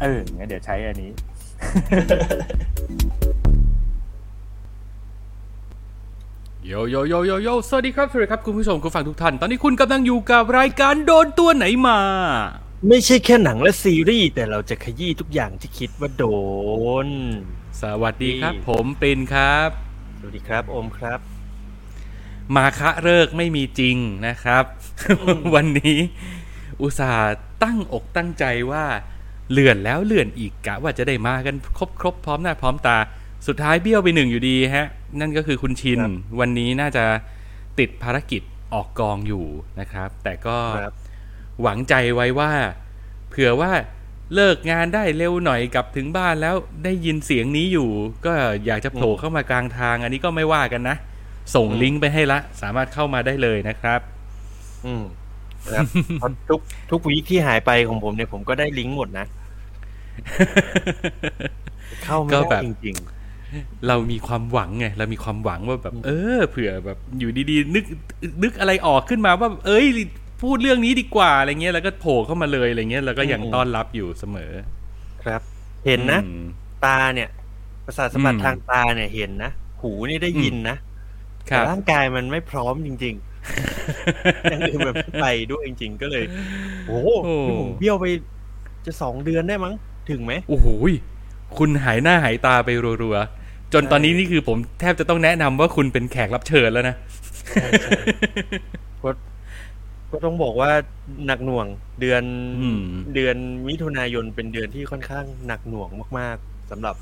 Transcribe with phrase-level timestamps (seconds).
[0.00, 1.10] เอองั้นเดี๋ยวใช้อันนี้
[6.66, 11.98] โยโยโยโยโยสวัสดีครับ สวัสดีครับคุณผู้ชมคุณฟังทุกท่าน ตอนนี้คุณกำลังอยู่กับรายการโดนตัวไหนมา
[12.88, 16.24] ไม่ใช่แค่หนังและซีรีส์แต่เราจะขยี้ทุกอย่างที่คิดว่าโด
[17.06, 17.08] น
[17.82, 19.68] สวัสดีครับ ผมปรินครับ
[20.20, 21.20] สวัสดีครับ โอมครับ
[22.56, 24.64] มาคะเลิกษ์ไม่มีจริงนะครับ
[25.54, 25.98] วันนี้
[26.82, 27.34] อุตส่าห์
[27.64, 28.84] ตั้งอกตั้งใจว่า
[29.52, 32.98] เลื่อนแล้วเลื่อนอีกกะว่าจะได้มากันครบครบพร้อมหน้าพร้อมตา
[33.46, 34.86] สุดท้ายเบี้ยวไปหนึ่งอยู่ดีฮะ
[35.20, 37.04] นั่นก็คือคุณชินครับวันนี้น่าจะ
[37.78, 38.42] ติดภารกิจ
[38.74, 39.46] ออกกองอยู่
[39.80, 40.94] นะครับ แต่ก็ครับ
[41.62, 42.52] หวังใจไว้ว่า
[43.30, 43.72] เผื่อว่า
[44.34, 47.88] เลิกงานได้เร็วหน่อยกลับถึงบ้านแล้วได้ยินเสียงนี้อยู่
[48.26, 48.32] ก็
[48.66, 50.96] อยากจะโผล่เข้ามากลางทาง อันนี้ก็ไม่ว่ากันนะ
[51.54, 54.00] ส่งลิงก์ไปให้ละ สามารถเข้ามาได้เลยนะครับ
[54.86, 55.04] อืม
[55.70, 55.86] ครับ
[56.16, 56.60] เพราะทุก
[56.90, 59.26] ทุกวีคที่หายไปของผมเนี่ยผมก็ได้ลิงก์หมดนะ
[62.02, 62.96] เข้าไม่ก็แบได้บจริง
[63.88, 67.84] เรามีความหวังไงเรามีความหวังว่าแบบ เออเผื่อแบบอยู่ดีๆ นึก
[68.42, 69.86] นึกอะไรออกขึ้นมาว่า เอ้ย
[70.42, 75.42] พูดเรื่องนี้ดีกว่าอะไรเงี้ยแล้วก็โผล่เข้ามาเลยอะไรเงี้ยแล้วก็ยังต้อนรับอยู่เสมอๆครับ
[75.86, 76.40] เห็นนะอืม
[76.84, 77.28] ตาเนี่ย
[77.84, 79.50] ประสาทสัมผัสอืมทางตาเนี่ยเห็นนะ
[79.80, 80.76] หูนี่ได้ยินนะ
[81.50, 83.33] ครัแต่บร่างกายมันไม่พร้อมจริง ๆ
[84.52, 86.24] ยังอื่นแบบไปด้วยจริง ๆ ก็เลย
[86.86, 88.04] โอ้โหโอ้นี่ผมเบี้ยวไป
[88.86, 89.74] จะสองเดือนได้มั้ง
[90.10, 90.92] ถึงไหมโอ้โหย
[91.56, 92.70] คุณหายหน้าหายตาไป
[93.02, 96.96] รัวๆ จนใช่ตอนนี้นี่คือผมแทบจะต้องแนะนำว่าคุณเป็นแขกรับเชิญแล้วนะ
[99.02, 99.10] ก็
[100.12, 100.70] ก็ต้องบอกว่า
[101.26, 101.66] หนักหน่วง
[102.00, 102.22] เดือน
[102.60, 102.80] อืม
[103.14, 103.36] เดือน
[103.68, 105.88] มิถุนายนเป็นเดือนที่ค่อนข้างหนักหน่วง
[106.18, 106.96] มาก ๆสำหรับ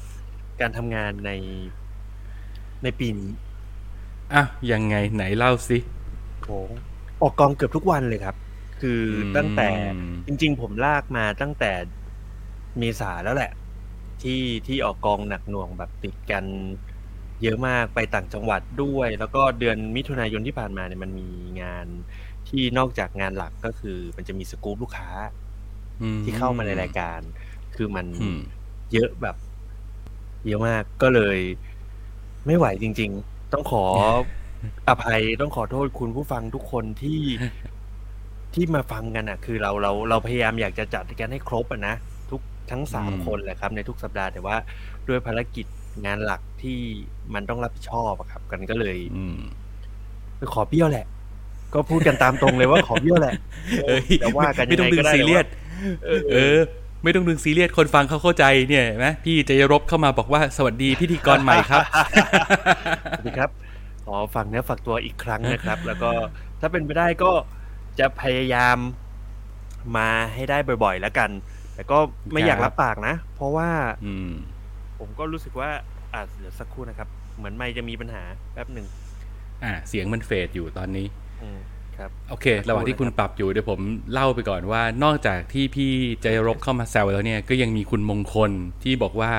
[0.61, 1.31] การทำงานใน
[2.83, 3.31] ในปีนี้
[4.35, 4.43] อะ
[4.73, 5.79] ยังไงไหนเล่าสิ
[6.45, 6.53] โอ้
[7.21, 8.37] ออกกองเกือบทุกวันเลยครับ
[8.79, 9.63] คืออมตั้งแต่
[10.27, 11.67] จริง ๆ ผมลากมาตั้งแต่
[12.79, 13.49] เมษาแล้วแหละ
[14.21, 14.33] ที่
[14.67, 16.47] ที่ออกกองหนักหน่วงแบบติดกัน
[17.41, 21.25] เยอะมากไปต่างจังหวัดด้วย แล้วก็เดือนมิถุนายนที่ผ่านมาเนี่ยมันมี
[21.61, 21.87] งาน
[22.47, 25.09] ที่นอกจากงานหลักก็คือ มันจะมีสกู๊ปลูกค้า
[26.01, 27.21] อืที่เข้ามาในรายการ
[27.75, 28.39] คือมันอืม
[28.93, 29.37] เยอะแบบ
[30.45, 31.39] เยอะมากก็เลย
[32.47, 33.85] ไม่ไหวจริง ๆ ต้องขอ
[34.89, 37.21] อภัยต้องขอโทษคุณผู้ฟังทุกคนที่
[38.55, 41.95] ที่มาฟังกันอะ คือเราเราเราพยายามอยากจะจัดกันให้ครบอะนะ
[42.31, 44.57] ทุกทั้งสามอืมคนแหละครับ ในทุกสัปดาห์แต่ว่า
[45.09, 45.67] ด้วยภารกิจ
[46.07, 46.79] งานหลักที่
[47.35, 49.39] มันต้องรับผิดชอบอะครับ กันก็เลยอืม
[50.55, 51.07] ขอเบี้ยวแหละ
[51.75, 53.35] ก็พูดกันตามตรงเลยว่าขอเบี้ยวแหละ
[53.87, 55.47] เอ้ยจะว่ากันไม่ยังต้องไงดึก็งได้ซีเรียส
[56.05, 56.59] เออเออ
[57.03, 61.83] ไม่ต้องดึงซีเรียสคนฟังเขาเข้าใจเนี่ยเห็นไหมพี่จะยรบเข้ามาบอกว่าสวัสดีพิธีกรใหม่ครับ
[63.13, 63.51] สวัสดีครับ
[64.05, 66.11] ขอฝากเนื้อฝากตัวอีกครั้งนะครับ แล้วก็
[66.61, 67.33] ถ้าเป็นไปได้ก็
[67.99, 68.77] จะพยายาม
[69.97, 71.31] มาให้ได้บ่อยๆแล้วกัน
[71.75, 71.99] แต่ก็
[72.33, 73.69] ไม่อยากครับรับปากนะ เพราะว่า
[74.05, 74.31] อืม
[74.99, 75.71] ผมก็รู้สึกว่า
[76.15, 78.23] อาจเดี๋ยวสักครู่นะครับ เหมือนไม่จะมีปัญหา
[78.53, 78.87] แป๊บหนึ่ง
[79.65, 81.07] อ่า เสียงมันเฟดอยู่ตอนนี้
[81.43, 81.59] อืม
[81.97, 83.81] ครับโอเค ระหว่างที่คุณปรับอยู่เดี๋ยวผม
[84.13, 88.51] เล่าไปก่อนว่า นอกจากที่พี่ใจรบเข้ามาแซวแล้วเนี่ย ก็ยังมีคุณมงคล
[88.83, 89.33] ที่บอกว่า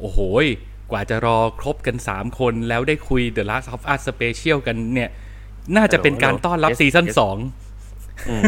[0.00, 0.46] โอ้โหย
[0.92, 5.10] กว่าจะรอครบกัน 3 คนแล้วได้คุย The Last of Us Special กันเนี่ย
[5.76, 7.36] น่าจะเป็นการต้อนรับ Yes, ซีซั่น yes สอง
[8.28, 8.42] อืม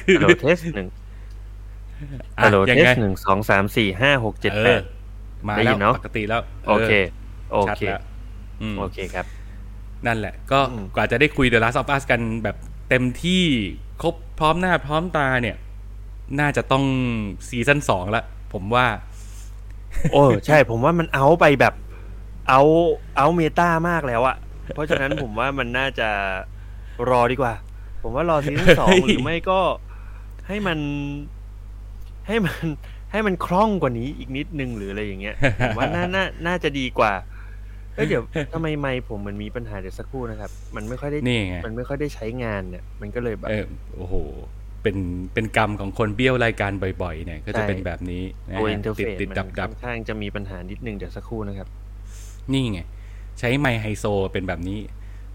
[0.00, 0.88] คือฮัลโหลเทสหนึ่ง
[2.38, 4.82] อะฮัลโหลยังเทสไงหนึ่งสองสามสี่ห้าหกเจ็ดเอแปอด
[5.48, 6.92] มาได้แล้ยิวนเนอะปกติแล้ว โอเค
[7.50, 8.02] โอชัดเคแล้ว
[8.62, 9.26] อืมโอเคครับ
[10.06, 12.56] นั่นแหละ ก็อืมกว่าจะได้คุย The Last of Us กันแบบ
[12.88, 13.44] เต็มที่
[14.02, 15.56] ครบพร้อมหน้าพร้อมตาเนี่ย
[16.40, 16.84] น่าจะต้อง
[17.48, 18.86] ซีซั่นสองละ ผมว่า
[20.12, 21.74] โอ้ ใช่ ผมว่ามันเอาไปแบบ
[22.50, 22.62] เอา
[23.16, 24.36] เอาเมตามากแล้วอะ
[24.74, 26.08] เพราะฉะนั้นผมว่ามันน่าจะ
[27.10, 27.54] รอดีกว่า
[28.02, 29.60] ผมว่ารอ season สองเฮ้ยหรือไม่ก็
[30.48, 30.78] ให้มัน
[32.26, 32.56] ให้มัน
[33.12, 37.12] ให้มันคล่องกว่านี้อีกนิดนึงหรืออะไรอย่างเงี้ยผมว่าน่าน่าน่าจะดีกว่า
[37.94, 43.64] เอ้ยเดี๋ยวทำไมไม่ผมมันมีปัญหาเดี๋ยวสักครู่นะครับ มันไม่ค่อยได้นี่ไงมันไม่ค่อยได้ใช้งานเนี่ย มันก็เลยแบบเออ
[43.96, 44.14] โอ้โห
[44.82, 44.96] เป็น
[45.34, 51.68] เป็นกรรมของคนเบี้ยวรายการบ่อยๆ เนี่ย ก็จะใช่เป็นแบบนี้นะตัวฮะ interface มันติดติดดับดับค่อนข้างจะมีปัญหานิดนึงเดี๋ยวสักครู่นะครับ
[52.52, 52.80] นี่ไง
[53.38, 54.78] ใช้ไมค์ไฮโซเป็นแบบนี้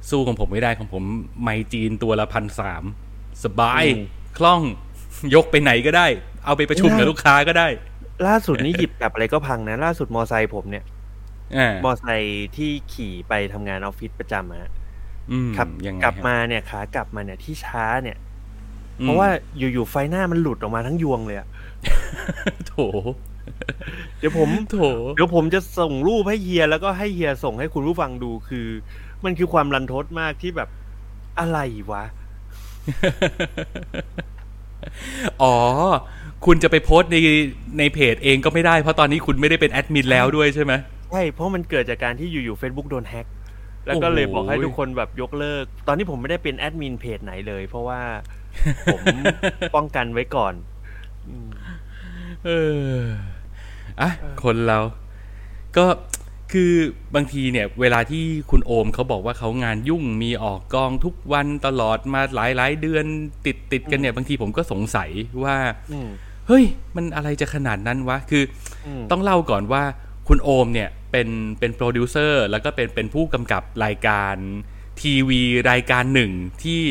[0.10, 1.04] สู้ของผมไม่ได้ของผม
[1.44, 2.84] ไมค์จีนตัวละพันสาม
[3.44, 4.04] สบายอืม
[4.38, 4.62] คล่อง
[5.36, 6.08] ยกไปไหนก็ได้
[6.46, 7.68] เอาไปประชุมกับลูกค้าก็ได้
[8.28, 10.84] ล่าสุดนี้หยิบแบบอะไรก็พังนะ ล่าสุดมอไซค์ผมเนี่ย
[11.58, 14.72] อ่ามอไซค์ที่ขี่ไปทำงานออฟฟิศประจำอะฮะ
[15.32, 18.18] อืมขับยังไงกลับฮะมาเนี่ยขากลับมาเนี่ยที่ช้าเนี่ย
[19.00, 19.28] อืมเพราะว่า
[19.58, 21.48] อยู่ๆไฟหน้ามันหลุดออกมาทั้งยวงเลยอะ
[22.68, 22.74] โถ
[24.20, 24.78] เดี๋ยวผมโถ
[25.16, 28.68] เดี๋ยวผมจะส่งรูปให้เฮียแล้วก็ให้เฮียส่งให้คุณผู้ฟังดูคือ
[29.26, 30.70] มันคือความรันทดมากที่แบบ
[31.40, 31.60] อะไร
[31.92, 32.04] วะ
[35.42, 35.56] อ๋อ
[36.46, 37.18] คุณจะไปโพสต์ใน
[37.80, 40.74] ในเพจเองก็ไม่ได้เพราะตอนนี้คุณไม่ได้เป็นแอดมินแล้วด้วยใช่ไหม
[41.12, 43.28] ใช่เพราะมันเกิดจากการที่อยู่ๆ Facebook โดนแฮ็ก
[43.88, 48.02] แล้วก็โอ้โหเลยบอกให้ทุกคนแบบยกเลิก ตอนนี้ผมไม่ได้เป็นแอดมินเพจไหนเลย เพราะว่า
[48.94, 49.02] ผม
[49.76, 50.54] ป้องกันไว้ก่อน
[51.28, 51.50] อืม
[52.46, 52.50] เอ
[52.90, 52.96] อ
[54.02, 54.12] อะ
[54.44, 54.80] คนเรา
[55.78, 55.86] ก็
[56.54, 56.74] คือ
[57.16, 63.06] บางทีเนี่ยเวลาที่คุณโอมเขาบอกว่าเขางานยุ่งมีออกกองทุกวันตลอดมาหลายหลายๆเดือน
[63.46, 65.10] ติดติดกันเนี่ย บางทีผมก็สงสัย
[65.44, 65.58] ว่า
[65.92, 66.10] อืม
[66.48, 66.64] เฮ้ย
[66.96, 68.44] มันอะไรจะขนาดนั้นวะ คือ
[68.88, 69.84] อืมต้องเล่าก่อนว่า
[70.28, 71.28] คุณโอมเนี่ยเป็น
[71.60, 74.36] เป็นโปรดิวเซอร์แล้วก็เป็นเป็นผู้กำกับรายการ
[75.02, 75.42] ทีวี
[75.72, 76.32] รายการหนึ่ง
[76.64, 76.82] ที่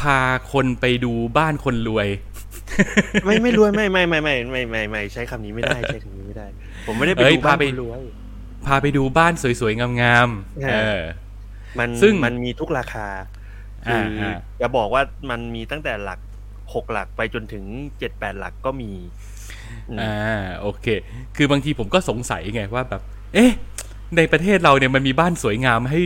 [0.00, 0.18] พา
[0.52, 2.08] คนไปดูบ้านคนรวย
[3.24, 6.46] ไม่ไม่รวยไม่ไม่ไม่ไม่ไม่ไม่ไม่ใช้คำนี้ไม่ได้ใช้คำนี้ไม่ได้
[6.86, 8.02] ผมไม่ได้ไปเอ้ยดูบ้านพาไปคนรวย
[8.66, 11.02] พาไปดูบ้านสวยๆงามๆฮะเออ
[11.78, 13.08] มันซึ่งมันมีทุกราคา
[13.86, 16.20] คือ่าออาจะบอกว่ามันมีตั้งแต่หลัก
[16.74, 17.64] หกหลักไปจนถึง
[17.98, 18.92] เจ็ดแปดหลักก็มี
[19.88, 20.86] อืมอ่าโอเค
[21.36, 23.02] คือบางทีผมก็สงสัยไงว่าแบบ
[23.34, 23.50] เอ๊ะ
[24.16, 26.00] ในประเทศเราเนี่ยมันมีบ้านสวยงามให้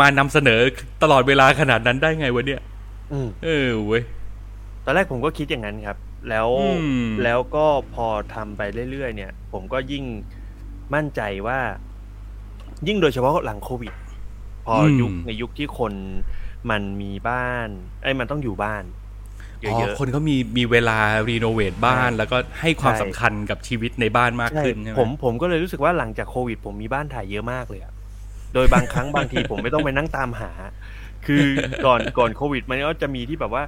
[0.00, 0.60] มานำเสนอ
[1.02, 2.60] ตลอดเวลาขนาดนั้นได้ไงวะเนี่ย
[3.12, 4.02] อืมเออเว้ย
[4.84, 5.96] ตอนแรกผมก็คิดอย่างนั้นครับ
[6.30, 6.66] แล้วอื
[7.06, 10.04] มแล้วก็พอทำไปเรื่อยๆเนี่ย ผมก็ยิ่ง
[10.94, 11.58] มั่นใจว่า
[12.88, 13.94] ยิ่งโดยเฉพาะหลังโควิด
[14.66, 15.92] พอยุคในยุคที่คน
[16.70, 17.68] มันมีบ้าน
[18.02, 18.84] ไอ้ยมันต้องอยู่บ้าน
[19.60, 27.92] เยอ๋ออะคนเขามีมีเวลารีโนเวทบ้านใช่แล้วก็ให้ความใช่สำคัญกับชีวิตในบ้านมากๆใช่ขึ้นใช่ไหมผมผมก็เลยรู้สึกว่าหลังจากโควิด ผมมีบ้านถ่ายเยอะมากเลยอะ
[28.54, 30.50] โดยบางครั้งบางทีผมไม่ต้องไปนั่งตามหา
[31.26, 31.44] คือ
[31.86, 33.62] ก่อนก่อนโควิด มันก็จะมีที่แบบว่า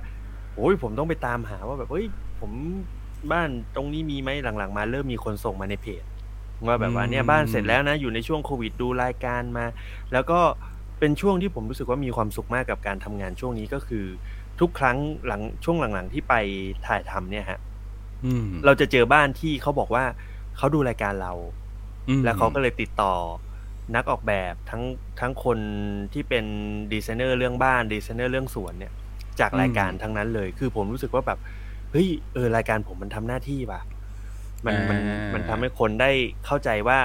[0.56, 2.06] โอ้ยผมต้องไปตามหาว่าแบบเฮ้ย
[2.40, 2.52] ผม
[3.32, 6.02] บ้านตรงนี้มีไหมหลังๆ มาเริ่มมีคนส่งมาในเพจ
[6.66, 9.66] ว่าแบบว่าเนี่ยบ้านเสร็จแล้วนะ อยู่ในช่วงโควิดดูรายการมา
[10.12, 10.40] แล้วก็
[10.98, 14.04] เป็นช่วงที่ผมรู้สึกว่ามีความสุขมากกับการทำงานช่วงนี้ก็คือ
[14.60, 16.34] ทุกครั้งหลังช่วงหลังๆที่ไป
[16.86, 17.60] ถ่ายทำเนี่ยฮะ
[18.24, 20.04] อืมเราจะเจอบ้านที่เขาบอกว่า
[20.56, 21.32] เขาดูรายการเรา
[22.08, 23.14] อืมแล้วเขาก็เลยติดต่อ
[23.94, 24.82] นักออกแบบทั้ง
[25.20, 25.58] ทั้งคน
[26.12, 26.44] ที่เป็น
[26.92, 28.92] ดีไซเนอร์เรื่องบ้านดีไซเนอร์เรื่องสวนเนี่ย
[29.40, 31.38] จากรายการทั้งนั้นเลย คือผมรู้สึกว่าแบบ
[31.92, 33.80] เฮ้ยเออรายการผมมันทำหน้าที่ป่ะ
[34.66, 36.10] มันมันอ่ามัมันทำให้คนได้
[36.46, 36.98] เข้าใจว่า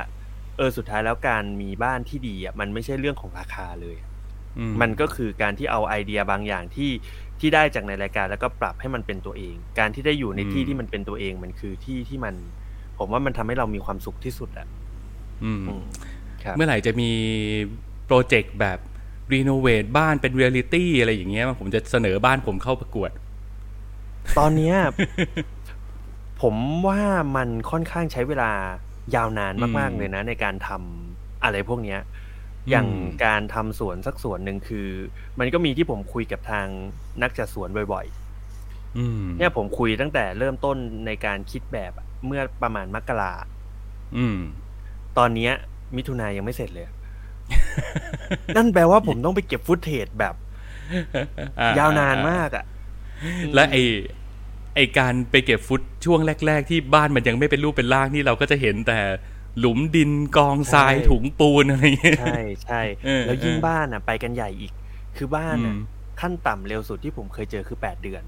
[0.58, 3.98] เออสุดท้ายแล้วการมีบ้านที่ดีอะมันไม่ใช่เรื่องของราคาเลย
[4.58, 6.92] อืมันก็คือการที่เอาไอเดียบางอย่างที่
[7.40, 12.36] ที่ได้จากในรายการแล้วก็ปรับให้มันเป็นตัวเอง การที่ได้อยู่ในที่ที่มันเป็นตัวเองมันคือที่ที่มัน
[12.98, 14.68] ผมว่ามันทำให้เรามีความสุขที่สุดอะ
[15.44, 15.84] อืมอืม
[16.44, 17.10] ครับเมื่อไหร่จะมี
[18.06, 18.80] project แบบ
[19.34, 23.12] renovate บ้านเป็นเรียลิตี้อะไรอย่างเงี้ยผมจะเสนอบ้านผมเข้าประกวด
[24.38, 24.76] ตอนเนี้ย
[26.42, 26.56] ผม
[26.88, 27.02] ว่า
[27.36, 28.52] มันค่อนข้างใช้เวลา
[29.16, 32.00] ยาวนานมากอืมๆเลยนะ ในการทำอะไรพวกเนี้ย
[32.70, 34.88] อย่างอืมการทำสวนสักสวนหนึ่งคือ
[35.40, 36.68] มันก็มีที่ผมคุยกับทาง
[37.22, 38.06] นักจัดสวนบ่อย
[38.98, 43.34] อืมๆเนี่ยผมคุยตั้งแต่เริ่มต้นในการคิดแบบอะเมื่อประมาณมกรา
[44.18, 44.38] อืม
[45.18, 45.52] ตอนเนี้ย
[45.96, 46.88] มิถุนายังไม่เสร็จเลย
[48.56, 50.34] นั่นแปลว่าผมต้องไปเก็บฟุตเทจแบบ
[51.60, 52.66] อ่ยาวนานมากอะ
[53.56, 53.78] และไอ
[54.76, 59.00] ไอการไปเก็บฟุตช่วงแรก ๆ ที่บ้านมันยังไม่เป็นรูปเป็นร่างนี่เราก็จะเห็นแต่
[59.60, 64.72] หลุมดินกองทรายใช่ถุงปูนอะไรอย่างเงี้ยใช่ใช่เออแล้วยิ่งเออบ้านอะ ไปกันใหญ่อีก
[65.18, 65.80] คือบ้านอะอืม
[66.22, 68.24] ขั้นต่ำเร็วสุดที่ผมเคยเจอคือแปดเดือน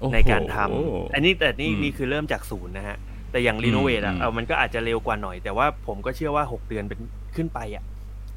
[0.00, 2.96] โอ้โหในการทำอันนี้แต่นี่อืมนี่คือเริ่มจากศูนย์นะฮะ
[3.30, 7.00] แต่อย่าง renovate อะอืมเอามันก็อาจจะเร็วกว่าหน่อย แต่ว่าผมก็เชื่อว่าหกเดือนเป็น
[7.36, 7.84] ขึ้นไปอะ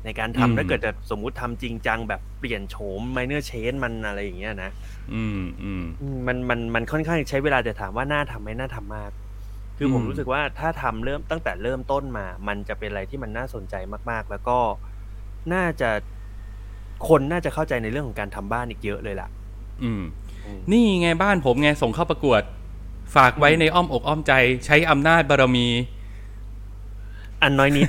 [0.06, 4.72] ในการทำอืมถ้าเกิดจะสมมุติทำจริงจังแบบเปลี่ยนโฉม minor change มันอะไรอย่างเงี้ยนะ
[5.14, 9.12] อืมอืมอืมมันมันมันค่อนข้างใช้เวลาแต่ถามว่าน่าทำไหมน่าทำมาก
[9.78, 13.76] คือผมอืมรู้สึกว่าถ้าทำเริ่มตั้งแต่เริ่มต้นมา มันจะเป็นอะไรที่มันน่าสนใจ
[14.10, 14.58] มาก ๆ แล้วก็
[15.54, 15.90] น่าจะ
[17.08, 19.30] คนน่าจะเข้าใจในเรื่องของการทำบ้านอีกเยอะเลยล่ะ
[19.84, 20.04] อืม
[20.46, 22.42] อืมนี่ไงบ้านผมไงส่งเข้าประกวด
[23.16, 24.34] ฝากไว้ในอ้อมอกอ้อมใจ
[24.66, 25.68] ใช้อำนาจบารมี
[27.44, 27.88] อันน้อยนิด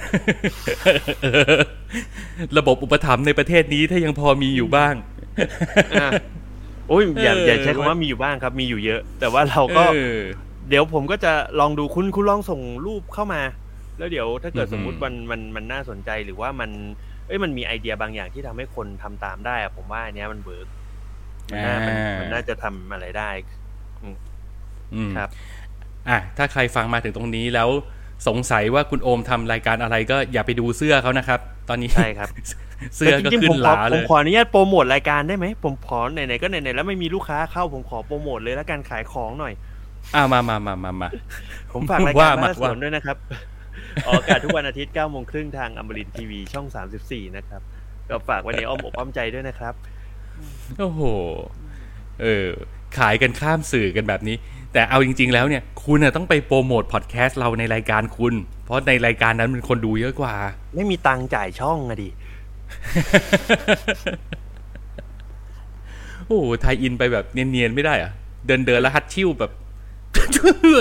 [2.58, 4.94] ระบบอุปถัมภ์ในประเทศนี้ถ้ายังพอมีอยู่บ้าง
[6.00, 6.08] อะ
[6.88, 10.18] โอ้ยอย่าเอออย่าใช้เว้คำยว่ามีอยู่บ้างครับ มีอยู่เยอะ แต่ว่าเราก็เออ
[10.68, 13.42] เดี๋ยวผมก็จะลองดูคุณคุณลองส่งรูปเข้ามา
[13.98, 16.70] แล้วเดี๋ยวถ้าเกิดอือหือสมมุติมันมันมันน่าสนใจหรือว่ามัน
[17.26, 20.68] เอ้ยมันมีไอเดียบางอย่างที่ทำให้คนทำตามได้อะผมว่าอันเนี้ยมัน work
[21.50, 23.30] มันน่ามันมันน่าจะทำอะไรได้
[24.94, 25.30] อืมครับ
[26.08, 27.68] อะถ้าใครฟังมาถึงตรงนี้แล้ว
[28.28, 32.28] สงสัยว่าคุณโอมทำรายการอะไรก็อย่าไปดูเสื้อเขานะครับ ตอนนี้ใช่ครับ
[32.96, 39.52] เสื้อก็แต่จริงๆผมขอผมขออนุญาตโปรโมทรายการได้ไหมผมขอไหนๆก็ไหนๆแล้วไม่มีลูกค้าเข้าผมขอโปรโมทเลยแล้วกันขายของหน่อย
[40.14, 41.08] อ่ามามามามามา
[41.72, 43.16] ผมฝากรายว่าการมาบ้านสวนว่าด้วยนะครับ
[44.06, 46.66] ออกอากาศทุกวันอาทิตย์9โมงครึ่งทางอมรินทีวีช่อง
[47.02, 47.60] 34 นะครับ
[48.08, 49.74] ก็ฝากไว้ในอ้อมอกอ้อมใจด้วยนะครับ
[50.78, 51.00] โอ้โห
[52.22, 52.48] เออ
[52.98, 54.36] ขายกันข้ามสื่อกันแบบนี้
[54.72, 58.34] แต่เอาจริง ๆ แล้วเนี่ย คุณน่ะต้องไปโปรโมทพอดแคสต์เราในรายการคุณ
[58.64, 60.34] เพราะในรายการนั้นมันคนดูเยอะกว่า
[60.74, 62.08] ไม่มีตังค์จ่ายช่องอะดิ
[66.26, 68.12] โอ้โหไทยอินไปแบบเนียนๆไม่ได้เหรอะ
[68.46, 69.50] เดินเดินๆแล้วฮัดชิ่วแบบ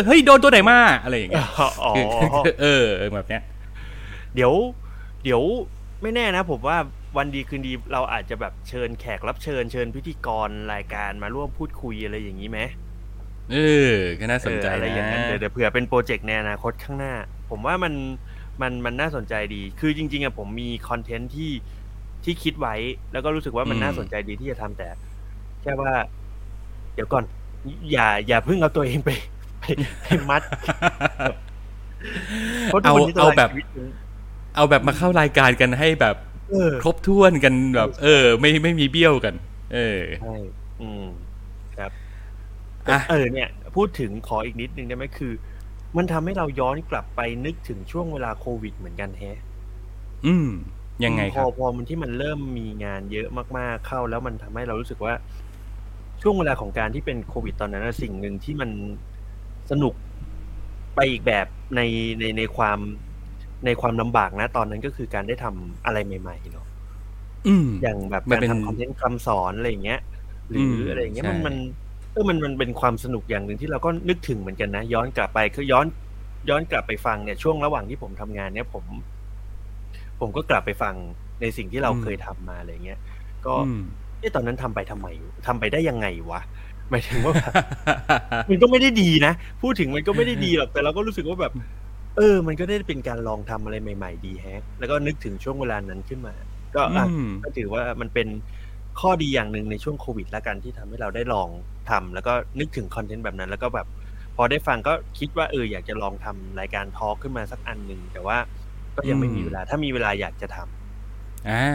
[0.08, 1.48] เฮ้ยโดนตัวไหนมาอะไรอย่างเงี้ย
[1.84, 1.94] อ๋อ
[2.46, 3.42] คือเออแบบเนี้ย
[4.36, 4.54] เดี๋ยว
[5.24, 5.42] เดี๋ยว
[6.02, 6.78] ไม่แน่นะผมว่า
[7.18, 12.60] วันดีคืนดีเราอาจจะแบบเชิญแขกรับเชิญเชิญพิธีกรรายการมาร่วมพูดคุยอะไรอย่างนี้ไหม
[13.52, 13.56] เอ
[13.92, 17.14] อก็น่าสนใจเอออะไรนะอย่างนั้นเดี๋ยวเดี๋ยวเผื่อเป็นโปรเจกต์ในอนาคตข้างหน้า
[17.50, 17.94] ผมว่ามัน
[18.62, 21.52] มันมันน่าสนใจดี คือจริง ๆอะผมมีคอนเทนต์ที่
[22.24, 22.76] ที่คิดไว้
[23.12, 24.90] แล้วก็รู้สึกว่ามันน่าสนใจดีที่จะทำแต่
[25.62, 25.92] แค่ว่า
[26.94, 27.24] เดี๋ยวก่อน
[27.92, 29.10] อย่า อย่าเพิ่งเอาตัวเองไป
[29.60, 29.66] ไป
[30.02, 30.42] ไปมัด
[32.72, 33.88] พระทุกเอาวันนี้ตรเอางแบบชีวิตมัน
[34.56, 36.16] เอาแบบมาเข้ารายการกันให้แบบ
[36.50, 39.36] เออครบถ้วนกันแบบ เออ ไม่ไม่มีเบี้ยวกัน
[39.74, 40.34] เออใช่
[40.80, 41.29] อืมครับอะ
[43.10, 45.34] เออเนี่ย พูดถึงขออีกนิดนึงได้ไหมคือ
[45.98, 49.40] มันทำให้เราย้อนกลับไปนึกถึงช่วงเวลาโควิดเหมือนกันแฮะ
[50.26, 50.48] อืม
[51.06, 53.28] ยังไงคพรัอบพอมันที่มันเริ่มมีงานเยอะ
[53.58, 55.14] มากๆเข้า แล้วมันทำให้เรารู้สึกว่า
[56.22, 58.70] ช่วงเวลาของการที่เป็นโควิดตอนนั้นนะสิ่งหนึ่งที่มัน
[59.72, 59.94] สนุก
[60.96, 61.82] ไปอีกแบบใน
[62.20, 62.80] ในในความ
[63.66, 66.68] ในความลำบากนะ ตอนนั้นก็คือการได้ทำอะไรใหม่ๆเนาะ
[67.46, 70.00] อืมอย่างแบบมันการเป็นทำคอนเทนต์คำสอนอะไรอย่างเงี้ย
[70.50, 71.56] หรือมอะไรอย่างเงี้ยใช่มันมัน
[72.14, 75.86] เออมันมันเป็นความสนุกอย่างหนึ่งที่เราก็นึกถึงเหมือนกันนะ ย้อนกลับไปคือย้อน
[76.50, 78.86] ย้อนกลับไปฟังเนี่ยช่วงระหว่างที่ผมทำงานเนี่ยผม
[80.20, 80.96] ผมก็กลับไปฟัง
[81.42, 83.00] ในสิ่งที่เราเคยทำมาอะไรเงี้ย
[83.46, 83.82] ก็อืม
[84.20, 85.08] เอะตอนนั้นทำไปทำไม
[85.48, 86.42] ทำไปได้ยังไงวะ
[86.90, 87.54] หมายถึงว่าแบบ
[88.50, 91.54] มันก็ไม่ได้ดีนะ พูดถึงมันก็ไม่ได้ดีหรอกแต่เราก็รู้สึกว่าแบบ
[92.18, 96.34] เออ มันก็ได้เป็นการลองทำอะไรใหม่ ๆ ดีแฮะ แล้วก็นึกถึงช่วงเวลานั้นขึ้นมา
[96.76, 98.28] ก็อะอืม ก็ถือว่ามันเป็น
[99.00, 101.50] ข้อดีอย่างหนึ่งในช่วงโควิดละกันที่ทำให้เราได้ลอง
[101.90, 103.88] ทำแล้วก็นึกถึงคอนเทนต์แบบนั้น แล้วก็แบบ
[104.36, 108.38] พอได้ฟังก็คิดว่าเอออยากจะลองทำรายการทอล์กขึ้นมาสักอันหนึ่งแต่ว่า
[108.96, 111.66] ก็ยังไม่มีเวลา ถ้ามีเวลาอยากจะทำอ่า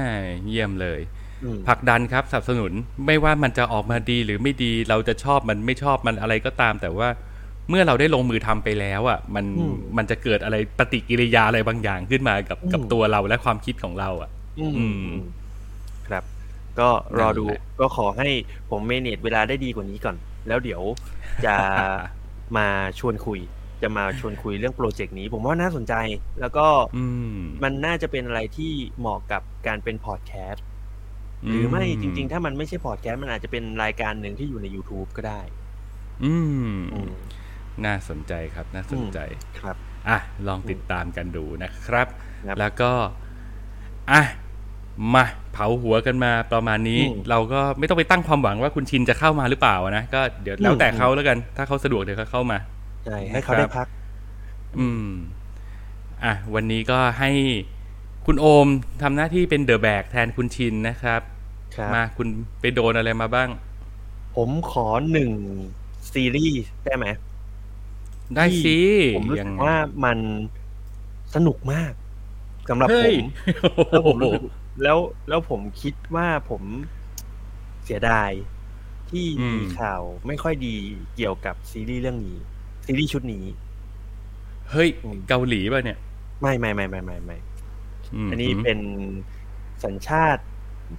[0.47, 1.01] เยี่ยมเลย
[1.43, 2.73] อืมผลักดันครับสนับสนุน
[3.07, 7.09] ไม่ว่ามันจะออกมาดีหรือไม่ดีเราจะชอบมันไม่ชอบมันอะไรก็ตาม แต่ว่า
[7.69, 15.44] เมื่อเราได้ลงมือทำไปแล้วอะมันอืมมันจะเกิดอะไรปฏิกิริยาอะไรบางอย่างขึ้นมากับอืมกับตัวเราและความคิดของเรา อะ อืมอืมครับ
[16.81, 16.89] ก็
[17.19, 18.29] รอดูนั่นแหละก็ขอให้
[18.71, 20.17] ผม manage เวลาได้ดีกว่านี้ก่อน
[20.49, 20.83] แล้วเดี๋ยว
[21.47, 21.57] จะ
[22.57, 22.67] มา
[22.99, 23.41] ชวนคุย
[23.83, 25.95] จะมาชวนคุยเรื่อง project นี้ ผมว่าน่าสนใจ
[26.41, 26.67] แล้วก็
[26.97, 27.05] อื
[27.37, 30.65] มมันน่าจะเป็นอะไรที่เหมาะกับการเป็นพอดแคสต์
[31.49, 35.41] หรือไม่จริง ๆ ถ้ามันไม่ใช่พอดแคสต์มันอาจจะเป็นรายการหนึ่งที่อยู่ใน YouTube ก็ได้
[36.25, 36.35] อื
[36.75, 37.13] มอืม
[37.85, 39.19] น่าสนใจครับน่าสนใจ
[39.61, 39.77] ครับ
[40.09, 42.07] อะลองติดตามกันดูนะครับ
[42.47, 42.93] ครับแล้วก็
[44.11, 44.23] อะ
[45.15, 52.59] มา เผาหัวกันมาประมาณนี้อืมเราก็ไม่ต้องไปตั้งความหวังว่าคุณชินจะเข้ามาหรือเปล่านะก็เดี๋ยวแล้วแต่อืมเขาแล้วกัน ถ้าเขาสะดวกเดี๋ยวเขาเข้ามา
[53.05, 53.87] ใช่ให้เขาได้พัก
[54.79, 55.09] อืม
[56.25, 57.31] อะวันนี้ก็ให้
[58.27, 58.67] คุณโอม
[59.03, 61.21] ทำหน้าที่เป็นเดอะแบกแทนคุณชินนะครับ
[61.77, 62.29] ครับมาคุณ
[62.61, 63.49] ไปโดนอะไรมาบ้าง
[64.37, 65.33] ผมขอหนึ่ง
[66.13, 67.07] ซีรีส์ได้ไหม
[68.37, 68.79] ได้สิ
[69.17, 70.19] ผมรู้ยัสึงกว่ามัน
[71.35, 71.93] สนุกมาก
[72.71, 73.27] สำหรับเฮ้ผยม
[73.91, 74.43] แล้วผมรู้สึก
[74.83, 76.63] แล้วแล้วผมคิดว่าผม
[77.85, 78.31] เสียดาย
[79.11, 80.77] ที่มีข่าวไม่ค่อยดี
[81.17, 82.39] เกี่ยวกับซีรีส์เรื่องนี้
[82.87, 83.45] ซีรีส์ชุดนี้
[84.71, 85.99] เฮ้ยอืมเกาหลีป่ะเนี่ย
[86.41, 87.39] ไม่ไม่ไม่ไม่ไม่ไม่
[88.27, 88.79] มอันนี้เป็น
[89.85, 90.43] สัญชาติ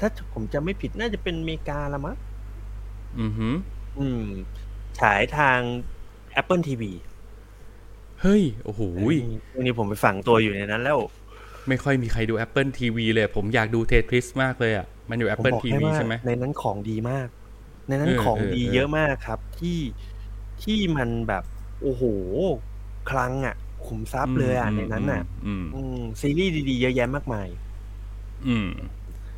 [0.02, 2.16] ถ้าผมจะไม่ผิดน่าจะเป็นอเมริกาละมั้ง
[3.20, 3.56] อือหือ
[4.00, 4.26] อืม
[5.00, 5.60] ฉายทาง
[6.42, 6.84] Apple TV
[8.22, 8.82] เฮ้ย โอ้โห
[9.14, 9.16] ย
[9.56, 11.00] วันนี้ผมไปฝังตัวอยู่ในนั้นแล้ว
[11.70, 17.28] ไม่ค่อยมีใครดู Apple TV เลย ผมอยากดูเททริสมากเลยอะ มันอยู่ผม Apple บอกให้ TV ว่าใช่ไหมในนั้นของดีมาก
[17.88, 19.80] ในนั้นเออของเออดีเออเยอะมากครับ ที่
[20.64, 21.44] ที่มันแบบ
[21.82, 22.04] โอ้โห
[23.10, 23.56] คลังอะ
[23.88, 27.48] ขุมทรัพย์เลยอะในนั้นอะอืมอืมซีรีส์ดีๆ เยอะแยะมากมาย
[28.48, 28.70] อืม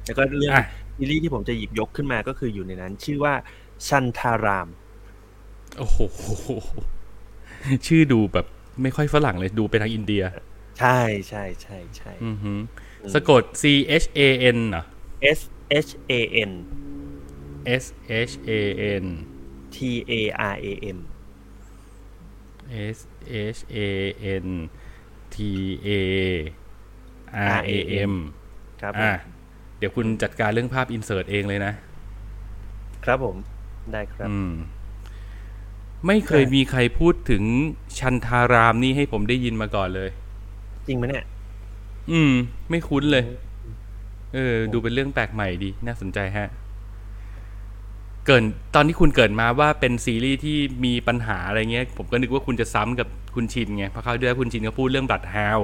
[0.05, 0.67] แล้วก็เรื่องอะ
[0.98, 3.34] ซีรีส์ที่ผมจะหยิบยกขึ้นมาก็คืออยู่ในนั้น ชื่อว่า
[3.88, 4.67] ชันทาราม
[5.77, 6.00] โอ้โห
[7.88, 8.46] ชื่อดูแบบ
[8.81, 10.24] ไม่ค่อยฝรั่งเลยดูไปทางอินเดีย
[10.77, 12.60] ใช่ใช่ใช่ใช่อือหือ
[13.13, 13.63] สะกด C
[14.03, 14.19] H A
[14.55, 14.84] N เหรอ
[15.39, 15.41] S
[15.88, 16.13] H A
[16.50, 16.53] N
[17.84, 17.86] S
[18.29, 18.51] H A
[19.03, 19.05] N
[19.75, 19.77] T
[20.12, 20.13] A
[20.53, 20.67] R A
[20.98, 21.00] M
[22.96, 22.98] S
[23.57, 23.77] H A
[24.46, 24.48] N
[25.36, 25.38] T
[25.88, 25.89] A
[27.57, 27.72] R A
[28.12, 28.13] M
[28.81, 29.13] ครับผมอะ
[29.77, 31.74] เดี๋ยวคุณจัดการเรื่องภาพอินเสิร์ตเองเลยนะ
[33.05, 33.36] ครับผม
[33.91, 34.51] ได้ครับอืม
[36.07, 37.43] ไม่เคยมีใครพูดถึง
[38.00, 40.10] ชันทารามนี่ให้ผมได้ยินมาก่อนเลย
[40.88, 41.25] จริงไหมเนี่ย
[42.12, 42.32] อืม
[42.70, 43.24] ไม่คุ้นเลย
[44.34, 46.50] เออ ดูเป็นเรื่องแปลกใหม่ดี น่าสนใจฮะ
[48.25, 48.44] เกิน
[48.75, 55.59] ตอนที่คุณเกิดมาว่าเป็นซีรีส์ที่มีปัญหาอะไรเงี้ย ผมก็นึกว่าคุณจะซ้ำกับคุณชินไง เพราะคราวที่แล้วคุณชินก็พูดเรื่องบลัดฮาว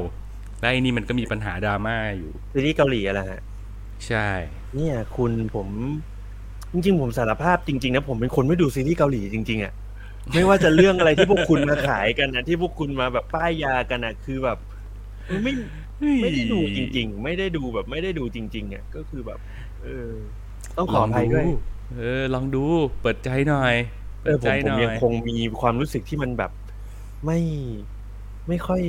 [0.59, 3.41] และไอ้นี่มันก็มีปัญหาดราม่าอยู่ ซีรีส์เกาหลีอะไรฮะ
[4.07, 4.27] ใช่
[4.75, 5.67] เนี่ยคุณผม
[6.73, 9.73] จริงๆผมสารภาพจริงๆนะผมเป็นคนไม่ดูซีรีส์เกาหลีจริงๆอะ
[10.33, 14.57] ไม่ว่าจะเรื่องอะไรที่พวกคุณมาขายกันนะที่พวกคุณมาแบบป้ายยากันนะคือแบบ
[15.43, 15.53] ไม่
[16.21, 19.39] ไม่ได้ดูจริง ๆ ไม่ได้ดูแบบไม่ได้ดูจริงๆอะก็คือแบบ
[19.81, 20.09] เออ
[20.77, 21.45] ต้องขออภัยด้วย
[21.95, 22.63] เออ ลองดู
[23.01, 23.73] เปิดใจหน่อย
[24.23, 26.51] เอเปิอดผใจมผหมน่อยังยคงมีความรู้สึกที่มันแบบ
[27.25, 27.39] ไม่
[28.47, 28.81] ไม่ค่อย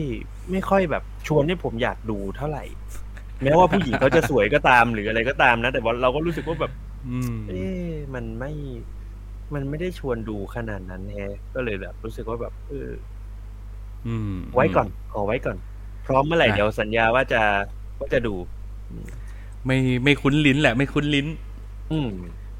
[0.50, 2.64] ไม่ค่อยแบบชวนให้ผมอยากดูเท่าไหร่
[3.42, 6.72] แม้ว่าผู้หญิงเขาจะสวยก็ตามหรืออะไรก็ตามนะ แต่ว่าเราก็รู้สึกว่าแบบ
[7.06, 8.52] อืมเอ๊ะมันไม่
[9.54, 12.90] มันไม่ได้ชวนดูขนาดนั้นแฮะก็เลยแบบ รู้สึกว่าแบบ เออ
[14.06, 15.56] อืมไว้ก่อนขอไว้ก่อน
[16.04, 17.36] พร้อมเมื่อไหร่อะเดี๋ยวสัญญาว่าจะ
[18.00, 18.30] ว่าจะดู
[19.66, 21.26] ไม่ไม่คุ้นลิ้นแหละ ไม่คุ้นลิ้น
[21.90, 22.08] อืม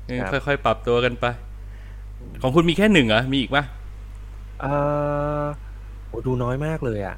[0.07, 1.25] เออครับค่อยๆปรับตัวกันไป
[2.43, 3.65] ของคุณมีแค่หนึ่งเหรอ มีอีกปะ
[4.59, 5.35] เอ่อ
[6.09, 7.15] โอ้ดูน้อยมากเลยอะ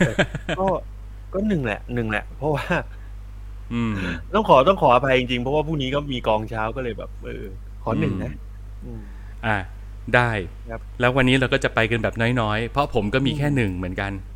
[0.00, 0.08] แต่
[0.56, 0.62] ก็
[1.32, 2.66] ก็หนึ่งแหละหนึ่งแหละ เพราะว่า
[3.72, 3.98] อืม
[4.34, 7.44] ต้องขอต้องขออภัยจริงๆ เพราะว่าพรุ่งนี้ก็มีกองเช้าก็เลยแบบ เออ
[7.80, 8.30] ขอหนึ่งนะ
[8.82, 9.00] อืม
[9.46, 9.56] อะ
[10.14, 10.30] ได้
[10.68, 14.33] ครับแล้ววันนี้เราก็จะไปกันแบบน้อยๆ เพราะผมก็มีแค่หนึ่งเหมือนกันม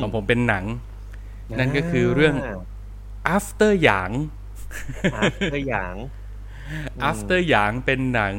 [0.00, 0.64] ของผมเป็นหนัง
[1.58, 2.34] นั่นก็คือเรื่อง
[3.36, 4.10] after หยาง
[5.14, 5.94] อ่าตัวอย่าง
[7.10, 8.36] after หยางเป็นหนัง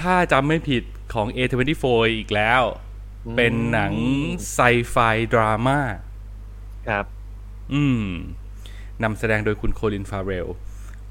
[0.00, 0.82] ถ้าจำไม่ผิด
[1.14, 1.84] ของ A24
[2.16, 2.62] อีกแล้ว
[3.36, 3.92] เป็นหนัง
[4.52, 4.58] ไซ
[4.90, 4.96] ไฟ
[5.32, 5.80] ดราม่า
[6.88, 7.04] ครับ
[7.72, 8.06] อืม
[9.02, 10.46] นำแสดงโดยคุณโคลินฟาเรล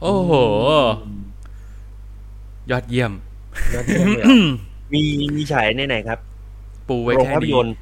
[0.01, 0.31] โอ้โห
[2.71, 3.13] ยอดเยี่ยม
[3.73, 4.27] ยอดเยี่ยมเลยเหรอ
[4.93, 5.03] มี
[5.35, 6.19] มีฉายในไหนครับ
[6.87, 7.75] ปูไว้โรงแค่ภาพนี้ยนตร์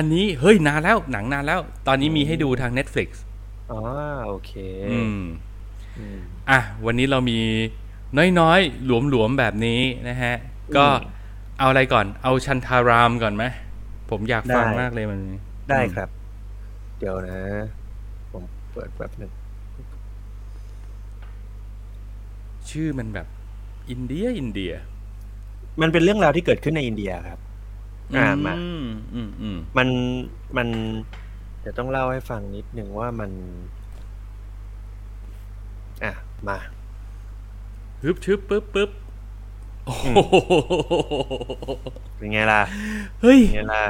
[0.00, 3.08] อันนี้เฮ้ยนานแล้วหนังนานแล้ว ตอนนี้มีให้ดูทาง Netflix
[3.72, 3.80] อ๋อ
[4.26, 4.52] โอเค
[4.90, 5.20] อืม
[5.98, 6.18] อืม
[6.50, 7.38] อะ วันนี้เรามี
[8.40, 10.34] น้อยๆ หลวมๆ แบบนี้นะฮะ
[10.76, 11.16] ก็อืม
[11.58, 13.44] เอาอะไรก่อน เอาชันทารามก่อนไหม
[14.10, 15.20] ผมอยากฟังได้มากเลยมัน
[15.70, 16.08] ได้ครับ
[16.98, 17.40] เดี๋ยวนะ
[18.32, 19.30] ผมเปิดแบบหนึ่ง
[22.70, 23.26] ชื่อมันแบบ
[23.90, 24.72] อินเดีย อินเดีย
[25.80, 27.38] มันเป็นเรื่องราวที่เกิดขึ้นในอินเดียครับ
[28.16, 29.88] อ่ามาอืมอืมอืมมัน
[30.56, 30.68] มัน
[31.60, 33.30] เดี๋ยวต้องเล่าให้ฟังนิดหนึ่งว่ามัน
[36.04, 36.12] อะ
[36.48, 36.58] มา
[38.02, 38.90] ฮึบชึบปึ๊บปึ๊บ
[39.84, 40.06] โอ้โห
[42.16, 42.62] เป็นไงล่ะ
[43.22, 43.84] เฮ้ยเป็นไงล่ะ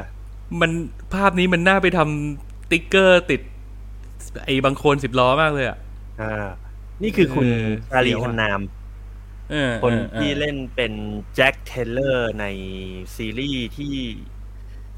[0.60, 0.70] มัน
[1.14, 3.40] ภาพนี้มันน่าไปทำสติ๊กเกอร์ติด
[4.44, 5.78] ไอ้บังโคลนสิบล้อมากเลยอะ
[6.20, 6.48] อ่า
[7.02, 8.77] นี่คือคุณเออชาร์ลีเดี๋ยวอะฮันนัมเออ
[9.82, 10.92] คนออออที่เล่นเป็น
[11.34, 12.46] แจ็กซ์ เทลเลอร์ใน
[13.14, 13.96] ซีรีส์ที่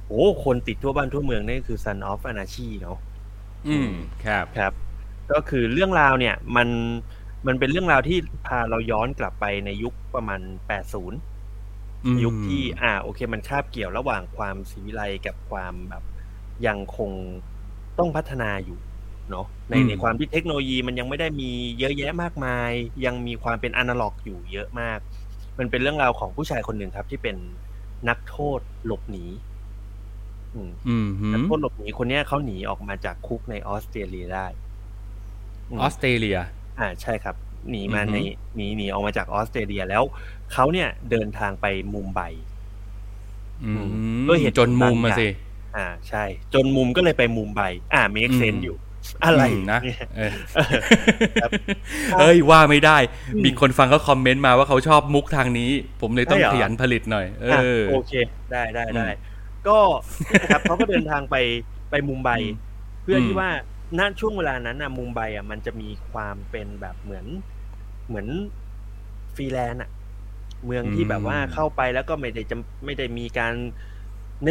[0.07, 2.99] โอ้คนติดทั่วบ้านทั่วเมืองนี่คือ Sons of Anarchy เนาะ
[3.69, 3.91] อืม
[4.25, 4.73] ครับครับ
[5.33, 6.69] ก็คือเรื่องราวเนี่ย มัน
[7.47, 16.03] มันเป็นเรื่องราวที่พาเราย้อนกลับไปในยุคประมาณ 80อืมยุคที่ อ่า โอเค มันคาบเกี่ยวระหว่างความศิวิไลซ์กับความแบบ
[16.67, 17.11] ยังคง
[17.99, 18.79] ต้องพัฒนาอยู่
[19.31, 22.71] เนาะในในความที่เทคโนโลยีมันยังไม่ได้มีเยอะแยะมากมาย
[23.05, 24.99] ยังมีความเป็นอนาล็อกอยู่เยอะมาก
[25.59, 27.37] มันเป็นเรื่องราวของผู้ชายคนหนึ่งครับ ที่เป็น
[28.09, 29.25] นักโทษหลบหนี
[30.55, 34.47] อืมอืมหืนักมโทษหลบหนีคนเนี้ยเขาหนีออกมาจากคุกในออสเตรเลียได้
[35.81, 36.39] ออสเตรเลีย
[36.79, 37.37] อ่าใช่ครับ
[37.71, 38.17] หนีมาอือฮึใน
[38.57, 40.03] หนีหนีออกมาจากออสเตรเลียแล้ว
[40.53, 42.21] เขาเนี่ยเดินทางไปมุมไบ
[43.65, 43.85] อืม
[44.29, 45.29] ด้วยเหตุผลจนมุมมาบางอย่างสิ
[45.77, 47.63] อ่า ใช่ จนมุมก็เลยไปมุมไบ
[47.95, 48.77] อ่า make อืม sense อยู่
[49.25, 50.35] อะไรมนะเนี่ยเออ
[51.39, 51.53] ครับ
[52.19, 52.99] เอ้ยว่าไม่ได้
[53.33, 55.71] อืมมีคนฟังเขาคอมเมนต์มาว่าเขาชอบมุกทางนี้
[56.01, 58.13] ผมเลยต้องใช่เหรอขยันผลิตหน่อย เออะอโอเค
[58.53, 59.11] ได้ได้ได้อืม
[59.67, 59.79] ก็
[60.41, 61.37] นะครับเขาก็เดินทางไป
[61.91, 62.51] ไปมุมไบอืม
[63.03, 63.49] เพื่ออมที่ว่า
[63.99, 67.27] ณช่วงเวลานั้นนะมุมไบอะมันจะมีความเป็นแบบเหมือน
[68.09, 68.29] เหมือน
[69.35, 69.91] ฟรีแลนซ์อะ
[70.67, 73.55] เมืองที่แบบว่าเข้าไปแล้วก็ไม่ได้จะไม่ได้มีการ
[74.45, 74.49] ใน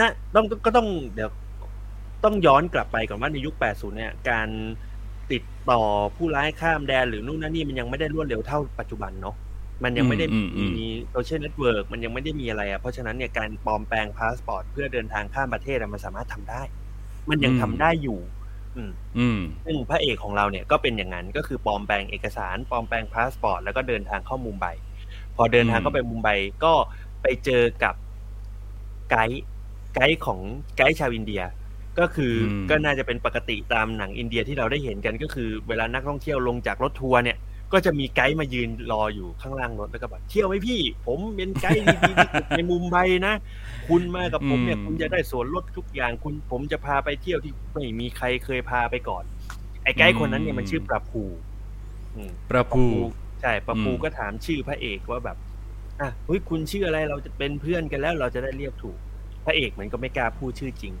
[0.00, 0.02] ณ
[0.34, 1.30] ต้องก็ต้องเดี๋ยว
[2.24, 4.48] ต้องย้อนกลับไปก่อนว่าในยุค 80 เนี่ย การ
[5.32, 5.80] ติดต่อ
[6.16, 9.36] ผู้ร้ายข้ามแดนหรือนู่นนั่นนี่มันยังไม่ได้รวดเร็วเท่าปัจจุบันเนาะ
[9.84, 16.62] มันยังไม่ได้อืมอืมมี social network มันยังไม่ได้มีอะไรอะเพราะฉะนั้นเนี่ยการปลอมแปลงพาสปอร์ตเพื่อเดินทางข้ามประเทศอะมันสามารถทำได้
[17.30, 18.20] มันยังอืมทำได้อยู่
[18.76, 24.66] อืม อืมซึ่งพระเอกของเราเนี่ยก็เป็นอย่างนั้นก็คือปลอมแปลงเอกสารปลอมแปลงพาสปอร์ตแล้วก็เดินทางเข้ามุมไบ
[25.36, 26.28] พอเดินทางอืมเข้าไปมุมไบ
[26.64, 26.72] ก็
[27.22, 27.94] ไปเจอกับ
[29.10, 29.42] ไกด์
[29.94, 30.40] ไกด์ของ
[30.76, 31.42] ไกด์ชาวอินเดีย
[31.98, 37.38] ก็คืออมก็น่าจะเป็นปกติตามหนังอินเดียที่เราได้เห็นกันก็คือ เวลานักท่องเที่ยวลงจากรถทัวร์เนี่ย
[37.72, 43.34] ก็จะมีไกด์มายืนรออยู่ข้างล่างรถแล้วก็บอกเที่ยวไหมพี่ ผมเป็นไกด์ดีๆที่สุดในมุมไบนะ
[43.88, 49.24] คุณมากับผมเนี่ยอืมคุณจะได้ส่วนลดทุกอย่างคุณผมจะพาไปเที่ยวที่ไม่มีใครเคยพาไปก่อน
[49.82, 51.22] ไอ้ไกด์คนนั้นเนี่ยมันชื่อประภู
[52.16, 52.84] อืมประภู
[53.40, 55.36] ใช่ประภูอืมก็ถามชื่อพระเอกว่าแบบ
[56.00, 58.98] อะเฮ้ยคุณชื่ออะไรเราจะเป็นเพื่อนกันแล้วเราจะได้เรียกถูก
[59.44, 60.94] พระเอกมันก็ไม่กล้าพูดชื่อจริง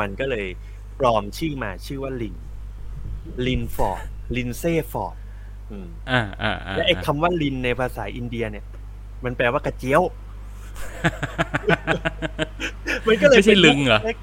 [0.00, 0.46] มันก็เลย
[0.98, 2.36] ปลอมชื่อมาชื่อว่าลิน
[3.46, 4.02] ลินฟอร์ด
[4.36, 5.16] ลินเซ่ฟอร์ด
[5.70, 8.64] อืมอ่าอ่าอ่าและไอ้คำว่าลินในภาษาอินเดียเนี่ย
[9.24, 10.02] มันแปลว่ากระเจี๊ยว
[13.06, 14.16] มันก็เลยไม่ใช่เป็นลึงค์เหรอมุกเล็ก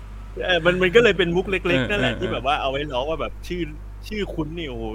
[0.45, 3.61] เออมันมันก็เลยเป็นมุกเล็ก ๆ นั่นแหละเออเออที่แบบว่าเอาไว้ล้อว่าแบบชื่อ
[4.07, 4.85] ชื่อคุณนี่โอ้โห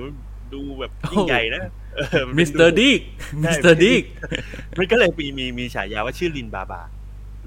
[0.55, 1.63] ดูแบบยิ่งใหญ่นะ
[1.97, 3.01] เออมันมิป็นสเตอร์ดู dick
[3.43, 4.03] mister dick
[4.79, 6.83] มันก็เลยมีมีมีฉายาว่าชื่อลินบาบา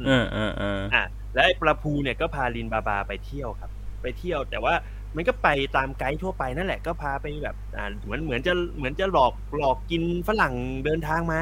[0.07, 1.03] เออเออเอออะ
[1.35, 3.71] และไอ้ประภูเนี่ยก็พาลินบาบาไปเที่ยวครับ
[4.01, 4.73] ไปเที่ยวแต่ว่า
[5.15, 10.53] มันก็ไปตามไกด์ทั่วไปนั่นแหละก็พาไปแบบอ่าเหมือนเหมือนจะเหมือนจะหลอกหลอกกินฝรั่ง
[10.85, 11.41] เดินทางมา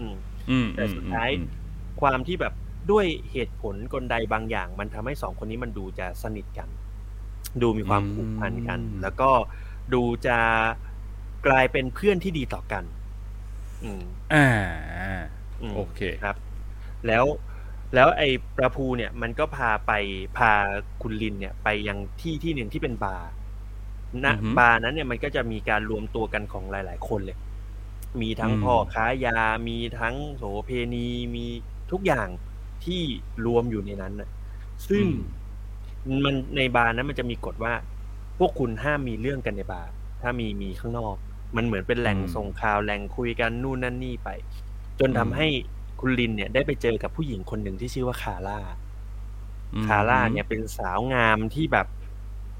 [0.00, 0.14] อืม
[0.50, 1.30] อืมแต่สุดท้าย
[2.00, 2.54] ความที่แบบ
[2.90, 6.68] ด้วยเหตุผลกลใดบางอย่าง มันทำให้สองคนนี้มันดูจะสนิทกัน
[7.62, 9.30] ดูมีความผูกพันกัน แล้วก็
[9.94, 10.38] ดูจะ
[11.46, 12.84] กลายเป็นเพื่อนที่ดีต่อกัน
[13.84, 14.02] อืม
[14.34, 14.48] อ่า
[15.60, 16.36] อืมโอเคครับ
[17.06, 17.24] แล้ว
[17.94, 19.92] แล้วไอ้ประภูเนี่ยมันก็พาไป
[20.38, 20.52] พา
[21.02, 23.30] คุณลินเนี่ยไปยังที่ที่หนึ่งที่เป็นบาร์
[24.24, 27.38] ณอือฮึบาร์นั้นเนี่ยมันก็จะมีการรวมตัวกันของหลาย ๆ คนเลย
[28.20, 31.46] มีทั้งอืมพ่อค้ายา มีทั้งโสเพณีมี
[31.90, 32.28] ทุกอย่าง
[32.84, 33.02] ที่
[33.46, 34.30] รวมอยู่ในนั้นน่ะ
[34.88, 35.06] ซึ่ง
[36.24, 37.74] มันในบาร์นั้นมันจะมีกฎว่า
[38.38, 39.90] พวกคุณห้ามมีเรื่องกันในบาร์
[40.22, 41.16] ถ้ามีมีข้างนอก
[41.56, 44.28] มันเหมือนเป็นแหล่งอืมส่งข่าวแหล่งคุยกันนู่นนั่นนี่ไป
[45.00, 45.48] จนทำอืมให้
[46.00, 48.58] คุณลินเนี่ยได้ไปเจอกับผู้หญิงคนหนึ่งที่ชื่อว่าคาร่า
[49.74, 51.86] อืมคาร่าเนี่ยเป็นสาวงามที่แบบ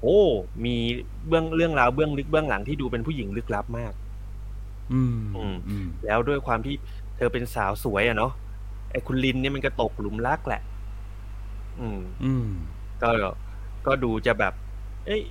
[0.01, 0.19] โอ้
[0.65, 0.75] มี
[1.27, 3.93] เบื้องเรื่องราวเบื้องลึกเบื้องหลังที่ดูเป็นผู้หญิงลึกลับมาก
[4.93, 6.75] อืมอืมอืมแล้วด้วยความที่
[7.17, 8.31] เธอเป็นสาวสวยอะเนาะ
[8.91, 10.61] ไอ้คุณลินเนี่ยมันก็ตกหลุมรักแหละ
[11.79, 12.47] อืม อืม
[13.03, 13.09] ก็
[13.85, 14.53] ก็ดูจะแบบ
[15.05, 15.21] เอ้ย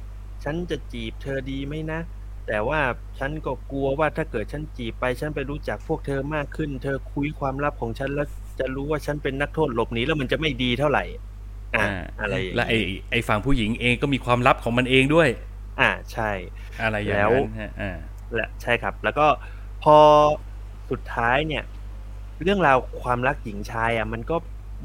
[0.45, 2.01] ฉันจะจีบเธอดีไหมนะ
[2.47, 2.81] แต่ว่า
[3.19, 8.27] ฉันก็กลัวว่าถ้าเกิดฉันจีบไปฉันไปรู้จักพวกเธอมากขึ้น เธอคุยความลับของฉันแล้ว
[8.61, 11.05] จะรู้ว่าฉันเป็นนักโทษหลบหนีแล้วมันจะไม่ดีเท่าไหร่
[11.77, 11.87] อ่า
[12.21, 15.29] อะไรอย่างและไอนี้ไอฝั่งผู้หญิงเองก็มีความลับของมันเองด้วย
[15.81, 16.31] อ่าใช่
[16.83, 17.97] อะไรอย่างแล้วนั้นฮะอ่า
[18.35, 19.27] และใช่ครับ แล้วก็
[19.83, 19.97] พอ
[20.91, 21.63] สุดท้ายเนี่ย
[22.43, 24.37] เรื่องราวความรักหญิงชายอะ มันก็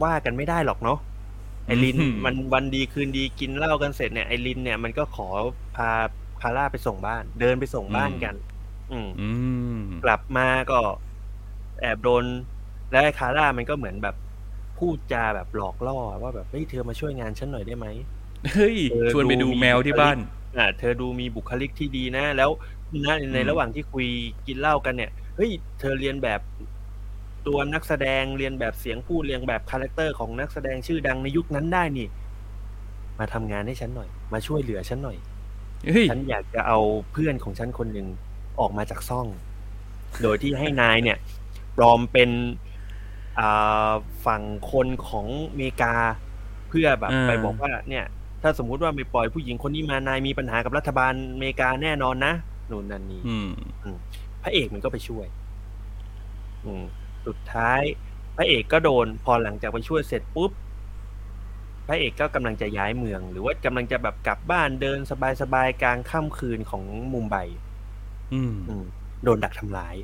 [0.04, 1.00] ว่ากันไม่ได้หรอกเนาะ
[1.66, 5.28] ไอรินอืมมันวันดีคืนดีกินเหล้ากันเสร็จเนี่ยไอรินเนี่ยมันก็ขอ
[5.76, 5.92] พา
[6.42, 8.36] คาร่าไปส่งบ้าน เดินไปส่งบ้านกัน
[8.92, 9.30] อืมอื
[9.80, 10.80] มกลับมาก็
[11.82, 12.24] แอบโดน
[12.92, 14.16] แล้วไอ้คาร่ามันก็เหมือนแบบ
[14.78, 17.88] พูดจาแบบหลอกล่อว่าแบบเฮ้ยเธอมาช่วยงานฉันหน่อยได้ไหม
[18.54, 20.18] เฮ้ยเออชวนไปดูดูมีแมวที่บ้าน
[20.58, 22.50] อ่าเธอดูมีบุคลิกที่ดีนะ แล้ว
[23.06, 24.08] ณในอืมระหว่างที่คุย
[24.48, 26.42] กินเหล้ากันเนี่ยเฮ้ยเธอเลียนแบบ
[27.48, 32.08] ตัวนักแสดงเลียนแบบเสียงพูดเลียนแบบ character ของนักแสดงชื่อดังในยุคนั้นได้นี่
[33.20, 35.35] มาทำงานให้ฉันหน่อย มาช่วยเหลือฉันหน่อยเฮ้ย
[36.12, 36.80] ฉันอยากจะเอา
[37.12, 38.08] เพื่อนของฉันคนหนึ่ง
[38.60, 39.28] ออกมาจากซ่อง
[40.24, 41.18] โดยที่ให้นายเนี่ย
[41.78, 42.30] ปลอมเป็น
[43.40, 43.92] อ่า
[44.26, 45.94] ฝั่งคนของอเมริกา
[46.70, 48.06] เพื่อแบบอ่าไปบอกว่า เนี่ย
[48.42, 52.34] ถ้าสมมุติว่าไม่ปล่อยผู้หญิงคนนี้มานายมีปัญหากับรัฐบาลอเมริกาแน่นอนนะ
[52.72, 53.50] นู่นนั่นนี่อืม
[54.44, 55.26] พระเอกมันก็ไปช่วย
[56.66, 56.84] อืม
[57.28, 57.82] สุดท้าย
[58.38, 60.52] พระเอกก็โดน พอหลังจากไปช่วยเสร็จปุ๊บ
[61.88, 65.00] พระเอกก็กำลังจะย้ายเมือง หรือว่ากำลังจะแบบกลับบ้านเดิน
[65.42, 67.36] สบายๆกลางค่ำคืนของมุมไบ
[68.34, 68.86] อืมอืม
[69.24, 69.96] โดนดักทำร้าย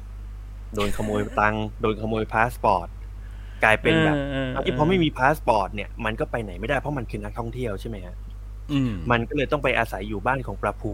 [0.75, 2.87] โดนขโมยตังค์โดนขโมยพาสปอร์ต
[3.63, 8.15] กลายเป็นแบบออตอนที่พอไม่มีพาสปอร์ตเนี่ยมันก็ไปไหนไม่ได้เพราะมันคือนักท่องเที่ยวใช่ไหมฮะ
[8.71, 10.93] อืมมันก็เลยต้องไปอาศัยอยู่บ้านของประภู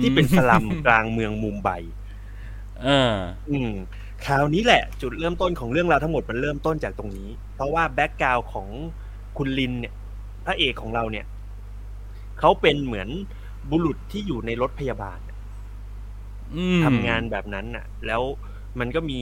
[0.00, 1.70] ที่เป็นสลัมกลางเมืองมุมไบ
[2.82, 3.16] เออ
[3.50, 3.70] อืม
[4.26, 8.68] คราวนี้แหละ จุดเริ่มต้นของเรื่องราวทั้งหมดมันเริ่มต้นจากตรงนี้ เพราะว่าแบ็กกราวของ
[9.36, 9.94] คุณลินเนี่ย
[10.46, 11.26] พระเอกของเราเนี่ย
[12.40, 13.08] เขาเป็นเหมือน
[13.70, 15.18] บุรุษที่อยู่ในรถพยาบาล
[16.56, 18.22] อืมทำงานแบบนั้นน่ะ แล้ว
[18.80, 19.20] มันก็มี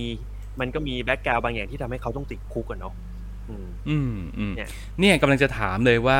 [0.61, 2.95] มันก็มีแบ็กกราวบางอย่างที่ทำให้เขาต้องติดคุกอะเนาะ
[3.49, 4.69] อืมอืมอืมเนี่ย
[5.01, 6.19] เนี่ยกำลังจะถามเลยว่า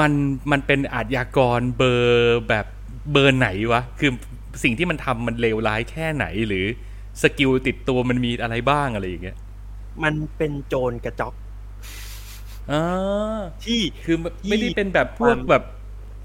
[0.00, 0.12] มัน
[0.50, 2.66] มันเป็นอาชญากรเบอร์แบบ
[3.12, 4.10] เบอร์ไหนวะ คือ
[4.62, 6.64] สิ่งที่มันทำมันเลวร้ายแค่ไหนหรือ
[7.22, 9.36] สกิลติดตัวมันมีอะไรบ้างอะไรอย่างเงี้ย
[10.04, 11.34] มันเป็นโจรกระจอก
[12.70, 12.82] อ่า
[13.64, 14.16] ที่คือ
[14.48, 15.62] ไม่ได้เป็นแบบพวกความแบบ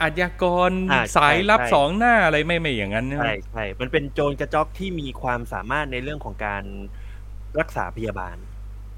[0.02, 6.63] อาชญากรอ่าสายลับใช่สองหน้าอะไรไม่ไม่อย่างนั้นใช่ไหมใช่ใช่มันเป็นโจรกระจอกที่มีความสามารถในเรื่องของการ
[7.60, 8.38] รักษาพยาบาล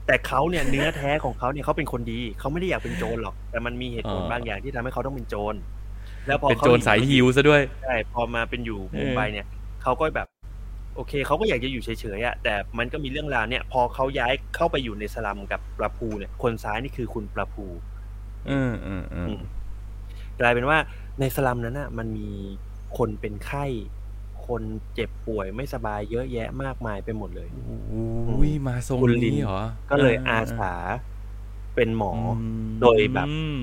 [0.07, 5.55] แต่เขาเนี่ยเนื้อแท้ของเขาเนี่ยเขาเป็นคนดีเขาไม่ได้อยากเป็นโจรหรอก แต่มันมีเหตุผลอ๋อบางอย่างที่ทำให้เขาต้องเป็นโจร
[6.27, 9.47] แล้วพอเป็นเขาโจรสายฮิวซะด้วยใช่พอมาเป็นอยู่เออมุมไบเนี่ย
[9.83, 10.27] เขาก็แบบ
[10.99, 17.65] โอเคเขาก็อยากจะอยู่เฉยๆอะแต่มันก็มีเรื่องราวเนี่ย พอเขาย้ายเข้าไปอยู่ในสลัมกับปลาภูเนี่ยคนซ้ายนี่คือคุณปลาภู
[18.49, 19.41] อืมอืมอืมอืม
[20.39, 20.77] กลายเป็นว่า
[21.19, 22.29] ในสลัมนั้นน่ะ มันมี
[22.97, 23.65] คนเป็นไข้
[24.47, 24.61] คน
[24.93, 27.47] เจ็บป่วยไม่สบายเยอะแยะมากมายไปหมดเลย
[28.29, 30.73] อุ้ยมาทรงคุณลินนี้เหรอ ก็เลยอาสา
[31.75, 32.37] เป็นหมอม
[32.81, 33.59] โดยแบบอืม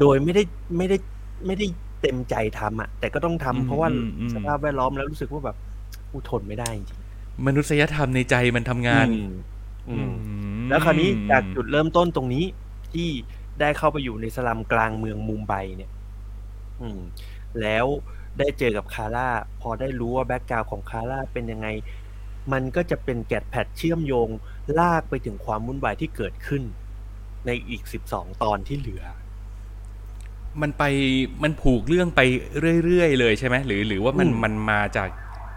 [0.00, 0.42] โดยไม่ได้
[0.76, 0.96] ไม่ได้
[1.46, 1.66] ไม่ได้
[2.00, 5.56] เต็มใจทำอะ แต่ก็ต้องทำอืมเพราะว่าอืมอืมสภาพแวดล้อมแล้วรู้สึกว่าแบบ
[6.16, 7.00] กูทนไม่ได้จริง
[7.46, 9.32] มนุษยธรรมในใจมันทำๆงานอืม
[9.88, 12.44] อืมอืมแล้วคราวนี้จากจุดเริ่มต้นตรงนี้
[12.92, 13.08] ที่
[13.60, 15.90] ได้เข้าไปอยู่ในสลัมกลางเมืองมุมไบเนี่ย
[16.80, 17.00] อืม
[17.60, 17.86] แล้ว
[18.38, 19.28] ได้เจอกับคาร่า
[19.60, 21.68] พอได้รู้ว่าแบ็กกราวของคาร่าเป็นยังไง
[22.52, 24.28] มันก็จะเป็นแก๊กแพดเชื่อมโยง
[24.78, 26.62] ลากไปถึงความวุ่นวายที่เกิดขึ้น
[27.46, 29.04] ในอีกสิบสองตอนที่เหลือ
[30.62, 30.84] มันไป
[31.42, 32.20] มันผูกเรื่องไป
[32.84, 35.08] เรื่อยๆเลยใช่ไหมหรือ หรือว่ามันอืมมันมาจาก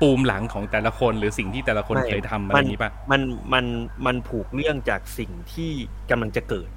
[0.01, 3.21] ปูมหลังของแต่ละคนหรือสิ่งที่แต่ละคนไม่เคยทำอะไรอย่างนี้ป่ะมัน
[3.53, 3.65] มัน
[4.05, 5.71] มันผูกเรื่องจากสิ่งที่
[6.09, 6.71] กำลังจะเกิด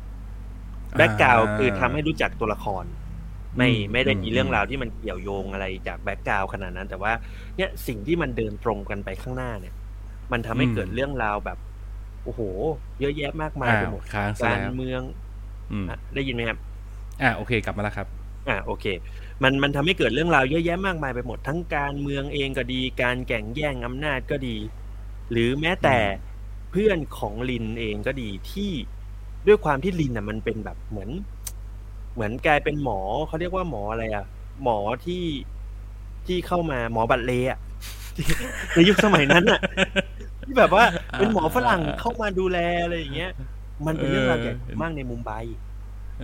[0.96, 2.84] แบ็กกราวอ่าคือทำให้รู้จักตัวละคร
[3.56, 7.12] ไม่อืมไม่ได้มีอืมเรื่องราวที่มันเกี่ยวโยงอะไรจาก background ขนาดนั้น แต่ว่า
[7.56, 9.74] เนี่ยสิ่งที่มันเดินตรงกันไปข้างหน้าเนี่ย
[10.32, 11.58] มันทำให้เกิดเรื่องราวแบบ
[12.22, 12.42] โอ้โห
[12.98, 15.02] เยอะแยะมากมายอ้าไปวหมดค้างซะการแล้วเมือง
[15.70, 16.58] อืมอะได้ยินไหมครับ
[17.20, 18.08] อ่าโอเคกลับมาแล้วครับ
[18.46, 18.84] อ่าโอเค
[19.42, 24.56] มันมันทำให้เกิดเรื่องราวเยอะแยะมากมายไปหมดทั้งการเมืองเองก็ดี การแข่งแย่งอำนาจก็ดี
[25.30, 25.98] หรือแม้แต่
[26.70, 28.70] เพื่อนของลินเองก็ดีที่
[29.46, 31.10] ด้วยความที่ลินอะมันเป็นแบบเหมือน
[32.14, 34.26] เหมือนกลายเป็นหมอเขาเรียกว่าหมออะไรอะ
[34.62, 35.24] หมอที่
[36.26, 37.58] ที่เข้ามาหมอบัตรเลย์อะ
[38.74, 39.60] ในยุคสมัยนั้นอะ
[40.44, 40.84] ที่แบบว่า
[41.18, 43.32] เป็นหมอฝรั่งเข้ามาดูแลอะไรอย่างเงี้ย
[43.86, 45.32] มันเป็นเรื่องราวใหญ่มากในมุมไบ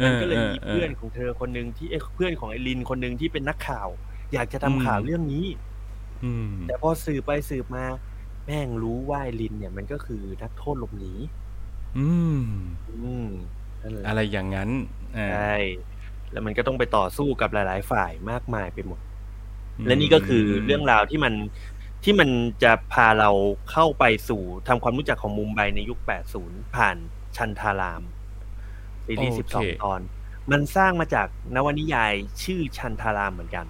[0.05, 3.89] มันก็เลยมีเพื่อนของเธอคนหนึ่งที่เอ้ยเพื่อนของไอรินคนหนึ่งที่เป็นนักข่าว
[4.33, 5.47] อยากจะทำข่าวเรื่องนี้
[6.25, 7.85] อืมแต่พอสืบไปสืบมา
[8.47, 11.13] แม่งรู้ว่าไอรินเนี่ยมันก็คือนักโทษหลบหนี
[11.99, 12.09] อื
[12.39, 12.41] ม
[12.89, 13.29] อืม
[13.83, 14.71] นั่นแหละอะไรอย่างนั้น
[15.17, 15.55] อ่าใช่
[16.33, 19.01] แล้วมันก็ต้องไปต่อสู้กับหลาย ๆ ฝ่ายมากมายไปหมด
[19.87, 21.35] และนี่ก็คือเรื่องราวที่มัน
[22.05, 22.31] ที่มัน
[22.63, 23.31] จะพาเรา
[23.71, 25.99] เข้าไปสู่ทำความรู้จักของมุมไบในยุค
[26.37, 26.97] 80 ผ่าน
[27.37, 28.03] ชันทาราม
[29.09, 30.01] ซีรีส์โอเค12ตอน
[30.51, 33.66] มันสร้างมาจากนวนิยายชื่อชันทารามเหมือนกัน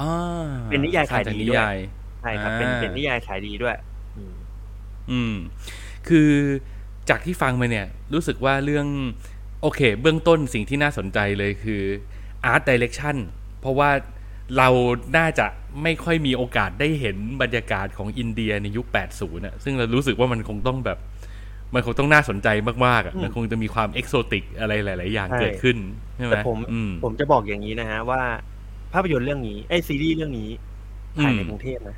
[0.00, 1.76] อ่าเป็นนิยายขายดีสร้งจกนิด้วยยาย
[2.20, 3.76] ใช่ครับเป็นอ่าเป็นนิยายขายดีด้วย
[4.16, 4.34] อืม
[5.10, 5.34] อืม
[6.08, 6.30] คือ
[7.08, 8.86] จากที่ฟังมาเนี่ย รู้สึกว่าเรื่อง
[9.62, 11.82] โอเค เบื้องต้นสิ่งที่น่าสนใจเลยคือ
[12.52, 13.16] Art Direction
[13.60, 13.90] เพราะว่า
[14.56, 14.68] เรา
[15.16, 15.46] น่าจะ
[15.82, 20.98] ไม่ค่อยมีโอกาสได้เห็นบรรยากาศของอินเดียในยุค 80น่ะซึ่งเรารู้สึกว่ามันคงต้องแบบ
[21.74, 22.48] มันคงต้องน่าสนใจ
[22.86, 25.76] มากๆอะอืมมันคงจะมีความเอกโซติกอะไรหลาย ๆ อย่างใช่เกิดขึ้น
[26.16, 28.22] ใช่ไหมแต่ผมอืมผมจะบอกอย่างนี้นะฮะว่า
[28.92, 30.50] ภาพยนตร์เรื่องนี้ไอยซีรีส์เรื่องนี้
[31.20, 31.96] ถ่ายในอืมกรุงเทพนะ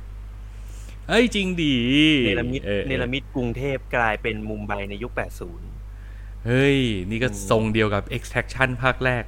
[1.07, 1.75] เอ้ยจริงดี
[2.21, 6.77] เนรมิตออเนรมิตกรุงเทพกลายเป็นมุมไบในยุค 80 เฮ้ย
[7.11, 9.23] นี่ก็อืมทรงเดียวกับ extraction ภาคแรก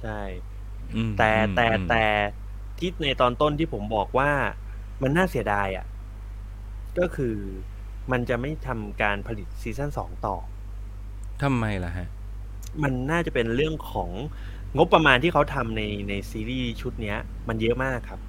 [0.00, 0.10] ใช่
[0.94, 1.96] อืมแต่อืมแต่อืมแต่
[2.78, 4.30] ที่ในตอนต้นที่ผมบอกว่า
[5.02, 5.86] มันน่าเสียดายอะ
[6.98, 7.36] ก็คือ
[8.12, 10.36] มันจะไม่ทำการผลิตซีซั่นสองต่อ
[11.42, 12.06] ทำไมล่ะฮะ
[12.82, 14.10] มันน่าจะเป็นเรื่องของ
[14.76, 18.20] งบประมาณที่เขาทำในในซีรีส์ชุดเนี้ย มันเยอะมากครับ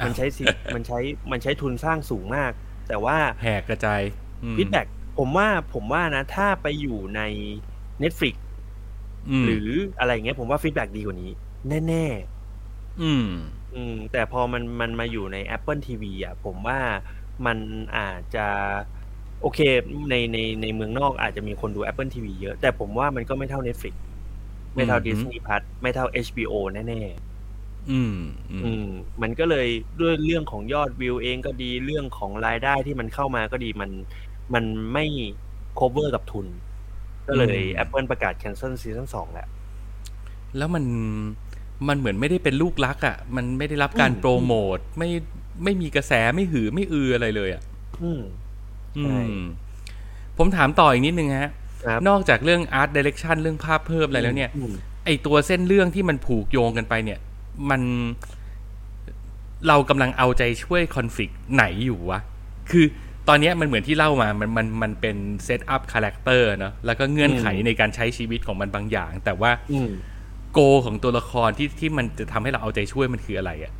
[0.00, 0.98] อ้าวมันใช้ซีมันใช้
[1.30, 2.52] มันใช้ทุนสร้างสูงมาก
[2.88, 4.02] แต่ว่าแหกกระจาย
[4.44, 4.82] อืม feedback
[5.18, 7.20] ผมว่าผมว่านะ ถ้าไปอยู่ใน
[8.02, 8.34] Netflix
[9.42, 11.32] มหรืออะไรอย่างเงี้ยผมว่า feedback ดีกว่านี้
[11.88, 12.06] แน่
[13.02, 16.80] อืมๆอืม แต่พอมันมันมาอยู่ใน Apple TV อะ ผมว่า
[17.46, 17.58] มัน
[17.96, 18.46] อาจจะ
[19.40, 19.60] โอเค
[20.10, 23.94] ในในในเมืองนอกอาจจะมีคนดู Apple TV เยอะ แต่ผมว่ามันก็ไม่เท่า Netflix
[24.74, 28.14] ไม่เท่าอืม Disney Plus ไม่เท่า HBO แน่ๆอืม
[28.52, 28.86] อืม อืม
[29.22, 29.66] มันก็เลย
[30.00, 33.90] ด้วยเรื่องของยอดวิวเองก็ดีเรื่องของรายได้ที่มันเข้ามาก็ดีมัน
[34.54, 35.04] มันไม่
[35.78, 36.46] cover กับทุน
[37.26, 39.48] ก็เลย Apple ประกาศ cancel ซีซั่นสองแล้ว
[40.56, 40.84] แล้วมัน
[41.88, 45.08] มันเหมือนไม่ได้เป็นลูกรักอะ มันไม่ได้รับการอืมโปรโมทไม่
[45.64, 47.62] ไม่มีกระแสไม่หือไม่อืออะไรเลยอะ
[48.00, 48.20] อืมอืใช่ม
[50.38, 51.50] ผมถามต่ออีกนิดนึงฮะ
[51.86, 54.72] ครับนอกจากเรื่อง art direction เรื่องภาพเพิ่มอะไรแล้วเนี่ยอืม
[55.04, 57.18] ไอตัวเส้นเรื่องที่มันผูกโยงกันไปเนี่ย
[57.70, 57.82] มัน
[59.68, 62.20] เรากำลังเอาใจช่วยคอนฟ lict ไหนอยู่วะ
[62.70, 62.84] คือ
[63.28, 69.90] ตอนเนี้ยมันเหมือนที่เล่ามา มันมันมันเป็น set up character เนาะ แล้วก็เงื่อนไขอืมในการใช้ชีวิตของมันบางอย่าง แต่ว่าอืม
[70.52, 73.72] goal ของตัวละครที่ที่มันจะทำให้เราเอาใจช่วยมันคืออะไรอะ่ะ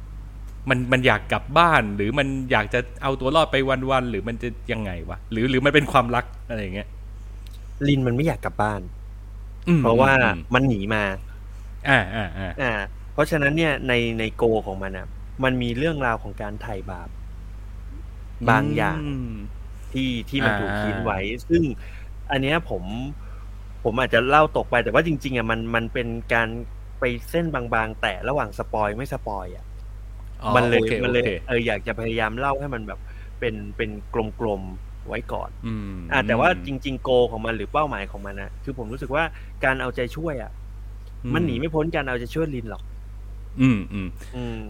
[0.68, 3.56] มันมันอยากกลับบ้าน หรือมันอยากจะเอาตัวรอดไป
[3.90, 6.88] วันๆหรือมันจะยังไงวะหรือหรือมันเป็นความรักอะไรอย่างเงี้ย
[7.86, 8.82] ลินมันไม่อยากกลับบ้าน
[9.68, 11.02] อืมเพราะว่าอืมมันหนีมา
[11.88, 12.72] อ่าอ่าอ่าอ่า
[13.12, 15.06] เพราะฉะนั้นเนี่ยในในโกของมันอะ
[15.44, 17.08] มันมีเรื่องราวของการไถ่บาป
[18.48, 19.40] บางอย่างม
[19.92, 21.18] ที่ที่มันอ่าถูกทิ้งไว้
[21.48, 21.62] ซึ่ง
[22.30, 22.84] อันเนี้ยผม
[23.84, 26.48] ผมอาจจะเล่าตกไปแต่ว่าจริง ๆอะมันมันเป็นการ
[26.98, 29.69] ไปเส้นบางๆ แต่ระหว่างสปอยไม่สปอยอะอ๋อ
[30.56, 32.98] มันเลยโอคมันเลยโอคเอออยากจะพยายามเล่าให้มันแบบ
[33.40, 33.90] เป็นเป็น
[34.40, 39.24] กลมๆไว้ก่อนอืมอ่าแต่ว่าจริง ๆ โกของมันหรือเป้าหมายของมันนะคือผมรู้สึกว่า
[39.64, 40.50] การเอาใจช่วยอะ
[41.34, 42.82] มันหนีไม่พ้นการเอาใจช่วยลินหรอก
[43.60, 44.60] อืมอืมอืม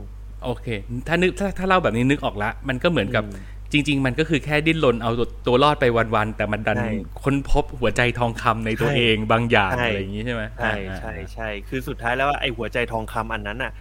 [0.45, 0.67] โอเค
[1.07, 6.91] ถ้านึกถ้าถ้าเล่าแบบนี้นึกออกละ มันก็เหมือนกับอืมจริง ๆ มันก็คือแค่ดิ้นรนเอาตัวตัวรอดไปวันๆแต่มันดันใช่
[7.23, 13.73] ค้นพบหัวใจทองคำในตัวใช่เองบางอย่างใช่อะไรอย่างนี้ใช่ไหมใช่อ่าใช่อ่าใช่คือสุดท้ายแล้วไอ้หัวใจทองคำอันนั้นอะ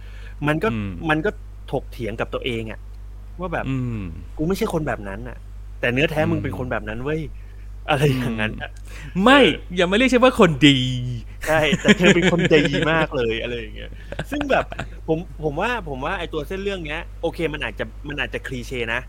[0.46, 1.30] มันก็อืมมันก็
[1.72, 2.80] ถกเถียงกับตัวเองอะ
[3.40, 4.00] ว่าแบบอืม
[4.38, 5.38] กูไม่ใช่คนแบบนั้นอะ
[5.80, 7.20] แต่เนื้อแท้มึงเป็นคนแบบนั้นเว้ย
[7.90, 8.70] อะไรอย่างนั้นอะ
[9.24, 9.40] ไม่
[9.76, 10.78] อย่ามาเรียกฉันว่าคนดี
[11.48, 13.90] ใช่แต่เธอเป็นคนดีมากเลยอะไรอย่างเงี้ย
[14.30, 14.64] ซึ่งแบบ
[15.08, 19.00] ผมผมว่าผมว่าไอ้ตัวเส้นเรื่องเนี้ย โอเคมันอาจจะมันอาจจะคลีเช่นะ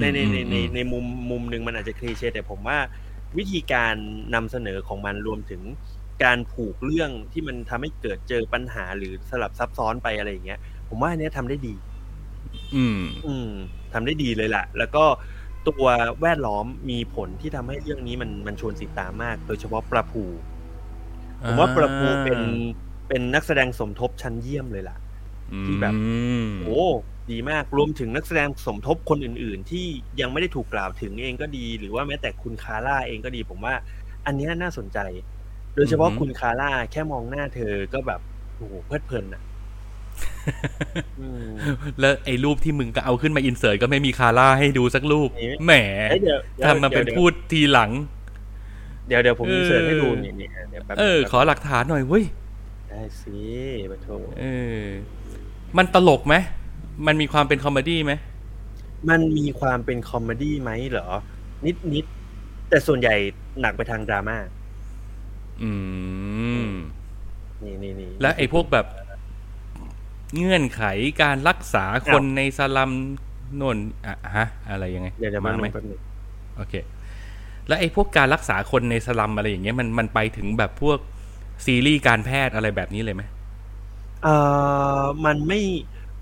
[0.00, 2.78] ในในในในในมุมมุมหนึ่งมันอาจจะคลีเช่แต่ผมว่า
[3.38, 3.94] วิธีการ
[4.34, 5.62] นำเสนอของมันรวมถึง
[6.24, 11.74] การผูกเรื่องที่มันทำให้เกิดเจอปัญหาหรือสลับซับซ้อนไปอะไรอย่างเงี้ย ผมว่าอันเนี้ยทำได้ดี
[12.76, 13.50] อืม อืม
[13.92, 15.04] ทำได้ดีเลยล่ะแล้วก็
[15.68, 15.84] ตัว
[16.22, 20.24] แวดล้อมมีผลที่ทำให้เรื่องนี้มันมันชวนติดตามมาก โดยเฉพาะประภู
[21.44, 22.40] ผมว่าประภูเป็น
[23.08, 24.96] เป็นนักแสดงสมทบชั้นเยี่ยมเลยล่ะ
[25.66, 26.00] ที่แบบอื
[26.46, 26.84] มโอ้
[27.30, 29.86] ดีมากรวมถึงนักแสดงสมทบคนอื่น ๆ ที่
[30.20, 33.74] ยังไม่ได้ถูกกล่าวถึงเองก็ดี หรือว่าแม้แต่คุณคาร่าเองก็ดี ผมว่า
[34.26, 34.98] อันเนี้ยน่าสนใจ
[35.74, 38.20] โดยเฉพาะคุณคาร่าแค่มองหน้าเธอก็แบบ
[38.56, 39.47] โอ้โหเพลิดเพลินอะอืม
[42.00, 45.72] แล้วไอ้รูปที่มึงก็เอาขึ้นมาอินเสิร์ตก็ไม่มีคาร่าให้ดูสักรูปมีไหมแหม
[46.10, 47.90] เอ้ยเดี๋ยวดี๋ยวทำมาเป็นดี๋ยวพูดทีหลัง
[49.08, 52.24] เดี๋ยวเดี๋ยวผมเออเสิร์ชให้ดูนี่นี่เดี๋ยวแป๊บเออแป๊บขอหลักฐานหน่อยเว้ย
[52.88, 53.38] ได้สิ
[53.90, 54.08] ปะโถ
[54.40, 54.44] เอ
[54.82, 54.84] อ
[55.76, 56.34] มันตลกไหม
[57.06, 58.12] มันมีความเป็น comedy ไหม
[59.10, 61.08] มันมีความเป็น comedy ไหมเหรอ
[61.66, 62.04] นิดนิด
[62.68, 63.14] แต่ส่วนใหญ่
[63.60, 64.36] หนักไปทางดราม่า
[65.62, 65.70] อื
[66.64, 66.68] ม
[67.64, 68.86] นี่นี่นี่ และไอ้พวกแบบ
[70.36, 70.82] เงื่อนไข
[71.22, 72.92] การรักษาคนอ้าวในสลัม
[73.56, 76.00] โน่นอะฮะ อะไรยังไงเดี๋ยวเดี๋ยวมามาไหมแป๊บนึง
[76.56, 76.74] โอเค
[77.68, 80.98] แล้วไอ้พวกการรักษาคนในสลัมอะไรอย่างเงี้ยมันมันไปถึงแบบพวก
[81.66, 83.22] ซีรีส์การแพทย์อะไรแบบนี้เลยไหม
[84.22, 84.36] เอ่
[85.00, 85.60] อมันไม่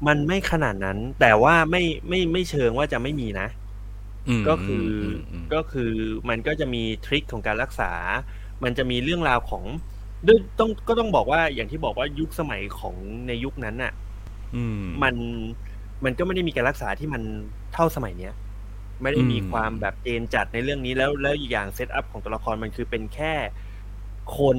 [0.07, 3.49] มันไม่ขนาดนั้น แต่ว่าไม่ไม่ไม่เชิงว่าจะไม่มีนะ
[4.43, 5.93] มก็คืออมอืมก็คือ
[6.29, 7.93] มันก็จะมีทริคของการรักษา
[8.65, 9.65] มันจะมีเรื่องราวของ
[10.27, 12.95] ด้วยต้องก็ต้องบอกว่าอย่างที่บอกว่ายุคสมัยของ
[13.29, 13.93] ในยุคนั้นน่ะ
[14.55, 15.15] อืม มัน
[16.05, 17.23] มันก็ไม่ได้มีการรักษาที่มัน
[17.73, 18.33] เท่าสมัยเนี้ย
[19.03, 23.35] ไม่ได้มีอืม ความแบบเจนจัดในเรื่องนี้แล้วแล้วอีกอย่างเซตอัพของตัวละครมันคือเป็นแค่
[24.39, 24.59] คน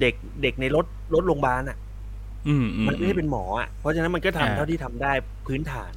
[0.00, 1.78] เด็กเด็กในรถรถโรงพยาบาลอะ
[2.46, 5.12] อืมอืมันไม่ได้เป็นหมออะเพราะฉะนั้นมันก็ทำอ่า เท่าที่ทำได้
[5.46, 5.94] พื้นฐาน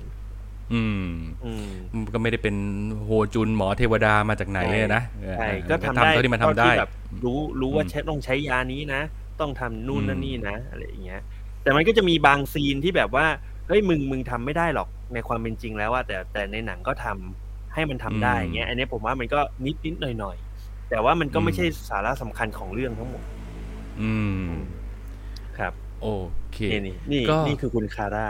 [0.74, 1.09] อืม
[1.45, 2.55] อืมมันก็ไม่ได้เป็น
[3.03, 6.91] โฮจุนหมอเทวดามาจากไหนเลยนะเออใช่เออก็ทำได้เท่าที่มันทำได้แบบ
[7.26, 9.01] รู้รู้ว่าอืมใช้ต้องใช้ยานี้นะ
[9.41, 11.22] ต้องทำนู่นอืมนั่นนี่นะอะไรอย่างเงี้ย
[11.63, 13.26] แต่มันก็จะมีบางซีนที่แบบว่า
[13.67, 23.24] เฮ้ยมึงมึงทำไม่ได้หรอกในความเป็นจริงแล้วว่าแต่แต่ในหนังก็ทำให้มันทำได้อย่างเงี้ย อันนี้ผมว่ามันก็นิดนิดหน่อยหน่อยๆแต่ว่ามันก็ไม่ใช่สาระสำคัญของเรื่องทั้งหมด
[24.01, 24.11] อื
[24.45, 24.49] ม
[25.57, 26.07] ครับ โอ
[26.53, 28.28] เค นี่นี่นี่ก็นี่คือคุณคาร่า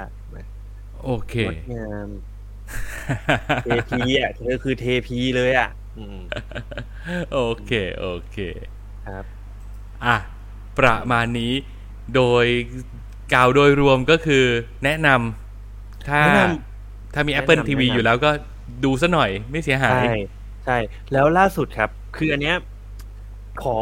[1.03, 2.07] โอเคงดงาม
[3.63, 6.19] เทพีอะเธอคือเทพีเลยอะอืม
[7.33, 8.37] โอเค โอเค
[9.07, 9.23] ครับ
[10.05, 10.17] อะ
[10.79, 11.53] ประมาณนี้
[12.15, 12.45] โดย
[13.33, 14.45] กล่าวโดยรวมก็คือ
[14.83, 16.51] แนะนำถ้าแนะน
[17.13, 18.31] ถ้ามี Apple แนะนำ TV แนะนำอยู่แล้วก็
[18.85, 20.15] ดูซะหน่อยไม่เสียหาย ใช่
[20.65, 20.77] ใช่
[21.13, 22.55] แล้วล่าสุดครับ คืออันเนี้ย
[23.61, 23.75] ขอ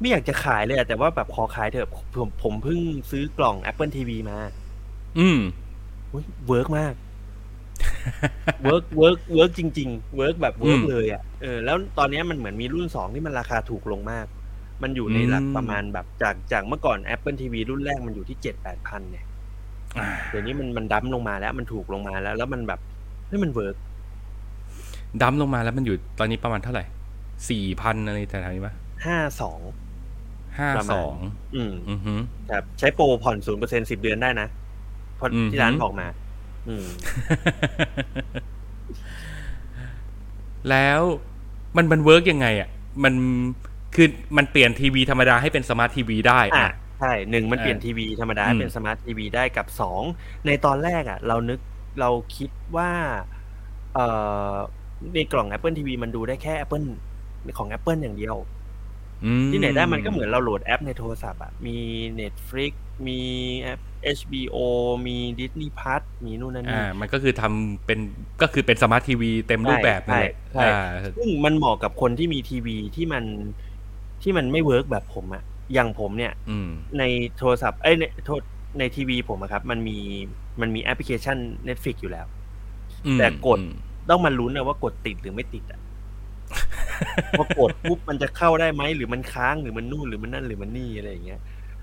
[0.00, 4.38] ไม่อยากจะขายเลยอะแต่ว่าแบบขอขายเถอะผมผมเพิ่งซื้อกล่อง Apple TV มา
[5.18, 5.38] อืม
[6.12, 6.92] อุ๊ย work มาก
[8.62, 14.26] work work work จริงๆ work แบบ work อืมเลยอะเออแล้วตอนเนี้ยมันเหมือนมีรุ่นสองที่มันราคาถูกลงมาก
[14.82, 19.24] มันอยู่ในหลักอืมประมาณแบบจากจากเมื่อก่อน Apple TV รุ่นแรกมันอยู่ที่เจ็ดแปดพันเนี่ย
[19.98, 22.80] อ่าเดี๋ยวนี้มันมันดั้มลงมาแล้วมันถูกลงมาแล้ว แล้วมันแบบ
[23.28, 23.76] เฮ้ยมันเวิร์ก
[25.22, 26.84] ดั้มลงมาแล้วมันอยู่ตอนนี้ประมาณเท่าไหร่
[27.50, 28.74] สี่พันอะไรแต่ทางนี้ปะ
[29.06, 29.60] ห้าสอง
[30.58, 31.14] ห้าประสมาณอง
[31.54, 32.14] อืมอือฮึ
[32.50, 34.48] ครับใช้โปรผ่อนศูนย์เปอร์เซ็นสิบเดือนได้นะ
[35.16, 36.27] เพราะอืมที่ร้านบอกมาอืม
[40.70, 41.00] แล้ว
[41.76, 42.68] มันมันเวิร์กยังไงอะ
[43.04, 43.14] มัน
[43.94, 50.02] คือมันเปลี่ยนทีวีธรรมดาให้เป็นสมาร์ททีวีได้อะอะใช่หนึ่งมันเปลี่ยนเออทีวีธรรมดาอืมเป็นสมาร์ททีวีได้กับสอง
[50.46, 51.60] ในตอนแรกอะ เรานึก
[52.00, 52.90] เราคิดว่า
[53.94, 54.06] เอ่
[54.52, 54.54] อ
[55.14, 56.84] ในกล่อง Apple TV มันดูได้แค่ Apple
[57.58, 58.36] ของ Apple อย่างเดียว
[59.24, 61.76] อืมที่ไหนได้มันก็เหมือนเราโหลดแอปในโทรศัพท์อะมี
[62.20, 62.72] Netflix
[63.06, 63.20] มี
[63.60, 63.80] แอป
[64.16, 64.56] HBO
[65.06, 67.98] มี Disney Plus มีนู่นนั่นอ่านี่มันก็คือทำเป็น
[68.42, 70.82] ก็คือเป็นสมาร์ททีวีเต็มรูปแบบนั่นแหละใช่ใช่อ่า
[71.16, 73.24] ซึ่งมันเหมาะกับคนที่มีทีวีที่มัน
[74.22, 75.42] ที่มันไม่ work แบบผมอะ
[75.74, 76.68] อย่างผมเนี่ยอืม
[76.98, 77.02] ใน
[77.38, 78.40] โทรศัพท์เอ้ยในโทษ
[78.78, 79.98] ในทีวีผมอะครับ มันมี
[80.60, 81.38] มันมีแอปพลิเคชัน
[81.68, 82.26] Netflix อยู่แล้ว
[83.06, 83.72] อืมแต่กดอืม
[84.10, 85.80] ต้องมาลุ้นนะว่ากดติดหรือไม่ติดอะ
[87.38, 91.40] พอกดปุ๊บมันจะเข้าได้ไหมหรือมันค้างหรือมันนู่นหรือมันนั่นหรือมันนี่อะไรอย่างเงี้ย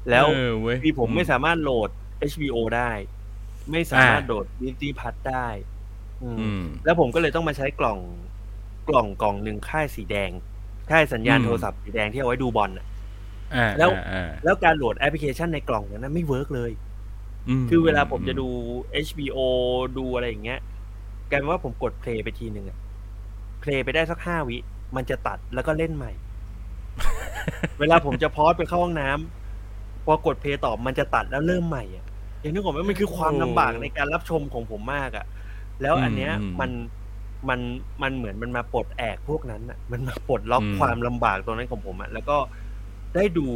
[0.10, 1.90] แล้วเออเว้ยทีผมไม่สามารถโหลด
[2.32, 2.92] HBO ได้
[3.72, 5.48] ไม่สามารถโหลด Disney Plus ได้
[6.24, 8.00] อืมอืม แล้วผมก็เลยต้องมาใช้กล่อง
[8.90, 10.32] กล่องกล่องหนึ่งค่ายสีแดง
[10.90, 12.86] ค่ายสัญญาณอืมโทรศัพท์สีแดงที่เอาไว้ดูบอลน่ะ
[13.56, 16.72] อ่าแล้วอ่าอ่าแล้วการโหลดแอปพลิเคชันในกล่องนั้นนะไม่ work เลยอื
[17.64, 18.48] มคือเวลาผมจะดู
[19.08, 19.38] HBO
[19.98, 20.60] ดูอะไรอย่างเงี้ย
[21.30, 22.78] กลายเป็นว่าผมกด play ไปทีหนึ่งอะ
[23.62, 24.58] play ไปได้สักห้าวิ
[24.96, 26.12] มันจะตัดแล้วก็เล่นใหม่
[27.80, 32.05] เวลาผมจะ pause ไปเข้าห้องน้ำพอกด play ต่อมันจะตัดแล้วเริ่มใหม่อะ
[32.46, 35.26] อย่างนึกออกไหมมันคือความลำบากในการรับชมของผมมากอะ
[35.82, 36.72] แล้วอันเนี้ยอืม มัน
[37.50, 37.60] มัน
[38.04, 42.38] มันเหมือนมันมาปลดแอกพวกนั้นอะมันมาปลดล็อกอืม ความลำบากตรงนั้นของผมอะแล้วก็
[43.16, 43.48] ได้ดู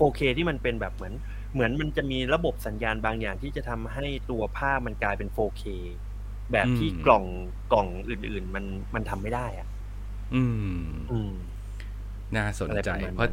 [0.00, 1.14] 4K ที่มันเป็นแบบเหมือน
[1.52, 5.64] เหมือนมันจะมีระบบสัญญาณบางอย่างที่จะทำให้ตัวภาพมันกลายเป็น 4K
[6.52, 7.24] แบบที่อืม กล่อง
[7.72, 8.64] กล่องอื่น ๆ มัน
[8.94, 9.68] มันทำไม่ได้อะ
[10.34, 10.42] อื
[10.80, 11.32] ม อืม
[12.36, 13.28] น่าสนใจ อะไรประมาณนั้น เพราะ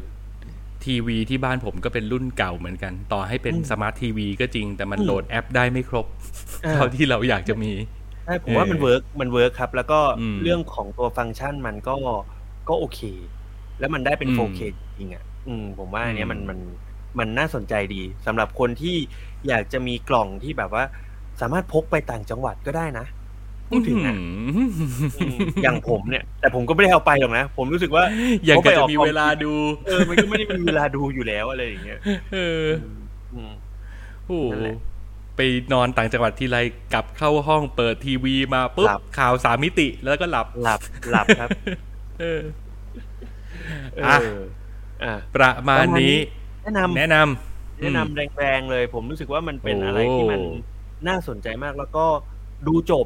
[0.85, 6.05] ทีวีที่บ้านผมก็เป็นรุ่นเก่าเหมือนกัน ต่อให้เป็นอืมสมาร์ททีวีก็จริง แต่มันอืมโหลดแอปได้ไม่ครบ
[6.65, 7.71] อ่าเท่าที่เราอยากจะมี
[8.25, 11.95] ใช่ผมว่ามันเออเวิร์กมัน work ครับ แล้วก็อืมเรื่องของตัวฟังก์ชันมันก็
[12.69, 12.99] ก็โอเค
[13.79, 14.59] แล้วมันได้เป็นอืม 4K
[14.97, 16.59] จริงๆอะอืมผมว่าอันเนี้ยอืมมันมัน
[17.19, 18.95] มันน่าสนใจดีสำหรับคนที่
[19.47, 20.83] อยากจะมีกล่องที่แบบว่า
[21.41, 23.05] สามารถพกไปต่างจังหวัดก็ได้นะ
[23.73, 24.69] พูดถึงนะอื้อ
[25.17, 28.03] อืมอย่างผมเนี่ย แต่ผมก็ไม่ได้เอาไปหรอกนะ ผมรู้สึกว่า
[28.45, 29.53] อยากพกไปจะออกมีกองเวลาดู
[29.87, 31.99] เออ มันก็ไม่ได้มีเวลาดูอยู่แล้วอะไรอย่างเงี้ย
[32.33, 32.65] เออ
[33.33, 33.53] อืม
[34.25, 34.77] โอ้โหนั่นแหละ
[35.35, 35.41] ไป
[35.73, 36.57] นอนต่างจังหวัดทีไร
[36.93, 40.79] กลับเข้าห้องเปิดทีวีมาปุ๊บหลับข่าวสามมิติแล้วก็หลับ หลับ
[41.11, 41.49] หลับครับ
[42.19, 42.41] เออ
[43.95, 44.25] เออะอ
[45.03, 46.15] อะประมาณนี้
[46.63, 50.41] แนะนำแนะนำแนะนำแรงๆเลย ผมรู้สึกว่ามันเป็นโอ้อะไรที่มัน
[51.07, 52.05] น่าสนใจมากแล้วก็
[52.67, 53.05] ดูจบ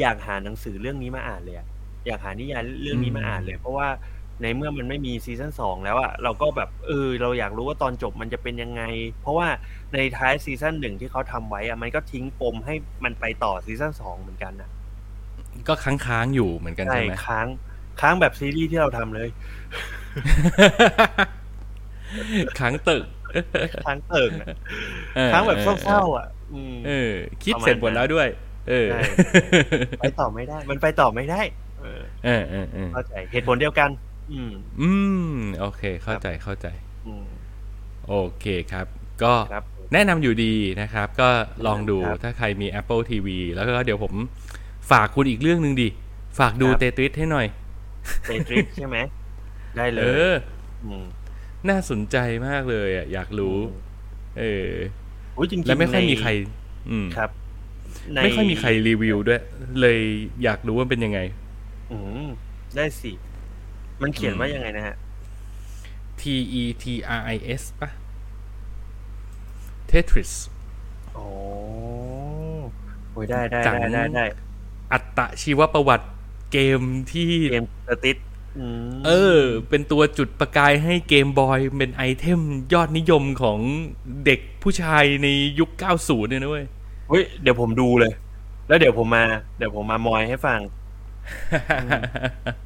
[0.00, 1.66] อยากหาหนังสือเรื่องนี้มาอ่านเลยอะ
[2.06, 3.88] อยากหานิยายเรื่องนี้มาอ่านเลย เพราะว่า
[4.42, 8.82] ในเมื่อมันไม่มีซีซั่นสองแล้วอะเราก็แบบเออเราอยากรู้ว่าตอนจบมันจะเป็นยังไง
[9.22, 9.48] เพราะว่า
[9.94, 12.74] ในท้ายซีซั่นหนึ่งที่เขาทำไว้อะมันก็ทิ้งปมให้
[13.04, 14.70] มันไปต่อซีซั่นสองเหมือนกันนะ
[15.68, 17.46] ก็ค้างๆอยู่เหมือนกันใช่ใช่ไหมค้าง
[18.00, 19.28] ค้างแบบซีรีส์ที่เราทำเลย
[22.58, 23.04] ค้างตึก
[23.86, 24.48] ค้างเติ่งอะ
[25.16, 27.12] เออค้างแบบเศร้าๆอะอืมเออ
[27.44, 28.28] คิดเสร็จหมดแล้วด้วย
[28.68, 29.00] เออใช่
[30.00, 31.40] ไปต่อไม่ได้ มันไปต่อไม่ได้
[31.80, 33.90] เออเออเออเออเข้าใจเหตุผลเดียวกัน
[34.32, 34.90] อืม อื
[35.32, 36.66] ม โอเค เข้าใจเข้าใจ
[37.06, 37.26] อืม
[38.08, 38.86] โอเคครับ
[39.22, 41.28] ก็ครับแนะนำอยู่ดีนะครับ ก็
[41.66, 44.12] ลองดูครับถ้าใครมี Apple TV แล้วก็เดี๋ยวผม
[44.90, 45.88] ฝากคุณอีกเรื่องหนึ่งดิ
[46.38, 47.46] ฝากดูครับเตตริสให้หน่อย
[48.26, 48.96] เตทริสใช่ไหม
[49.76, 50.32] ได้เลเอยอ
[50.84, 51.04] อืม
[51.68, 53.56] น่าสนใจมากเลยอะ อยากรู้
[54.38, 54.70] เออ
[55.36, 56.30] อุ๊ยจริงๆและไม่ค่อยในมีใคร
[56.90, 57.45] อืมครับใน
[58.22, 59.40] ไม่ค่อยมีใครรีวิวด้วย
[59.80, 60.00] เลย
[60.42, 61.20] อยากรู้ว่าเป็นยังไง
[61.92, 62.26] อืม
[62.76, 63.12] ได้สิ
[64.02, 64.96] มันเขียนว่าอืมยังไงนะฮะ
[66.20, 66.22] T
[66.60, 66.84] E T
[67.18, 67.88] R I S ปะ
[69.90, 70.32] Tetris
[71.14, 71.26] โอ้
[73.12, 74.24] โอ้ยได้ได้จังได้ได้ได้
[74.92, 76.06] อัตชีวประวัติ
[76.52, 76.80] เกม
[77.12, 78.16] ที่เกมสติส
[78.58, 82.40] อืมเออ เป็นตัวจุดประกายให้เกมบอยเป็นไอเทม
[82.72, 83.58] ยอดนิยมของ
[84.24, 85.26] เด็กผู้ชายใน
[85.58, 86.66] ยุค 90 เนี่ยนะเว้ย
[87.08, 88.12] เฮ้ยเดี๋ยวผมดูเลย
[88.68, 89.24] แล้วเดี๋ยวผมมา
[89.58, 90.60] เดี๋ยวผมมามอยให้ฟัง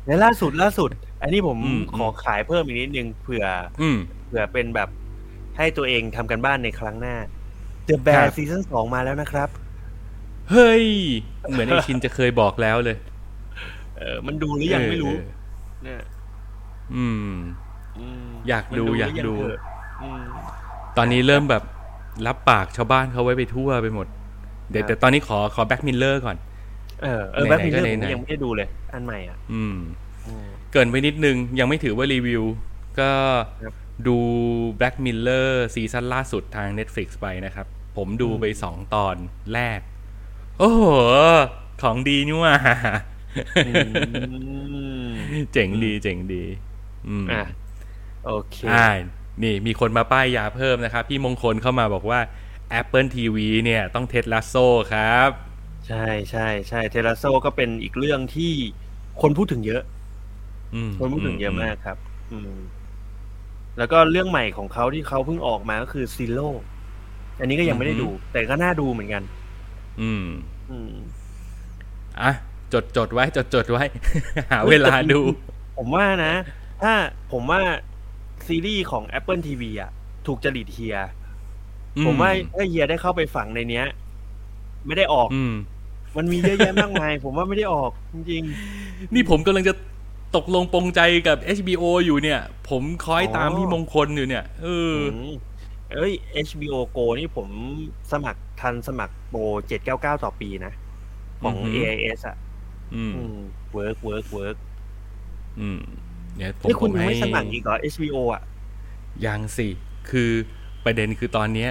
[0.06, 0.90] และล่าสุดล่าสุด
[1.22, 3.44] อันนี้ผมอืมขอขายเพิ่มอีกนิดนึงเผื่อ
[3.80, 4.88] อืมเผื่อเป็นแบบ
[5.56, 7.16] ให้ตัวเองทำกันบ้านในครั้งหน้า
[7.88, 9.48] The ค Bear รับซีซั่นสองมาแล้วนะครับ
[10.50, 10.84] เฮ้ย
[11.50, 12.96] เหมือนไอชินจะเคยบอกแล้วเลย
[13.98, 15.30] เออ มันดูหรือยังไม่รู้เออ
[15.84, 16.02] เนี่ย
[16.94, 17.32] อืม
[17.98, 19.60] อืม อยากดูมันอยากดูหรืงเถะ
[20.02, 20.22] อืม
[20.96, 21.62] ตอนนี้เริ่มแบบ
[22.26, 24.06] รับปากชาวบ้านเขาไว้ไปทั่วไปหมด
[24.70, 26.36] เดี๋ยวครับแต่ตอนนี้ขอขอแบ็กมิลเลอร์ก่อน
[27.02, 29.76] เออเออไหนๆแบ็คมิลเลอก็ร์ไหนๆผมยังไม่ได้ดูเลย อันใหม่อะอืม
[30.26, 32.44] อืม เกินไปนิดนึง ยังไม่ถือว่ารีวิว
[33.00, 33.10] ก็
[33.62, 33.74] ครับ
[34.06, 34.18] ดู
[34.78, 37.66] Black Mirror ซีซั่นล่าสุดทาง Netflix ไปนะครับ
[37.96, 39.16] ผมดูไปสองตอน
[39.54, 39.80] แรก
[40.58, 40.84] โอ้โห
[41.82, 42.56] ของดีนี่ว่า
[43.66, 43.72] อื
[45.10, 45.12] ม
[45.52, 46.44] เจ๋งดีเจ๋งดี
[47.08, 47.42] อืมอะ
[48.26, 48.88] โอเคอ่า
[49.42, 52.20] นี่มีคนมาป้ายยาเพิ่มนะครับ พี่มงคลเข้ามาบอกว่า
[52.80, 54.54] Apple TV เนี่ยต้องเทสลาโซ
[54.92, 55.30] ครับ
[55.86, 58.52] ใช่ใช่ใช่เทเลโซก็เป็นอีกเรื่องที่
[59.22, 59.82] คนพูดถึงเยอะ
[60.74, 61.96] อืมคนพูดถึงเยอะมากครับ
[62.32, 62.52] อืม
[63.78, 66.40] แล้วก็เรื่องใหม่ของเขาที่เขาเพิ่งออกมาก็คือซิโล
[67.40, 69.22] อันนี้ก็ยังไม่ได้ดู แต่ก็น่าดูเหมือนกัน
[70.00, 70.26] อืม
[70.70, 70.94] อืม
[72.20, 72.32] อะ
[72.72, 73.84] จดจดไว้ จดจดไว้
[74.52, 75.20] หาเวลาดู
[75.78, 76.34] ผมว่านะ
[76.82, 76.92] ถ้า
[77.32, 77.60] ผมว่า
[78.46, 79.90] ซีรีส์ของ Apple TV อะ
[80.26, 80.96] ถูกจริตเฮีย
[82.06, 83.86] ผมว่าถ้าเฮียได้เข้าไปฝังในเนี้ย
[84.86, 85.54] ไม่ได้ออก อืม
[86.16, 88.42] มันมีเยอะแยะมากมาย ผมว่าไม่ได้ออกจริง
[89.14, 89.74] นี่ผมกำลังจะ
[90.36, 95.30] ตกลงปรงใจกับ HBO อยู่เนี่ย ผมคอยตามอ๋อพี่มงคลอยู่เนี่ยเอๆอม
[95.94, 96.12] เอ้ย
[96.46, 97.48] HBO Go นี่ผม
[98.12, 99.40] สมัครทันสมัครโปร
[99.80, 100.72] 799ต่อปีนะ
[101.42, 102.36] ของอือหือ AIS อะ
[102.94, 103.12] อืม
[103.72, 104.56] work work work
[105.60, 105.80] อืม
[106.36, 108.42] เนี่ยผมนี่คุณผมยังให้ไม่สมัครอีกเหรอ HBO อะ
[109.26, 109.68] ยังสิ
[110.10, 110.30] คือ
[110.84, 111.70] ประเด็นคือตอนเนี้ย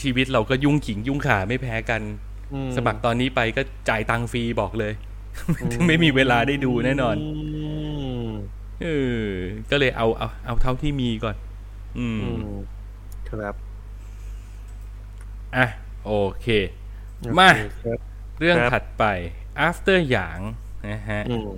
[0.00, 2.02] ชีวิตเราก็ยุ่งขิงยุ่งขาไม่แพ้กัน
[2.52, 4.92] อืมสมัครตอนนี้ไปก็จ่ายตังค์ฟรีบอกเลย
[5.88, 7.16] ไม่มีเวลาได้ดูแน่นอน
[8.26, 8.28] ม
[8.82, 8.86] เอ
[9.18, 9.24] อ
[9.70, 11.36] ก็เลยเอาเอาเอาเท่าที่มีก่อน
[11.98, 12.58] อืมอืม
[13.28, 13.54] ครับ
[15.56, 15.66] อะ
[16.04, 16.46] โอเค
[17.38, 17.98] มาโอเคครับ
[18.40, 19.04] เรื่องครับถัดไป
[19.66, 20.40] after หยาง
[20.88, 21.50] นะฮะอืม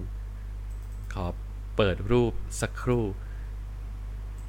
[1.12, 1.26] ขอ
[1.76, 3.05] เปิดรูปสักครู่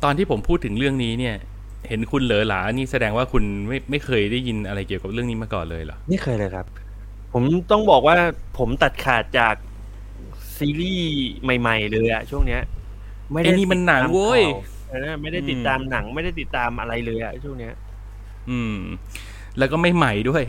[0.03, 1.35] ตอนที่ผมพูดถึงเรื่องนี้เนี่ย
[1.87, 6.65] เห็นคุณเหลอหลานี่แสดงว่าคุณไม่ไม่เคยได้ยินอะไรเกี่ยวกับเรื่องนี้มาก่อนเลยเหรอไม่เคยเลยครับ
[7.33, 8.15] ผมต้องบอกว่า
[8.57, 9.55] ผมตัดขาดจาก
[10.57, 11.13] ซีรีส์
[11.43, 12.61] ใหม่ ๆ เลยอะช่วงเนี้ย
[13.31, 17.73] ไม่ไอ้นี่มันหนังติดตามเว้ยข่าวเออไม่ได้ติดตามหนัง ไม่ได้ติดตามอะไรเลยอะช่วงเนี้ย
[18.49, 18.77] อืม
[19.57, 20.43] แล้วก็ไม่ใหม่ด้วย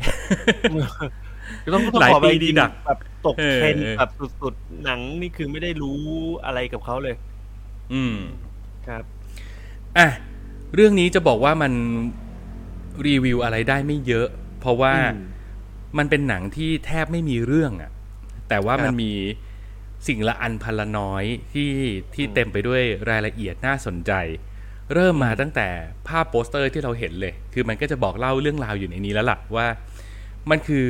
[1.75, 4.11] ต้องต้องหลายขอไปปีดีดักแบบตกเออเทรนด์เออแบบ
[4.43, 5.99] สุดๆหนังนี่คือไม่ได้รู้
[6.45, 7.15] อะไรกับเขาเลย
[7.93, 8.17] อืม
[8.87, 9.03] ครับ
[9.99, 10.09] อะ
[10.75, 11.73] เรื่องนี้จะบอกว่ามัน
[13.07, 14.29] รีวิวอะไรได้ไม่เยอะ
[14.61, 15.27] เพราะว่าอืม
[15.99, 17.91] มันเป็นหนังที่แทบไม่มีเรื่องอะ
[18.49, 19.13] แต่ว่าครับมันมี
[20.09, 21.71] สิ่งละอันพันละน้อยที่
[22.15, 24.13] ที่อืมเต็มไปด้วยรายละเอียดน่าสนใจ
[24.95, 25.69] เริ่มมาตั้งแต่
[26.09, 29.67] ภาพโปสเตอร์ที่เราเห็นเลย คือมันก็จะบอกเล่าเรื่องราวอยู่ในนี้แล้วล่ะว่า
[30.51, 30.89] มันคือ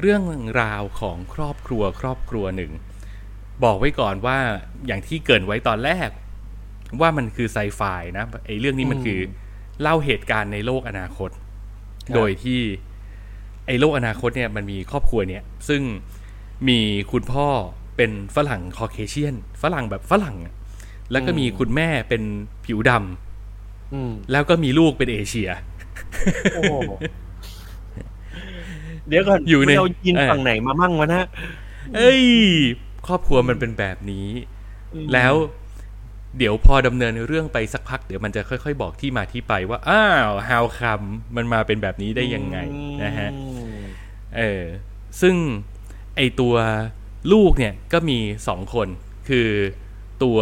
[0.00, 0.22] เรื่อง
[0.62, 2.72] ราวของครอบครัวครอบครัวหนึ่ง
[3.64, 4.38] บอกไว้ก่อนว่า
[4.86, 6.08] อย่างที่เกรินไว้ตอนแรก
[7.00, 7.80] ว่ามันคือไซไฟ
[8.18, 9.20] นะไอ้เรื่องนี้มันคือ
[9.82, 11.30] เล่าเหตุการณ์ในโลกอนาคต
[12.06, 12.60] ครับโดยที่
[13.66, 15.82] ไอ้โลกอนาคตเนี่ยมันมีครอบครัวเนี่ย ซึ่ง
[16.68, 16.80] มี
[17.12, 17.48] คุณพ่อ
[17.96, 20.54] เป็นฝรั่งคอเคเชียน ฝรั่งแบบฝรั่งอะ
[21.12, 22.22] แล้วก็มีคุณแม่เป็น
[22.66, 25.50] ผิวดำอืมแล้วก็มีลูกเป็นเอเชีย
[26.54, 26.74] โอ้โห
[29.08, 31.22] เดี๋ยวก่อนอยู่ในเรายินเออฝั่งไหนมามั่งวะนะ
[31.96, 32.22] เอ้ย
[33.06, 34.26] ครอบครัวมันเป็นแบบนี้
[34.94, 35.34] อืมแล้ว
[36.38, 41.06] เดี๋ยวพอดำเนินเรื่องไปสักพักเดี๋ยวมันจะค่อยๆ บอกที่มาที่ไปว่าอ้าว how come
[41.36, 42.58] มันมาเป็นแบบนี้ได้ยังไง
[43.04, 43.42] นะฮะอื
[43.76, 43.78] ม
[44.36, 44.62] เออ
[45.20, 45.36] ซึ่ง
[46.16, 46.54] ไอตัว
[47.32, 48.18] ลูกเนี่ยก็มี
[48.48, 48.88] สองคน
[49.28, 49.48] คือ
[50.22, 50.38] ตัว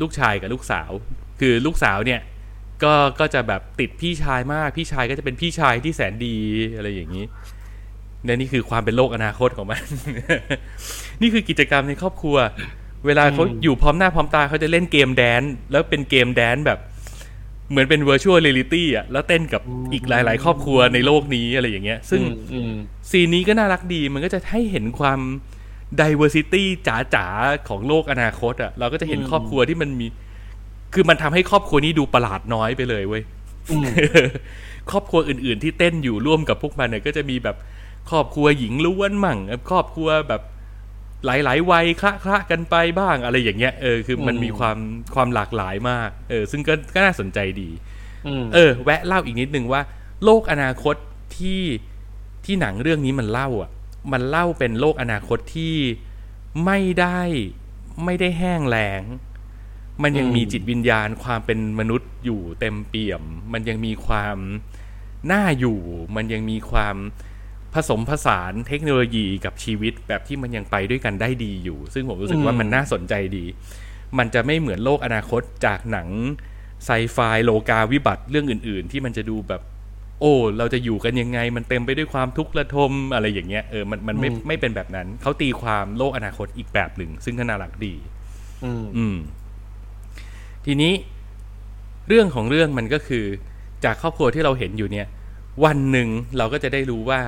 [0.00, 0.90] ลูกชายกับลูกสาว
[1.40, 2.20] คือลูกสาวเนี่ย
[2.84, 6.36] ก็ก็จะแบบติดพี่ชายมากพี่ชายก็จะเป็นพี่ชายที่แสนดี
[6.76, 7.24] อะไรอย่างนี้
[8.24, 9.82] เนี่ยนี่คือความเป็นโลกอนาคตของมัน
[11.22, 12.36] นี่คือกิจกรรมในครอบครัว
[13.06, 16.78] เวลาเขาอยู่พร้อมหน้าพร้อมตาเขาจะเล่นเกมแดนซ์แล้วเป็นเกมแดนซ์แบบ
[17.70, 22.72] เหมือนเป็น virtual reality อะแล้วเต้นกับอีกหลาย ๆ ครอบครัวในโลกนี้อะไรอย่างเงี้ย ซึ่งอืม
[23.10, 25.20] ซีนนี้ก็น่ารักดีมันก็จะให้เห็นความ
[26.00, 26.62] diversity
[27.14, 30.06] จ๋าๆ ของโลกอนาคตอะ่ะเราก็จะเห็นอืมครอบครัวที่มันมี
[30.94, 33.22] คือมันทำให้ครอบครัวนี้ดูประหลาดน้อยไปเลยเว้ย
[33.70, 33.84] อืม
[34.90, 37.56] ครอบครัวอื่น ๆ ที่เต้นอยู่ร่วมกับพวกมันเนี่ยก็จะมีแบบ
[38.10, 39.38] ครอบครัวหญิงล้วนมั่ง
[39.70, 40.42] ครอบครัวแบบ
[41.26, 44.78] หลายๆวัยคละคละกันไปบ้างอะไรอย่างเงี้ยเออคือมันอืมมีความ
[45.14, 47.70] ความหลากหลายมากเออซึ่งก็ก็น่าสนใจดี
[48.26, 49.80] อืมเออ แวะเล่าอีกนิดนึงว่า
[50.24, 50.96] โลกอนาคต
[51.36, 51.62] ที่
[52.44, 53.70] ที่หนังเรื่องนี้มันเล่าอะ
[54.12, 55.76] มันเล่าเป็นโลกอนาคตที่
[56.64, 57.20] ไม่ได้
[58.04, 59.02] ไม่ได้แห้งแล้ง
[60.02, 63.22] มันยังอืมมีจิตวิญญาณความเป็นมนุษย์อยู่เต็มเปี่ยม
[63.52, 64.36] มันยังมีความ
[65.32, 65.80] น่าอยู่
[66.16, 66.96] มันยังมีความ
[67.74, 73.44] ผสมผสานเทคโนโลยีกับชีวิตแบบที่มันยังไปด้วยกันได้ดีอยู่ ซึ่งผมรู้สึกว่ามันน่าสนใจดี
[74.18, 76.08] มันจะไม่เหมือนโลกอนาคตจากหนัง
[76.84, 79.62] ไซไฟโลกาวิบัติเรื่องอื่น ๆ ที่มันจะดูแบบ
[80.20, 87.94] โอ้ เราจะอยู่กันยังไง มันเต็มไปด้วยความทุกข์ระทมอะไรอย่างเงี้ยเออมันมันไม่อืมไม่เป็นแบบนั้น เขาตีความโลกอนาคตอีกแบบหนึ่ง ซึ่งก็น่ารักดี
[88.64, 89.16] อืมอืม
[90.66, 90.92] ทีนี้
[92.08, 93.24] เรื่องของเรื่องมันก็คือ
[93.84, 95.06] จากครอบครัวที่เราเห็นอยู่เนี่ย
[95.64, 96.08] วันหนึ่ง
[96.38, 97.20] เราก็จะได้รู้ว่า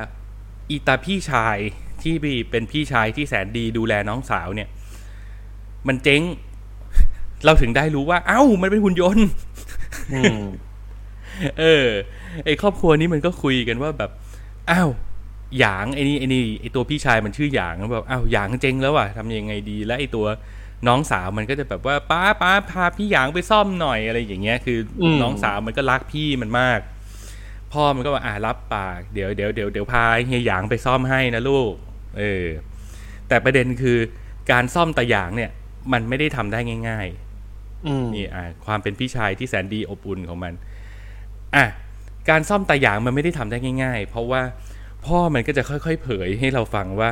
[0.71, 1.59] อีตาพี่ชาย
[2.03, 2.15] ที่
[2.51, 4.69] เป็นพี่ชายที่แสนดีดูแลน้องสาวเนี่ย
[5.89, 6.23] มันเจ๊ง
[7.45, 9.27] เราถึงได้รู้ว่า เอ้า มันเป็นหุ่นยนต์
[10.15, 10.43] อืม
[11.59, 11.87] เออ
[12.45, 14.11] ไอครอบครัวนี้มันก็คุยกันว่าแบบ
[14.71, 14.91] อ้าว
[15.59, 20.27] หยางไอ้นี่ไอ้นี่ไอตัวพี่ชายมันชื่อหยางแล้วแบบอ้าวหยางเจ๊งแล้วว่ะทำยังไงดี และไอตัว
[20.89, 26.81] น้องสาวมันก็จะแบบว่าป้าป้าพาพี่หยางไปซ่อมหน่อยอะไรอย่างเงี้ย คืออมน้องสาวมันก็รักพี่มันมาก
[27.73, 31.73] พ่อมันก็ว่าอ่ารับปากเดี๋ยวเดี๋ยวเดี๋ยวเดี๋ยวพาเฮียหยางไปซ่อมให้นะลูก
[32.19, 32.47] เออ
[33.29, 33.99] แต่ประเด็นคือ
[34.51, 35.51] การซ่อมตะหยางเนี่ย
[35.93, 36.59] มันไม่ได้ทำได้
[36.89, 40.53] ง่ายๆอืมนี่อะความเป็นพี่ชายที่แสนดีอบอุ่นของมัน
[41.57, 41.65] อะ
[42.31, 44.43] การซ่อมตาหยางมันไม่ได้ทำได้ง่าย ๆ เพราะว่า
[45.07, 47.11] พ่อมันก็จะค่อยๆ เผยให้เราฟังว่า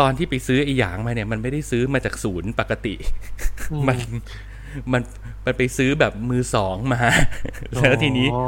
[0.00, 2.94] ตอนที่ไปซื้อไอ้หยางมาเนี่ย มันไม่ได้ซื้อมาจากศูนย์ปกติ
[3.88, 3.98] มัน
[4.92, 5.02] มัน
[5.44, 7.02] มันไปซื้อแบบมือสองมา
[7.72, 8.44] แล้วทีนี้อ๋อ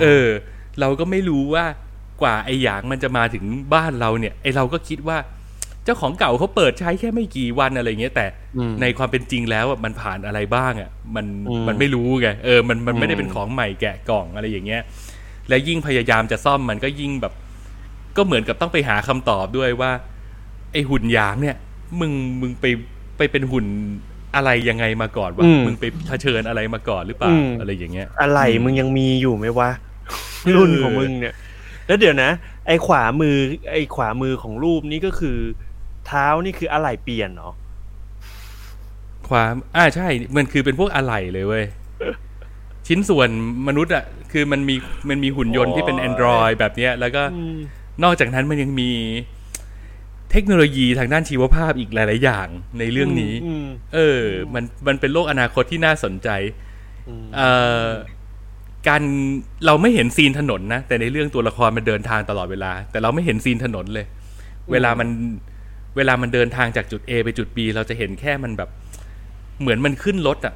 [0.00, 0.28] เออ
[0.80, 1.64] เราก็ไม่รู้ว่า
[2.22, 5.18] กว่าไอ้หยางมันจะมาถึงบ้านเราเนี่ยไอเราก็คิดว่า
[5.84, 8.26] เจ้าของเก่าเขาเปิดใช้แค่ไม่กี่วันอะไรเงี้ยแต่
[8.56, 14.82] อืมในความเป็นจริงแล้วอะมันผ่านอะไรบ้างอะ มันอืมมันไม่รู้ไงเออมันมันไม่ได้อืมเป็นของใหม่แกะกล่องอะไรอย่างเงี้ย
[15.48, 17.32] และยิ่งพยายามจะซ่อมมันก็ยิ่งแบบ
[18.16, 19.90] ก็เหมือนกับต้องไปหาคำตอบด้วยว่า
[20.72, 21.56] ไอหุ่นหยางเนี่ย
[22.00, 22.66] มึงมึงไป
[23.16, 23.66] ไปเป็นหุ่น
[24.36, 29.70] อะไรยังไงมาก่อนวะอืมมึงไปเผชิญอะไรมาก่อนหรือเปล่าอืมอะไรอย่างเงี้ย อะไรมึงยังมีอยู่ไหมวะ
[30.54, 31.34] รุ่นของมึงเนี่ย
[31.86, 32.30] แล้วเดี๋ยวนะ
[32.66, 33.36] ไอ้ขวามือ
[33.70, 35.38] ไอ้ขวามือของรูปนี้ก็คือ
[36.06, 37.54] เท้านี่คืออะไรเปลี่ยนเนาะ
[39.28, 41.64] ความอ่าใช่ มันคือเป็นพวกอะไหล่เลยเว้ย
[42.86, 43.28] ชิ้นส่วน
[43.68, 44.74] มนุษย์อะคือมันมี
[45.08, 47.22] มันมีหุ่นยนต์ที่เป็น Android แบบเนี้ย แล้วก็
[48.04, 48.90] นอกจากนั้นมันยังมี
[50.32, 52.46] เทคโนโลยีทางด้านชีวภาพอีกหลาย ๆ อย่าง
[52.78, 54.22] ในเรื่องนี้อืมเออ
[54.54, 56.28] มันมันเป็นโลกอนาคตที่น่าสนใจ
[57.08, 57.50] อืมเอ่
[57.84, 57.86] อ
[58.88, 59.02] การ
[59.66, 64.06] เราไม่เห็นซีนถนนนะ แต่ในเรื่องตัวละครมันเดินทางตลอดเวลา แต่เราไม่เห็นซีนถนนเลย
[64.72, 65.08] เวลามัน
[65.96, 68.70] เวลามันเดินทางจากจุด A ไปจุด B เราจะเห็นแค่มันแบบ
[69.60, 70.54] เหมือนมันขึ้นรถอะ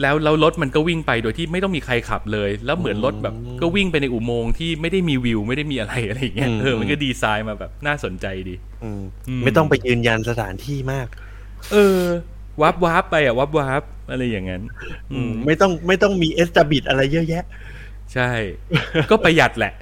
[0.00, 11.08] แล้วแล้วรถมันก็วิ่งไปโดยที่ไม่ต้องมีใครขับเลย แล้วเหมือนรถแบบก็วิ่งไปในอุโมงค์ที่ไม่ได้มีวิวไม่ได้มีอะไรอะไรอย่างเงี้ยเออมันก็ดีไซน์มาแบบน่าสนใจดีอืมอืมไม่ต้องไปยืนยันสถานที่มาก
[11.72, 12.00] เออ
[12.62, 14.62] วับวับไปอะวับวับอะไรอย่างนั้น
[15.12, 17.44] อืมไม่ต้องไม่ต้องมีเอสตบิดอะไรเยอะแยะ
[18.14, 18.30] ใช่
[19.10, 19.72] ก็ประหยัดแหละ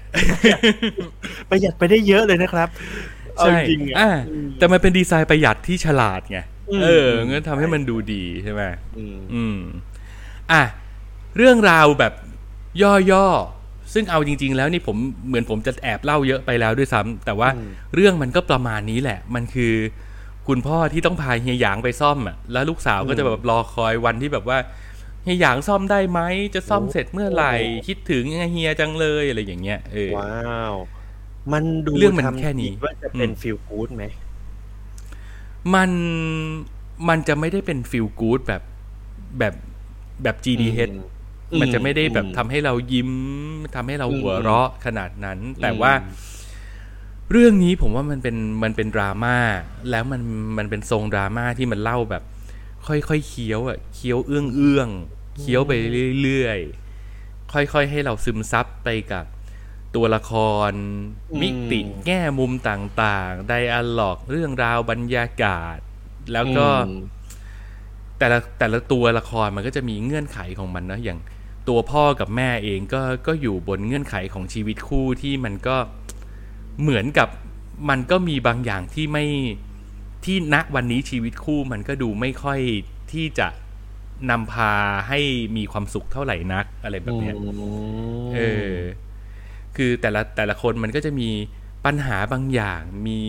[1.50, 2.68] ประหยัดไปได้เยอะเลยนะครับ
[3.36, 4.20] เอาใช่จริงๆอ่าอะ
[4.58, 6.38] แต่มันเป็นดีไซน์ประหยัดที่ฉลาดไง
[6.70, 8.62] อืมเอองั้นทำให้มันดูดีใช่ไหม
[9.34, 9.58] อืม
[10.52, 10.62] อืมอะ
[11.36, 12.12] เรื่องราวแบบ
[12.82, 14.96] ย่อๆ ซึ่งเอาจริง ๆ แล้วนี่ผม
[15.28, 19.74] เหมือนผมจะแอบเล่าเยอะไปแล้วด้วยซ้ำแต่ว่าอืมเรื่องมันก็ประมาณนี้แหละ มันคือ
[20.48, 24.58] คุณพ่อที่ต้องพาเฮียหยางไปซ่อมอะแล้วลูกสาวก็จะแบบรอคอยวันที่แบบว่า
[25.24, 26.20] เฮียหยางซ่อมได้ไหม
[26.54, 27.54] จะซ่อมเสร็จเมื่อไหร่
[27.86, 30.74] คิดถึงเฮียจังเลยอะไรอย่างเงี้ยเออว้าว
[31.52, 34.04] มันดูเรื่องมันทำแค่นี้ว่าจะเป็นอืมฟิลกู๊ดไหม
[35.74, 35.90] มัน
[37.08, 38.62] มันจะไม่ได้เป็นฟิลกู๊ดแบบ
[39.38, 39.54] แบบ
[40.22, 40.94] แบบ GDH
[41.52, 43.10] อืมมันจะไม่ได้แบบอืมทำให้เรายิ้ม
[43.74, 45.92] ทำให้เราอืมหัวเราะขนาดนั้น แต่อืมว่า
[47.30, 49.36] เรื่องนี้ผมว่ามันเป็นมันเป็นดราม่า
[49.90, 50.22] แล้วมัน
[50.58, 52.22] มันเป็นทรงดราม่าที่มันเล่าแบบ
[52.86, 55.72] ค่อยๆเคี้ยวอะเคี้ยวเอื้องเอื้องๆเคี้ยวไป
[56.22, 59.24] เรื่อยๆค่อยๆให้เราซึมซับไปกับ
[59.94, 60.32] ตัวละค
[60.70, 60.72] ร
[61.32, 65.78] อืมมิติแง่มุมต่างๆ ไดอะล็อก เรื่องราวบรรยากาศ
[66.32, 66.90] แล้วก็อืม
[68.18, 71.18] แต่ละแต่ละตัวละครมันก็จะมีเงื่อนไขของมันนะอย่าง
[71.68, 75.76] ตัวพ่อกับแม่เองก็ก็อยู่บนเงื่อนไขของชีวิตคู่ที่มันก็
[76.82, 77.28] เหมือนกับ
[77.88, 79.26] มันก็มีบางอย่างที่ไม่
[80.24, 82.60] ที่ณวันนี้ชีวิตคู่มันก็ดูไม่ค่อย
[83.12, 83.48] ที่จะ
[84.30, 84.72] นำพา
[85.08, 85.20] ให้
[85.56, 87.34] มีความสุขเท่าไหร่นัก อะไรแบบเนี้ย
[88.34, 88.40] เอ
[88.72, 88.74] อ
[89.76, 91.28] คือแต่ละแต่ละคนมันก็จะมี
[91.84, 93.20] ปัญหาบางอย่างมี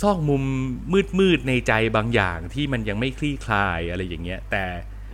[0.00, 0.42] ซอกมุม
[0.92, 4.64] มืดมืดๆในใจบางอย่างที่มันยังไม่คลี่คลายอะไรอย่างเงี้ย แต่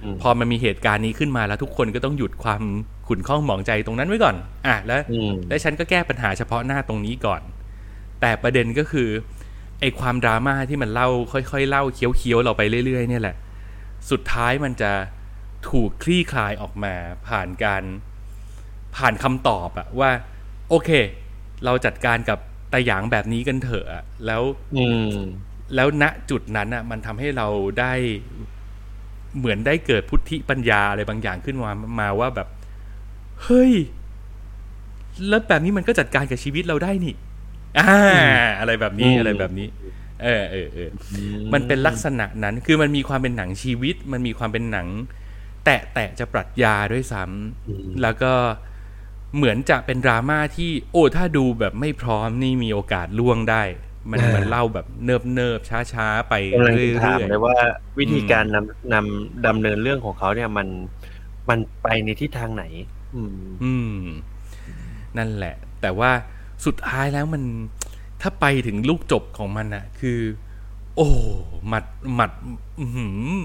[0.02, 2.62] อืมพอมันมีเหตุการณ์นี้ขึ้นมาแล้วทุกคนก็ต้องหยุดความ
[3.08, 7.42] ขุ่นข้องหมองใจตรงนั้นไว้ก่อน อะแล้วอืมและฉันก็แก้ปัญหาเฉพาะหน้าตรงนี้ก่อน
[8.20, 9.08] แต่ประเด็นก็คือ
[9.80, 13.36] ไอ้ความดราม่าที่มันเล่าค่อยๆเล่าเคี้ยวๆเราไปเรื่อยๆเนี่ยแหละ
[14.10, 14.92] สุดท้ายมันจะ
[15.68, 16.94] ถูกคลี่คลายออกมา
[17.28, 17.82] ผ่านการ
[18.96, 20.10] ผ่านคำตอบอะว่า
[20.68, 20.90] โอเค
[21.64, 22.38] เราจัดการกับ
[22.72, 24.42] ตาหยางแบบนี้กันเถอะอะแล้ว
[24.76, 25.12] อืม
[25.74, 27.46] แล้วณจุดนั้นอะมันทำให้เรา
[27.80, 27.92] ได้
[29.38, 32.48] เหมือนได้เกิดพุทธิปัญญาอะไรบางอย่างขึ้นมามาว่าแบบ
[33.42, 33.72] เฮ้ย
[35.28, 37.14] แล้วแบบนี้มันก็จัดการกับชีวิตเราได้นี่
[37.78, 37.98] อ่า
[38.60, 39.68] อะไรแบบนี้อืมอะไรแบบนี้
[40.22, 40.90] เออเออเออ
[41.52, 44.86] มันเป็นลักษณะนั้น คือมันมีความเป็นหนังชีวิต มันมีความเป็นหนัง
[45.64, 48.32] แตะแตะจะปรัชญาด้วยซ้ำแล้วก็
[49.36, 53.62] เหมือนจะเป็นดราม่าที่โอ้ถ้าดูแบบไม่พร้อมนี่มีโอกาสล่วงได้
[54.10, 57.56] มันเออมันเล่าแบบเนิบเนิบช้าช้าๆไปกำลังเรื่จะถามอยเลยว่า
[57.98, 60.68] วิธีอืมการนำนำดำเนินเรื่องของเขาเนี่ยมัน
[61.48, 62.64] มันไปในทิศทางไหน
[63.16, 64.00] อืมๆอืม
[65.16, 66.10] นั่นแหละ แต่ว่า
[66.66, 67.42] สุดท้ายแล้วมัน
[68.20, 70.18] ถ้าไปถึงลูกจบของมันอะคือ
[70.96, 71.08] โอ้
[71.68, 71.84] หมัด
[72.14, 72.30] หมัด
[72.78, 73.38] อื้อหือ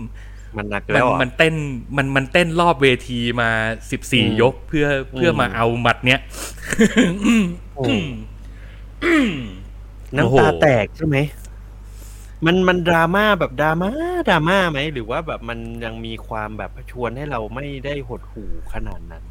[0.57, 1.55] มันหนักมัแล้นวอะมันเต้น
[1.97, 3.49] มันมันเต้นรอบเวทีมา
[3.91, 6.19] สิบสี่อืมยกเพื่อเพื่อมาเอาหมัดเนี้ย
[7.75, 7.83] โอ้
[10.17, 11.17] น้ำตาโอ้โหแตกใช่ไหม
[12.45, 13.89] มันมันดราม่าแบบดราม่า
[14.29, 19.23] ดราม่าไหมหรือว่าแบบมันยังมีความแบบชวนให้เราไม่ได้หดหู่ขนาดนั้น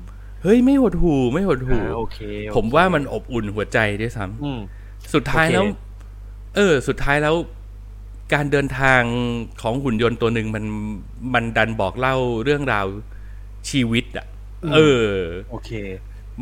[0.42, 5.78] เฮ้ยไม่หดหูไม่หดหูอ่าโอเคโอเค ผมว่ามันอบอุ่นหัวใจด้วยซ้อืมำสุดท้ายแล้วโอเค
[6.56, 7.34] เออ สุดท้ายแล้ว
[8.34, 9.02] การเดินทาง
[9.62, 10.64] ของหุ่นยนต์ตัวหนึ่งมัน
[11.34, 12.86] มันดันบอกเล่าเรื่องราว
[13.70, 14.26] ชีวิตอะ
[14.74, 15.06] เออ
[15.50, 15.70] โอเค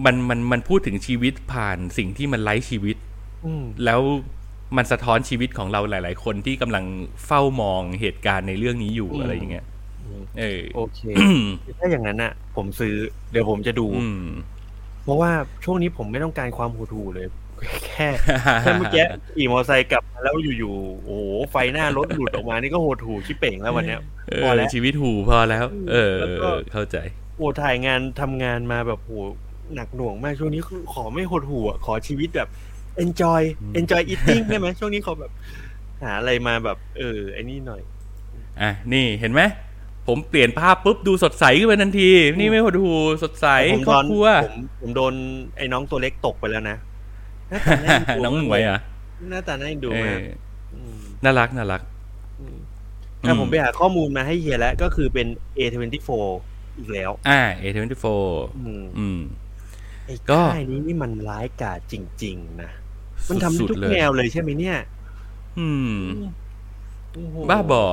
[0.04, 2.96] มันมันมันพูดถึงชีวิตผ่านสิ่งที่มันไร้ชีวิต
[3.44, 4.00] อืมแล้ว
[4.76, 6.84] มันสะท้อนชีวิตของเราหลาย ๆ คนที่กำลัง
[7.26, 9.64] เฝ้ามองเหตุการณ์ในเรื่องนี้อยู่อืมอะไรอย่างเงี้ย
[10.04, 11.00] อืมเออโอเค
[11.78, 12.94] ถ้าอย่างนั้นอะ ผมซื้อ
[13.32, 14.24] เดี๋ยวผมจะดูอืม
[15.04, 15.30] เพราะว่า
[15.64, 17.26] ช่วงนี้ผมไม่ต้องการความหดหู่เลย
[17.86, 18.08] แค่
[18.62, 19.04] แค่เมื่อกี้
[19.36, 26.96] ขี่มอเตอร์ไซค์กลับมาแล้วอยู่ๆโอ้โหไฟหน้ารถหลุดออกมานี่ก็หดหู่ชิเป่งแล้ววันเนี้ยเอพออแล้วชีวิตหูพอแล้ว เออแล้วก็เข้าใจ
[27.36, 29.12] โอ้ถ่ายงานทำงานมาแบบโห
[29.74, 32.48] หนักหน่วงมากช่วงนี้คือขอไม่หดหู่อะขอชีวิตแบบ
[33.04, 33.42] enjoy
[33.78, 35.32] enjoy eating ได้ไหมช่วงนี้ขอแบบ
[36.02, 37.82] หาอะไรมาแบบ เออไอ้นี่หน่อย
[38.60, 39.42] อะนี่เห็นไหม
[40.06, 45.14] ผมเปลี่ยนภาพปุ๊บดูสดใสขึ้นมาทันที นี่ไม่หดหูสดใสผมครตออบนครัวผมผมโดน
[45.56, 46.87] ไอ้น้องตัวเล็กตกไปแล้วนะห
[47.52, 48.80] น้าตาน่าเอ็นดูน้องหมวยเหรอะ
[49.30, 50.20] หน้าตาน่าเอ็นดูเอมาก
[50.74, 51.82] อมน่ารักน่ารัก
[52.40, 52.58] อืม
[53.20, 55.26] อืมถ้าผมไปหาข้อมูลมาให้เฮียแล้ว ก็คือเป็น
[55.56, 56.10] A24
[56.78, 58.06] อีกแล้ว อ่า A24
[58.58, 59.20] อืมอืม
[60.06, 62.70] ไอ้ก็ค่ายนี้นี่มันร้ายกาจจริง ๆ นะ
[63.28, 64.78] มันทำได้สุดทุกๆเลยแนวเลยใช่ไหมเนี่ย
[65.58, 65.92] อืม
[67.12, 67.84] โอ้โหบ้าบอ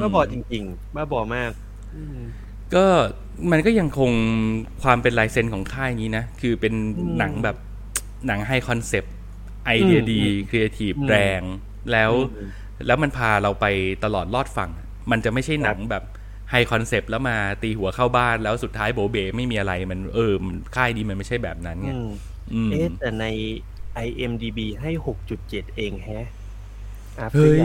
[0.00, 1.50] บ้าบอจริง ๆ บ้าบอมาก
[1.96, 2.18] อืม
[2.74, 2.84] ก็
[3.50, 4.12] มันก็ยังคง
[4.82, 7.56] ความเป็นลายเซ็นของค่ายนี้นะ คือเป็นอืมหนังแบบ
[8.26, 9.14] หนังให้คอนเซปต์
[9.66, 11.42] ไอเดียอืมดีครีเอทีฟอืมแรง
[11.92, 12.16] แล้วอื
[12.48, 12.50] ม
[12.86, 13.66] แล้วมันพาเราไป
[14.04, 14.70] ตลอดรอดฝั่ง
[15.10, 16.02] มันจะไม่ใช่หนังแบบ
[16.50, 22.06] ไฮคอนเซปต์แล้วมาตีหัวเข้าบ้านแล้วสุดท้ายโบเบไม่มีอะไรมันเออมันค่ายนี้มันไม่ใช่แบบนั้นไงอืม
[22.54, 23.24] อืมเอ๊ะแต่ใน
[24.04, 26.26] IMDB ให้6.7เองแฮะ
[27.18, 27.62] อะเฮ้ยพื่อ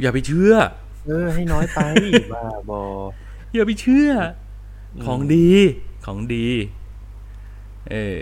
[0.00, 0.54] อย่าไปเชื่อ
[1.04, 1.80] เออ ให้น้อยไป
[2.32, 2.82] บ้าบอ
[3.54, 4.10] อย่าไปเชื่อ
[4.94, 5.48] อมของดี
[6.06, 6.46] ของดี
[7.90, 8.18] เออ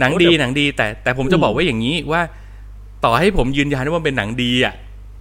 [0.00, 2.22] หนังดีโอ้แต่หนังดีแต่แต่ผมจะอืมบอกว่าอย่างนี้ว่า
[3.04, 4.74] ต่อให้ผมยืนยันว่ามันเป็นหนังดีอะ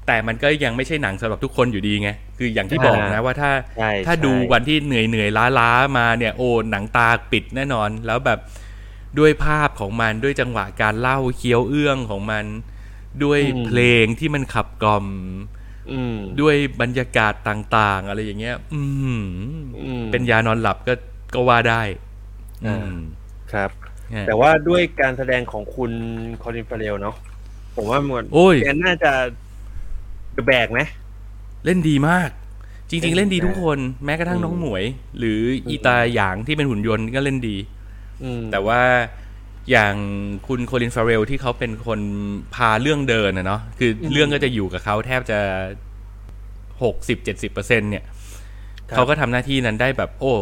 [0.07, 8.39] แต่มันก็ยังไม่ใช่หนังสำหรับทุกคนอยู่ดีไงคืออย่างที่บอกนะว่าถ้าใช่ถ้าใช่ดูวันที่เหนื่อยเหนื่อยล้าล้าๆมาเนี่ยโอ้หนังตาปิดแน่นอน แล้วแบบ
[9.19, 12.45] ด้วยภาพของมันด้วยจังหวะการเล่าเคี้ยวเอื้องของมัน
[13.23, 15.05] ด้วยเพลงที่มันขับกล่อม
[15.89, 18.81] อืมด้วยบรรยากาศต่าง ๆ อะไรอย่างเงี้ย อื
[19.15, 19.19] ม
[19.81, 20.93] อืมเป็นยานอนหลับก็
[21.33, 21.81] ก็ว่าได้
[22.65, 22.89] อ่าอืม
[23.51, 23.82] ครับเนี่ย
[24.27, 25.91] แต่ว่าด้วยการแสดงของคุณ
[26.41, 27.15] คอรินฟาเรลเนาะ
[27.75, 29.11] ผมว่ามันโอ้ยแกน่าจะ
[30.47, 30.79] แบกไหม
[31.65, 32.29] เล่นดีมาก
[32.89, 34.83] จริง ๆ เล่นดีเล่นดีทุกคนแม้กระทั่งอืมน้องหมวย
[35.17, 35.39] หรือ
[35.69, 37.57] อีตาหยางที่เป็นหุ่นยนต์ก็เล่นดี
[38.23, 38.81] อืมแต่ว่า
[39.71, 39.95] อย่าง
[40.47, 41.99] คุณโคลินฟาเรลที่เขาเป็นคน
[42.55, 45.39] พาเรื่องเดินนะเนาะคืออมเรื่องก็จะอยู่กับเขาแทบจะ
[46.83, 48.03] หกสิบเจ็ดสิบเปอร์เซ็นเนี่ย
[48.89, 50.33] ครับเขาก็ทำหน้าที่นั้นได้แบบ โอ้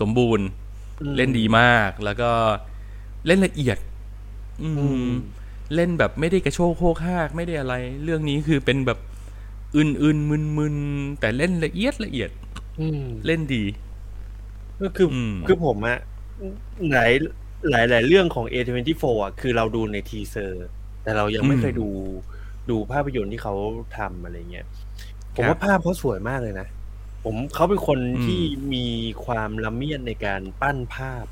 [0.00, 0.59] สมบูรณ์อืม
[1.16, 2.30] เล่นดีมาก แล้วก็
[3.26, 3.78] เล่นละเอียด
[4.62, 5.12] อืมอืม
[5.74, 7.74] เล่นแบบไม่ได้กระโชกโฮกฮากไม่ได้อะไร
[8.04, 8.98] เรื่องนี้คือเป็นแบบ
[9.76, 12.30] อึนๆมึนๆแต่เล่นละเอียดละเอียด
[12.80, 13.64] อืมเล่นดี
[14.82, 15.98] ก็คืออมคือผมอะ
[16.92, 17.12] หลาย
[17.70, 20.66] หลายหลายเรื่องของ A24 อะคือเราดูใน teaser
[21.02, 21.88] แต่เรายังไม่เคยดู
[22.70, 23.54] ดูภาพยนตร์ที่เขา
[23.98, 24.66] ทำอะไรเงี้ย
[25.36, 26.66] ผมว่าภาพเขาสวยมากเลยนะ
[27.24, 28.42] ผมเขาเป็นคนที่
[28.74, 28.86] มี
[29.24, 31.26] ความละเมียดในการปั้นภาพ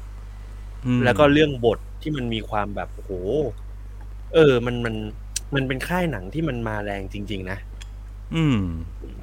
[0.86, 3.12] อืมแล้วก็เรื่องบทที่มันมีความแบบโอ้โห
[4.34, 4.94] เออ มันมัน
[5.54, 7.58] มันเป็นค่ายหนังที่มันมาแรงจริง ๆ นะ
[8.34, 8.60] อืม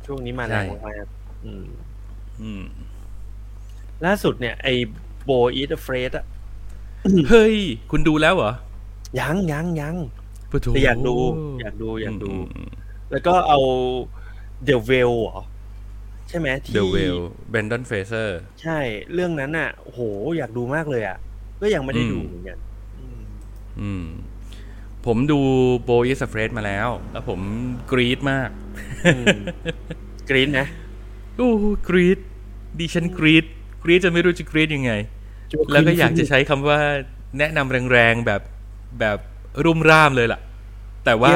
[0.06, 1.66] ช่วงนี้มาแรงใช่ มากๆอืม
[2.42, 2.66] อืม
[4.06, 4.74] ล่าสุดเนี่ย ไอ้
[5.24, 6.26] โบอีทเฟรดอะ
[7.30, 7.56] เฮ้ย
[7.92, 8.54] คุณดูแล้วเหรอ
[9.20, 9.96] ยังยังยัง
[10.52, 11.16] ปะโถแต่อยากดู
[11.62, 12.70] อยากดูอยากดูม
[13.12, 13.60] แล้วก็เอา
[14.66, 15.42] เด e v เวลเหรอ
[16.30, 18.30] ใช่ไหมที่ The Whale Brandon Fraser
[18.62, 18.80] ใช่
[19.14, 20.02] เรื่องนั้นอะโอ้โห
[20.38, 21.18] อยากดูมากเลยอะ
[21.62, 22.58] ก็ยังไม่ได้ดูอืมเหมือนกัน
[23.00, 23.22] อืม
[23.82, 24.06] อืม
[25.06, 25.40] ผมดู
[25.84, 27.40] โบอิสเฟรดมาแล้ว แล้วผม
[27.92, 28.50] กรี๊ดมาก
[30.30, 30.68] กรีนนะ
[31.36, 31.50] โอ้
[31.90, 32.18] กรี๊ด
[32.80, 33.46] ดิฉันกรี๊ด
[33.84, 34.92] กรี๊ดจะไม่รู้จะกรี๊ดยังไง
[35.72, 36.80] แล้วก็อยากจะใช้คำว่า
[37.40, 38.42] แนะนำแรงๆแบบ
[39.00, 39.18] แบบ
[39.66, 40.40] รุ่มร่ามเลยล่ะ
[41.06, 41.34] แต่ว่า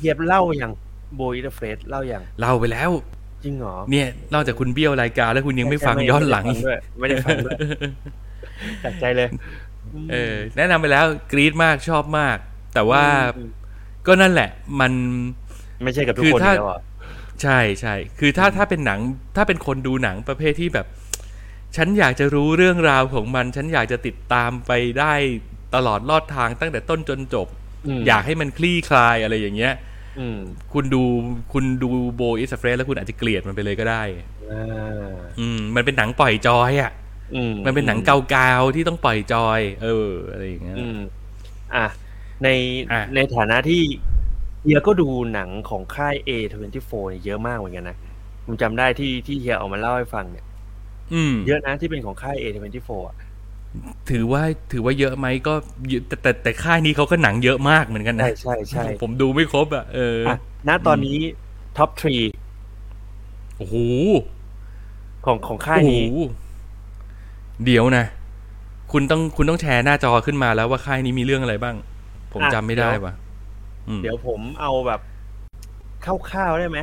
[0.00, 0.72] เหยียบเล่าอย่าง
[1.16, 2.90] โบอีทเฟรดเล่าอย่างเล่าไปแล้ว
[3.44, 7.58] จริงเหรอเนี่ยนอกจากคุณเบี้ยวรายการแล้วคุณยังไม่ฟังย้อนหลังไม่ได้ฟังด้วยไม่ได้ฟังด้วย
[8.84, 9.28] จัดใจเลย
[10.10, 12.36] เออ แนะนำไปแล้วกรี๊ดมากชอบมาก
[12.74, 13.04] แต่ว่า
[13.36, 13.50] อืม
[14.06, 14.92] ก็นั่นแหละ มัน
[15.84, 16.80] ไม่ใช่กับทุกคือคนถ้าแล้วอะ
[17.42, 19.00] ใช่ใช่คือถ้าถ้าเป็นหนัง
[19.36, 20.86] ถ้าเป็นคนดูหนังประเภทที่แบบ
[21.76, 25.14] ฉันอยากจะรู้เรื่องราวของมัน ฉันอยากจะติดตามไปได้
[25.74, 27.46] ตลอดลอดทางตั้งแต่ต้นจนจบ
[27.98, 29.93] มอยากให้มันคลี่คลายอะไรอย่างเงี้ยอืม
[30.72, 31.02] คุณดู
[31.52, 34.02] คุณดูโบอิสเฟรแล้วคุณอาจจะเกลียดมันไปเลยก็ได้
[34.50, 36.92] อ่าอืม มันเป็นหนังปล่อยจอยอะ
[37.34, 40.98] อืมันเป็นหนังเกาๆที่ต้องปล่อยจอย เออ อะไรอย่างเงี้ยอืม
[41.74, 41.86] อะ
[42.42, 42.48] ใน
[42.92, 43.82] อะในฐานะที่
[44.62, 47.96] เฮียก็ดูหนังของค่าย A24 เนี่ยเยอะมากเหมือนกันนะ
[48.44, 50.44] ผมจำได้ที่ที่เฮียเอามาเล่าให้ฟังเนี่ย
[51.14, 53.16] อืมเยอะนะที่เป็นของค่าย A24 อะ
[54.10, 55.54] ถือว่าถือว่าเยอะไหมก็
[55.88, 61.18] เยอะแต่แต่แต่ค่ายนี้เขาก็หนังเยอะมากเหมือนกันนะ ใช่ใช่ใช่ผมดูไม่ครบอะเอออะณตอนนี้
[61.76, 62.16] ท็อปทรี
[63.58, 63.76] โอ้โห
[65.26, 66.04] ของของค่ายโอ้โหนี้
[67.64, 68.04] เดี๋ยวนะ
[68.92, 71.76] คุณต้องคุณต้องแชร์หน้าจอขึ้นมาแล้วว่าค่ายนี้มีเรื่องอะไรบ้าง
[72.32, 73.14] ผมอะจำไม่ได้เดี๋ยวว่ะ
[73.88, 75.00] อืมเดี๋ยวผมเอาแบบ
[76.04, 76.78] คร่าวๆได้ไหม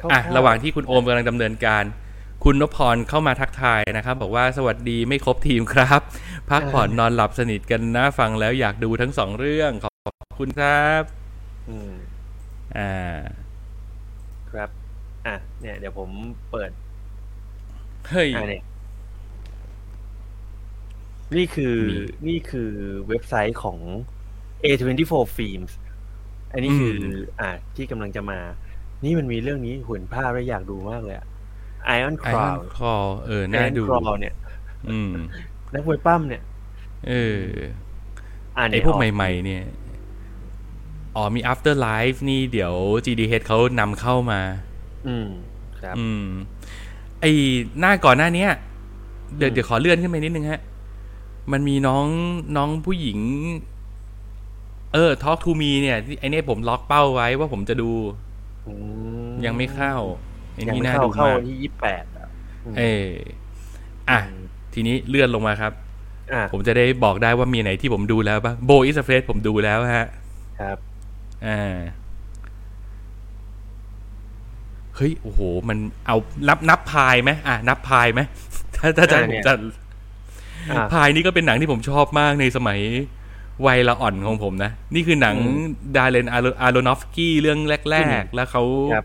[0.00, 1.84] คร่อะๆระหว่างที่คุณโอมกำลังดำเนินการ
[2.44, 6.00] คุณนพพรเข้ามาทักทายนะครับ บอกว่าสวัสดีไม่ครบทีมครับ
[6.50, 11.02] พักผ่อนนอนหลับสนิทกันนะฟังแล้วอยากดูทั้งสองเรื่องขอบคุณครับ
[11.68, 11.92] อืม
[12.76, 13.16] อ่า
[14.50, 14.70] ครับ
[15.26, 16.10] อะ เนี่ย เดี๋ยวผม
[16.50, 16.70] เปิด
[18.10, 18.62] เฮ้ยอะเนี่ย
[21.36, 22.70] นี่คือมีนี่คือ
[23.08, 23.78] เว็บไซต์ของ
[24.64, 25.72] A24 Films
[26.52, 26.96] อันนี้คือ
[27.40, 28.38] ออะที่กำลังจะมา
[29.04, 31.35] นี่มันมีเรื่องนี้หุ่นภาพแล้วอยากดูมากเลยอะ Iron
[31.86, 32.94] ไอรอน Crown คอ
[33.26, 34.34] เออน่า Iron ดู Crown เนี่ย
[34.90, 35.10] อืม
[35.72, 36.42] นักมวยปั้มเนี่ย
[37.08, 37.42] เออ
[38.56, 39.64] อ่าไอพวกใหม่ ๆ เนี่ย
[41.14, 42.74] อ๋อมี after life นี่เดี๋ยว
[43.04, 45.28] GDH เขานำเข้ามาๆอืม
[45.80, 46.24] ครับ อืม
[47.20, 47.24] ไอ
[47.80, 48.50] หน้าก่อนหน้าเนี้ย
[49.36, 50.60] เดี๋ยวอืมเดี๋ยวขอเลื่อนขึ้นไปนิดนึงฮะ
[51.52, 52.06] มันมีน้อง
[52.56, 53.20] น้องผู้หญิง
[54.94, 57.90] เออ Talk to me เนี่ยที่ไอเนี้ยผมล็อกเป้าไว้ว่าผมจะดู
[58.66, 58.72] อื
[59.30, 59.94] มยังไม่เข้า
[60.56, 62.28] ไอ้ยังนี่ไม่น่าเข้าดูเข้ามากวันที่ยี่แปดอะ
[62.72, 63.10] มเออ
[64.10, 64.18] อะ
[64.74, 65.72] ทีนี้เลื่อนลงมาครับ
[66.32, 70.08] อะผมจะได้บอกได้ว่ามีไหนที่ผมดูแล้วบ้างโบอิสเฟรผมดูแล้วฮะ
[70.60, 70.76] ครับ
[71.46, 71.76] อ่า
[74.96, 76.16] เฮ้ย โอ้โห มันเอา
[76.48, 78.20] นับนับพายไหมอะ นับพายไหม
[78.76, 79.52] ถ้าถ้าจะอ่าเนี่ยจะ
[80.70, 82.80] อะพายนี่ก็เป็นหนังที่ผมชอบมากในสมัย
[83.66, 85.50] วัยละอ่อนของผมนะ นี่คือหนังอืม
[85.96, 87.58] ดาเลนอาร์โลนอฟสกี้เรื่อง
[87.90, 89.04] แรก ๆ แล้วเขาครับ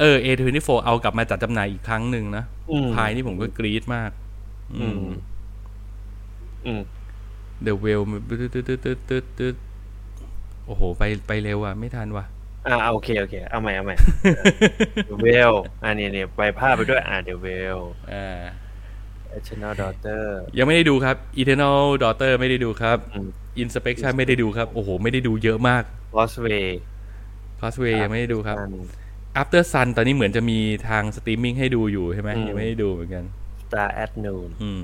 [0.00, 4.10] เออเอทเวนโฟเอากลับมาจัดจำหน่ายอีกครั้งหนึ่งนะอืมพายนี่ผมก็กรี๊ดมาก
[4.74, 5.08] อือืมม
[6.66, 6.80] อืม
[7.66, 9.54] The Well ตึ๊ดตึ๊ดตึ๊ดตึ๊ดตึ๊ดตึ๊ด
[10.66, 12.24] โอ้โห ไปไปเร็วอะ ไม่ทันว่ะ
[12.66, 13.96] อ่าโอเค โอเค เอาใหม่เอาใหม่
[15.22, 15.52] เวล
[15.84, 17.78] อันนี้เนี่ยไปภาพไปด้วยอ่าเดี๋ยวเวล
[18.12, 18.42] อ่า
[19.38, 20.24] Eternal Daughter
[20.58, 23.28] ยังไม่ได้ดูครับ Eternal Daughter ไม่ได้ดูครับอืม
[23.62, 25.82] Inspection ไม่ได้ดูครับ โอ้โห ไม่ได้ดูเยอะมาก
[26.16, 26.66] Lost Way
[27.60, 28.72] Cosway ยังไม่ได้ดูครับอัน
[29.40, 30.58] After Sun ตอนนี้เหมือนจะมี
[30.88, 33.24] ทางสตรีมมิ่งให้ดูอยู่ใช่ไหมอืมยังไม่ได้ดูเหมือนกัน
[33.62, 34.82] Star at Noon อืม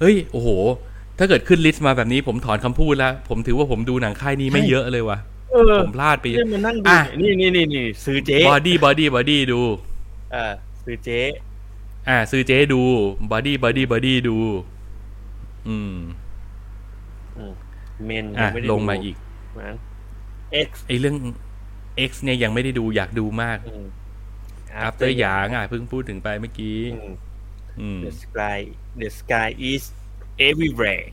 [0.00, 0.48] เฮ้ย โอ้โห
[1.18, 5.18] ถ้าเกิดขึ้นลิสต์มาแบบนี้ผมถอนคำพูดแล้ว ผมถือว่าผมดูหนังค่ายนี้ไม่เยอะเลยว่ะ
[5.52, 9.60] เออผมพลาดไปเยนี่อะมันนั่งดูอะนี่นี่นี่นี่ซื้อเจ๊บอดี้บอดี้บอดี้ดู
[10.32, 10.52] เออ
[10.84, 11.20] ซื้อเจ๊
[12.08, 12.80] อ่า ซื้อเจ๊ดู
[13.30, 14.36] บอดี้บอดี้บอดี้ดู
[15.68, 15.96] อืม
[18.06, 19.16] เมนอะยังไม่ได้ลดูงมาอีก
[19.58, 19.74] มั้ง
[20.68, 21.16] X ไอเรื่อง
[22.08, 23.86] X เนี่ยยังไม่ได้ดูอยากดูมากอืม
[24.86, 27.12] After หยางอะเพิ่งพูดถึงไปเมื่อกี้อืม
[27.80, 28.58] อืม The sky
[29.02, 29.82] The sky is
[30.48, 31.06] everywhere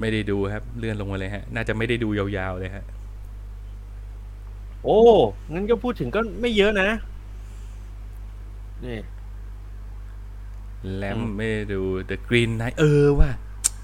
[0.00, 2.84] ไม่ได้ดูครับ เลื่อนลงมาเลยฮะ น่าจะไม่ได้ดูยาวๆเลยฮะ
[4.84, 5.00] โอ้
[5.52, 6.90] งั้นก็พูดถึงก็ไม่เยอะนะ
[8.84, 8.98] นี่
[10.96, 13.30] แลมอืมไม่ได้ดู The Green Knight เออว่า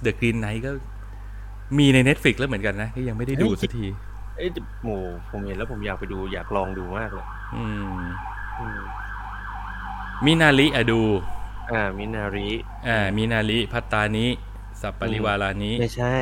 [0.04, 0.70] The Green Knight ก็
[1.78, 3.86] มีใน Netflix แล้วเหมือนกันนะก็ยังไม่ได้ดูสักที
[4.38, 4.50] เอ้ย
[4.82, 4.88] โห
[5.30, 7.26] ผมเห็นแล้วผมอยากไปดูอยากลองดูมากเลย
[7.56, 7.64] อื
[7.98, 8.00] ม
[8.60, 8.80] อืม
[10.24, 11.02] มินาริอะดู
[11.72, 12.48] อ่า มินาริ
[12.88, 14.26] อ่ามินาริพัตตานิ
[14.80, 16.16] สัปปริวารานิไม่ใช่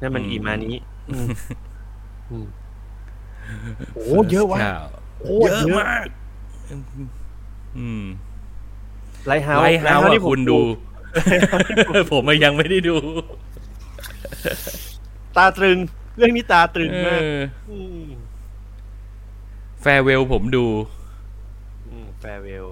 [0.00, 0.72] นั่นมันอืมอีมานิ
[1.08, 1.26] อืม
[2.30, 2.46] อืม
[3.94, 4.84] โอ้เยอะวะข่าว
[5.22, 6.06] โคตรเยอะเยอะมาก
[7.78, 8.04] อืม
[9.26, 10.60] ไลท์เฮาส์ไลท์เฮาส์ที่อะผมคุณดู
[12.12, 12.96] ผมอะยังไม่ได้ดู
[15.36, 15.78] ตาตรึง
[16.16, 17.20] เรื่องนี้ตาตรึงเอมาก
[17.70, 17.72] อ
[18.06, 18.08] ม
[19.80, 20.66] แฟร์เวลผมดู
[22.20, 22.66] แฟร์เวล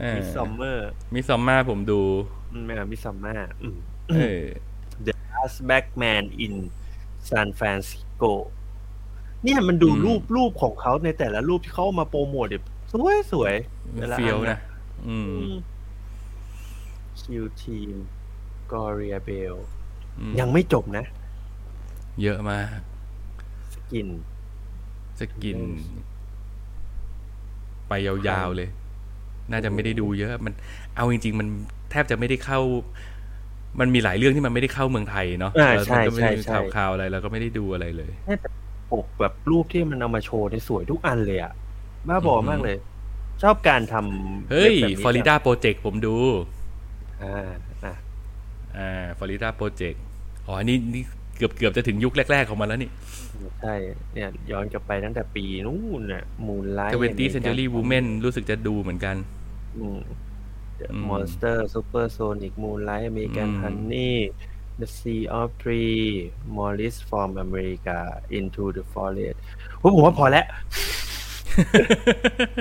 [0.00, 2.00] เออมิสซัมเมอร์มิซอมมาผมดู
[2.64, 3.34] ไม่มิสซัมมา
[4.10, 4.42] เออ
[5.06, 6.54] The Last Backman in
[7.28, 8.32] San Francisco
[9.44, 12.62] เนี่ยมันดูอืมรูปรูปของเขาในแต่ละรูปที่เขาเอามาโปรโมทเนี่ย
[12.92, 13.54] สวยสวย
[13.94, 14.58] แต่ละเฟียวอันะ
[15.08, 15.52] อืม
[17.20, 17.94] คิวทีม
[18.72, 19.54] กอริอาเบล
[20.18, 21.04] อืมยังไม่จบนะ
[22.22, 22.78] เยอะมาก
[23.72, 24.08] สกิน
[25.20, 25.58] สกิน
[27.88, 28.68] ไปยาวๆเลย
[29.50, 30.52] น่าจะไม่ได้ดูเยอะ มัน
[30.96, 31.48] เอาจริง ๆ มัน
[31.90, 32.60] แทบจะไม่ได้เข้า
[33.80, 38.12] มันมีหลายเรื่องที่มันไม่ได้เข้าเมืองไทยเนาะอ่าแล้วใช่มันก็ไม่ใช่มีใช่ข่าวๆอะไรเราก็ไม่ได้ดูอะไรเลย
[38.90, 41.52] ปกแบบรูปที่มันเอามาโชว์ในยสวยทุกอันเลยอะ
[42.08, 42.76] บ้าบออือหือมากเลย
[43.42, 46.16] ชอบการทำเฮ้ยแบบนี้ฟลอริดาโปรเจกต์ผมดู
[47.20, 47.28] อ่า
[47.84, 47.94] อะ
[48.76, 50.02] อ่าฟลอริดาโปรเจกต์
[50.46, 51.04] อ๋ออันนี้นี่
[51.36, 52.90] เกือบเกือบจะถึงยุคแรก ๆ ของมันแล้วนี่
[53.60, 53.74] ใช่
[54.14, 59.16] เนี่ย ย้อนกลับไปตั้งแต่ปีนู้นน่ะมูนไลท์เวนตี้เซนเ u อรี่วูแมนรู้สึกจะดูเหมือนกัน
[59.78, 60.00] อืม
[60.92, 64.14] อืม Monster Super Sonic Moonlight American อืม Honey
[64.80, 66.02] The Sea of Tree
[66.56, 67.98] Morris from America
[68.38, 69.38] Into the Forest
[69.80, 70.46] ผมผมว่าพอแล้ว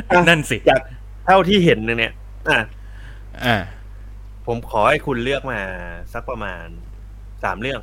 [0.10, 0.82] อะนั่นสิจาก
[1.26, 2.14] เท่าที่เห็นเนี่ย
[2.50, 2.60] อะ
[3.46, 3.56] อ่า
[4.48, 5.60] ผมขอให้คุณเลือกมา
[6.14, 6.66] สักประมาณ
[7.44, 7.82] สามเรื่อง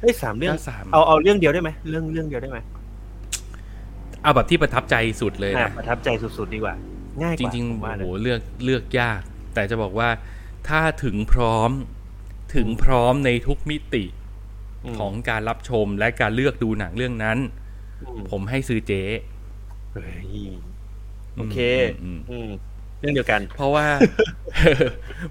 [0.00, 2.58] เอ้ยสามเรื่องก็สามเอาเอาเรื่องเดียวได้ไหมเรื่องเรื่องเดียวได้ไหม
[4.22, 6.74] เอาแบบที่ประทับใจสุดเลยอะนะประทับใจสุดๆดีกว่า
[7.22, 9.20] ง่ายกจว่าริงผมๆว่าโอ้โหนะเลือกเลือกยาก
[9.54, 10.08] แต่จะบอกว่า
[10.68, 11.70] ถ้าถึงพร้อม
[12.54, 14.04] ถึงพร้อมในทุกมิติ
[14.84, 17.38] มของการรับชมและการเลือกดูหนังเรื่องนั้น
[18.02, 19.02] อืมผมให้ซื้อเจ๊
[19.92, 20.48] เฮ้ย
[21.36, 21.58] โอเค
[22.02, 22.48] อืมอืมอืม
[23.00, 23.86] เรื่องเดียวกัน เพราะว่า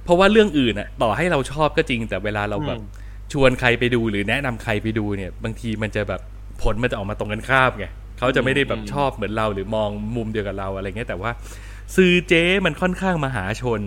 [0.03, 6.22] เพราะว่าเรื่องอื่นอะต่อให้เราชอบก็จริงแต่เวลาเราแบบอืม ชวนใครไปดูหรือแนะนำใครไปดูเนี่ย บางทีมันจะแบบ
[6.62, 7.86] ผลมันจะออกมาตรงกันข้ามไง
[8.18, 11.32] เขาจะไม่ได้แบบชอบเหมือนเราหรือมองมุมเดียวกับเราอะไรเงี้ยแต่ว่า
[11.96, 13.82] ซื้อเจ๊มันค่อนข้างมหาชน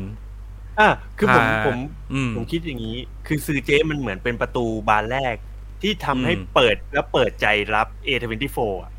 [0.78, 0.88] อะ
[1.18, 1.76] คือผมพาผม
[2.12, 5.36] อืมผมคิดอย่างนี้ คือซื้อเจมันเหมือนเป็นประตูบานแรก
[5.82, 8.92] ที่ทำให้อืมเปิดแล้วเปิดใจรับ A24 อะ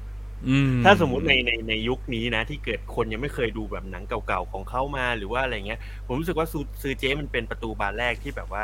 [0.48, 8.64] อืถ้าสมมุติในในในยุคนี้นะ ที่เกิดคนยังไม่เคยดูแบบหนังเก่าๆของเขามาหรือว่าอะไรเงี้ย ผมรู้สึกว่าซื้อซื้อเจมันเป็นประตูบานแรกที่แบบว่า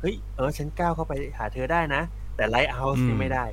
[0.00, 2.02] เฮ้ยเออฉันก้าวเข้าไปหาเธอได้นะ
[2.36, 3.44] แต่ไลท์เฮาส์นี่ไม่ได้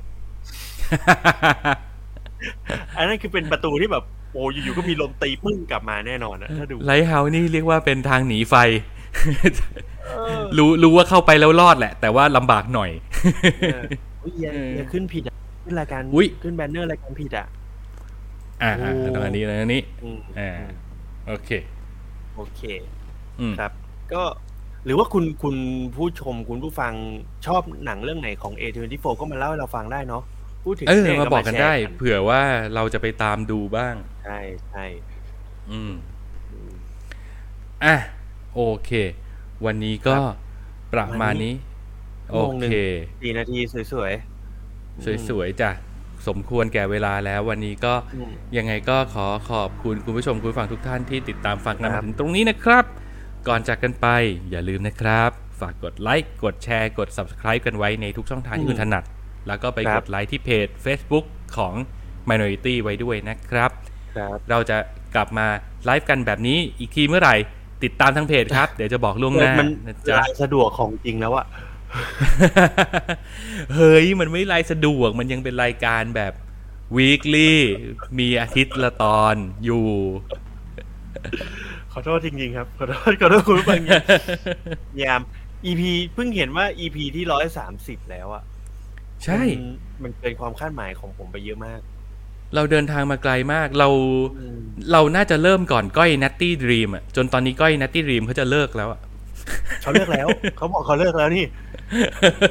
[2.96, 8.54] อันนั้นคือเป็นประตูที่แบบ โอ้อยู่ๆก็มีลมตีปึ้งกลับมาแน่นอนนะถ้าดู Lighthouse นี่เรียกว่าเป็นทางหนีไฟ
[10.06, 12.90] เออรู้รู้ว่าเข้าไปแล้วรอดแหละ แต่ว่าลำบากหน่อย
[13.72, 13.82] เออ
[14.22, 15.34] อุ๊ยอย่าอย่าขึ้นผิดอะ
[15.64, 17.46] ขึ้นรายการอุ๊ยขึ้น banner รายการผิดอะ
[18.62, 20.50] อ่าอ่าโอ้ตรงอันนี้นะอันนี้อืมอ่า
[21.28, 21.50] โอเค
[22.36, 22.62] โอเค
[23.40, 23.72] อืมครับ
[24.12, 24.22] ก็
[24.84, 25.56] หรือว่าคุณคุณ
[25.94, 26.92] ผู้ชมคุณผู้ฟัง
[27.46, 30.22] ชอบหนังเรื่องไหนของ A24 ก็มาเล่าให้เราฟังได้เนาะ
[30.64, 32.42] พูดถึงเออนี่ยมาบอกกันแชร์ได้ เผื่อว่า
[32.74, 34.84] เราจะไปตามดูบ้าง ใช่ใช่
[35.70, 35.94] อืม
[37.84, 37.96] อะ
[38.54, 38.90] โอเค
[39.64, 40.16] วันนี้ก็
[40.92, 41.54] ประมาณนี้
[42.32, 42.68] โอเค
[43.20, 43.58] สี่นาที
[43.92, 45.70] สวยๆ สวยๆจ้ะ
[46.28, 52.84] สมควรแก่เวลาแล้ววันนี้ก็อืมยังไงก็ขอขอบคุณคุณผู้ชมคุณผู้ฟังทุกท่านที่ติดตามฟังกันครัมาบถึงตรงนี้นะครับ
[53.48, 54.06] ก่อนจากกันไป
[54.50, 55.30] อย่าลืมนะครับ
[55.60, 59.04] ฝากกดไลค์กดแชร์กด Subscribe กันไว้ในทุกช่องทางที่คุณถนัด
[59.48, 61.24] แล้วก็ไปคกรับดไลค์ที่เพจ Facebook
[61.56, 61.74] ของ
[62.30, 63.70] Minority ไว้ด้วยนะครับ
[64.16, 64.76] ครับ เราจะ
[65.14, 65.46] กลับมา
[65.84, 67.36] ไลฟ์กันแบบนี้อีกทีเมื่อไหร่
[67.84, 71.46] ติดตามทางเพจครับ เดี๋ยวจะบอกล่วงหน้ามันนะจ๊ะลายสะดวกของจริงแล้วอะ
[73.74, 76.32] เฮ้ย มันไม่รายสะดวกมันยังเป็นรายการแบบ
[76.96, 77.52] weekly
[78.18, 79.34] มีอาทิตย์ละตอน
[79.64, 79.86] อยู่
[81.77, 83.92] ข อโทษจริงๆครับ ขอโทษขอโทษคุณผู้ฟังจริง
[85.02, 85.20] ยาม
[85.66, 85.82] EP
[86.14, 88.42] เพิ่งเห็นว่า EP ที่ร้อยสามสิบแล้วอะ
[89.24, 89.64] ใช่มัน
[90.02, 91.80] มันเกินความคาดหมายของผมไปเยอะมาก
[92.54, 93.88] เราเดินทางมาไกลมากเรา
[94.38, 94.58] อืม
[94.92, 99.00] เราน่าจะเริ่มก่อนก้อย Natty Dream อะจนตอนนี้ก้อย Natty Dream เขาจะเลิกแล้วอะ
[99.82, 101.44] เขาเลิกแล้ว เขาบอกเขาเลิกแล้วนี่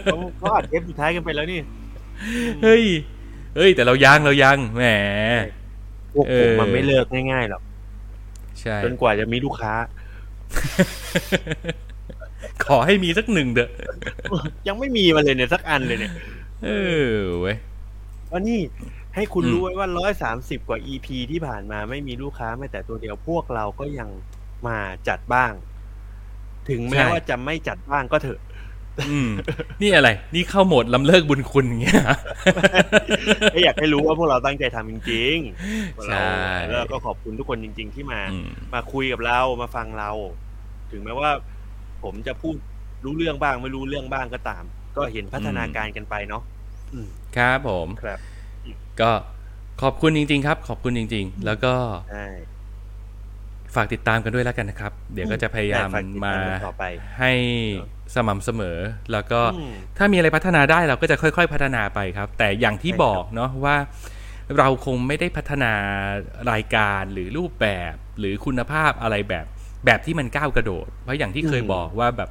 [0.04, 1.60] เขาเขาอัดเทปสุดท้ายกันไปแล้วนี่
[2.64, 2.84] เฮ้ย
[3.56, 4.84] เฮ้ย แต่เรายังเรายังแหม
[6.14, 7.62] พวกเอผมอมันไม่เลิกง่ายๆหรอก
[8.62, 9.74] ใช่จนกว่าจะมีลูกค้า
[12.66, 13.72] ขอให้มีสักหนึ่งเถอะ
[14.68, 16.12] ยังไม่มีมาเลยเนี่ยสักอันเลยเนี่ย
[16.64, 16.70] เอ
[17.10, 17.58] อเว้ย
[18.32, 18.60] ว่านี่
[19.16, 24.10] ให้คุณอืมรู้ไว้ว่าร้อยสามสิบกว่า EP ที่ผ่านมาไม่มีลูกค้าแม้แต่ตัวเดียวพวกเราก็ยัง
[24.68, 24.78] มา
[25.08, 25.54] จัดบ้าง
[26.70, 28.47] ถึงแม้ว่าจะไม่จัดบ้างก็เถอะอืม
[29.82, 32.02] นี่อะไร นี่เข้าโหมดลำเลิกบุญคุณอย่างเงี้ย
[33.52, 36.28] ไม่อยากให้รู้ว่าพวกเราตั้งใจทำจริงๆใช่
[36.68, 40.12] เราแล้วก็ขอบคุณทุกคนจริง ๆ ที่มาอืมมาคุยกับเรามาฟังเรา
[40.92, 41.30] ถึงแม้ว่า
[42.04, 42.56] ผมจะพูด
[43.06, 44.64] รู้เรื่องบ้าง ไม่รู้เรื่องบ้างก็ตาม
[44.98, 46.44] ก็เห็นพัฒนาการกันไปเนาะ
[47.38, 48.20] ครับผมครับ
[49.02, 49.12] ก็
[49.82, 51.74] ขอบคุณจริง ๆ ครับ ขอบคุณจริง ๆ แล้วก็
[52.12, 52.28] ใช่
[53.76, 56.84] ฝากติดตามกันด้วยแล้วกันนะครับ เดี๋ยวก็จะพยายามได้ฝากติดมาตามกันต่อไป
[57.20, 57.34] ให้
[58.16, 58.78] สม่ำเสมอ
[59.12, 63.76] แล้วก็อืมถ้ามีอะไรพัฒนาได้เราก็จะค่อย ๆ พัฒนาไปครับ แต่อย่างที่ใช่ครับบอกเนาะว่า
[64.58, 65.74] เราคงไม่ได้พัฒนา
[66.52, 69.46] รายการหรือรูปแบบหรือคุณภาพอะไรแบบ
[69.86, 72.30] แบบที่มันก้าวกระโดด เพราะอย่างที่เคยบอกว่าแบบ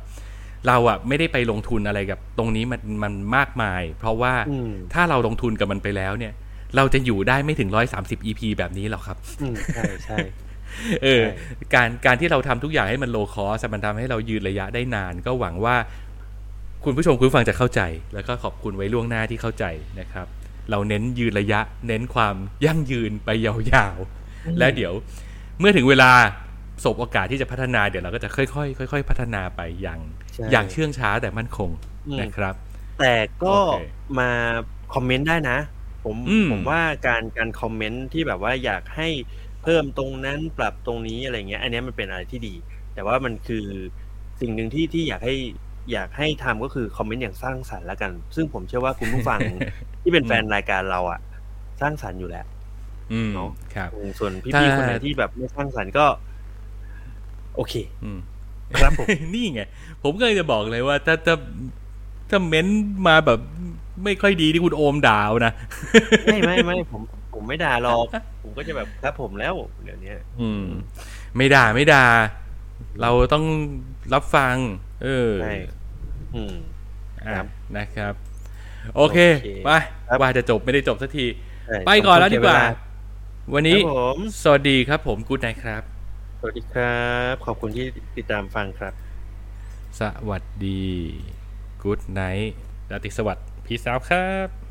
[0.66, 6.32] เราอะไม่ได้ไปลงทุนอะไรกับตรงนี้มันมันมากมาย เพราะว่าอืมถ้าเราลงทุนกับมันไปแล้วเนี่ย
[6.76, 10.18] เราจะอยู่ได้ไม่ถึงร้อยสามสิบ EP แบบนี้หรอกครับอืมใช่ใช่
[11.02, 15.76] เออใช่การการที่เราทำทุกอย่างให้มันโลคอสมันทำให้เรายืนระยะได้นาน ก็หวังว่า
[16.84, 17.80] คุณผู้ชมคุณผู้ฟังจะเข้าใจ
[18.14, 19.64] แล้วก็ขอบคุณไว้ล่วงหน้าที่เข้าใจ
[20.00, 20.26] นะครับ
[20.70, 22.36] เราเน้นยืนระยะ เน้นความ
[22.66, 24.92] ยั่งยืนไปยาวๆ และเดี๋ยว
[25.58, 26.10] เมื่อถึงเวลา
[26.84, 28.46] สบโอกาสที่จะพัฒนาเดี๋ยวเราก็จะค่อ
[28.86, 30.00] ยๆค่อยๆพัฒนาไปอย่าง
[30.34, 31.70] ใช่อย่างเชื่องช้าแต่มั่นคง
[32.08, 32.54] อืมนะครับ
[33.00, 33.84] แต่ก็โอเค
[34.18, 34.30] มา
[34.94, 35.58] คอมเมนต์ได้นะ
[36.04, 39.08] ผมอืมผมว่าการการคอมเมนต์ที่แบบว่าอยากให้
[39.66, 42.54] เพิ่มตรงนั้นปรับตรงนี้อะไรเงี้ย อันเนี้ยมันเป็นอะไรที่ดี
[42.94, 43.64] แต่ว่ามันคือ
[44.40, 45.34] สิ่งหนึ่งที่ที่อยากให้
[45.92, 49.40] อยากให้ทำก็คือคอมเมนต์อย่างสร้างสรรค์แล้วกัน ซึ่งผมเชื่อว่าคุณผู้ฟัง
[50.02, 51.20] ที่เป็นแฟนรายการเราอะ
[51.80, 52.46] สร้างสรรค์อยู่แล้ว
[53.12, 56.06] อืมเนอะครับอืมส่วนถ้าพี่ๆคนไหนที่แบบไม่สร้างสรรค์ก็
[57.56, 58.18] โอเคอืม
[58.82, 59.62] ครับผมนี่ไง
[60.02, 61.34] ผมก็เลยจะบอกเลยว่าถ้าถ้า
[62.30, 62.66] ถ้าเม้น
[63.08, 63.38] มาแบบ
[64.04, 65.52] ไม่ค่อยดีที่คุณโอมดาวนะ
[66.24, 67.02] ไม่ไม่ไม่ผม
[67.36, 68.06] ผมไม่ด่าหรอก
[68.42, 70.64] ผมก็จะแบบครับผมแล้วเดี๋ยวนี้อืม
[71.36, 72.04] ไม่ด่าไม่ด่า
[73.02, 73.44] เราต้อง
[74.14, 74.56] รับฟัง
[75.02, 75.54] เออใช่
[76.34, 76.54] อืม
[77.24, 78.14] อะครับนะครับ
[78.96, 79.70] โอเคโอเคไป
[80.08, 81.26] ครับว่าจะจบไม่ได้จบสักที
[81.66, 85.82] ใช่ไปก่อนแล้วดีกว่าขอบวันคุณนี้ครับผมสวัสดีครับผมกูดไนครับ
[86.40, 88.92] สวัสดีครับ ขอบคุณที่ติดตามฟังครับ
[90.00, 90.84] สวัสดี
[91.82, 92.54] กูดไนท์
[92.90, 94.65] ราตรีสวัสดิ์พี่สาวครับ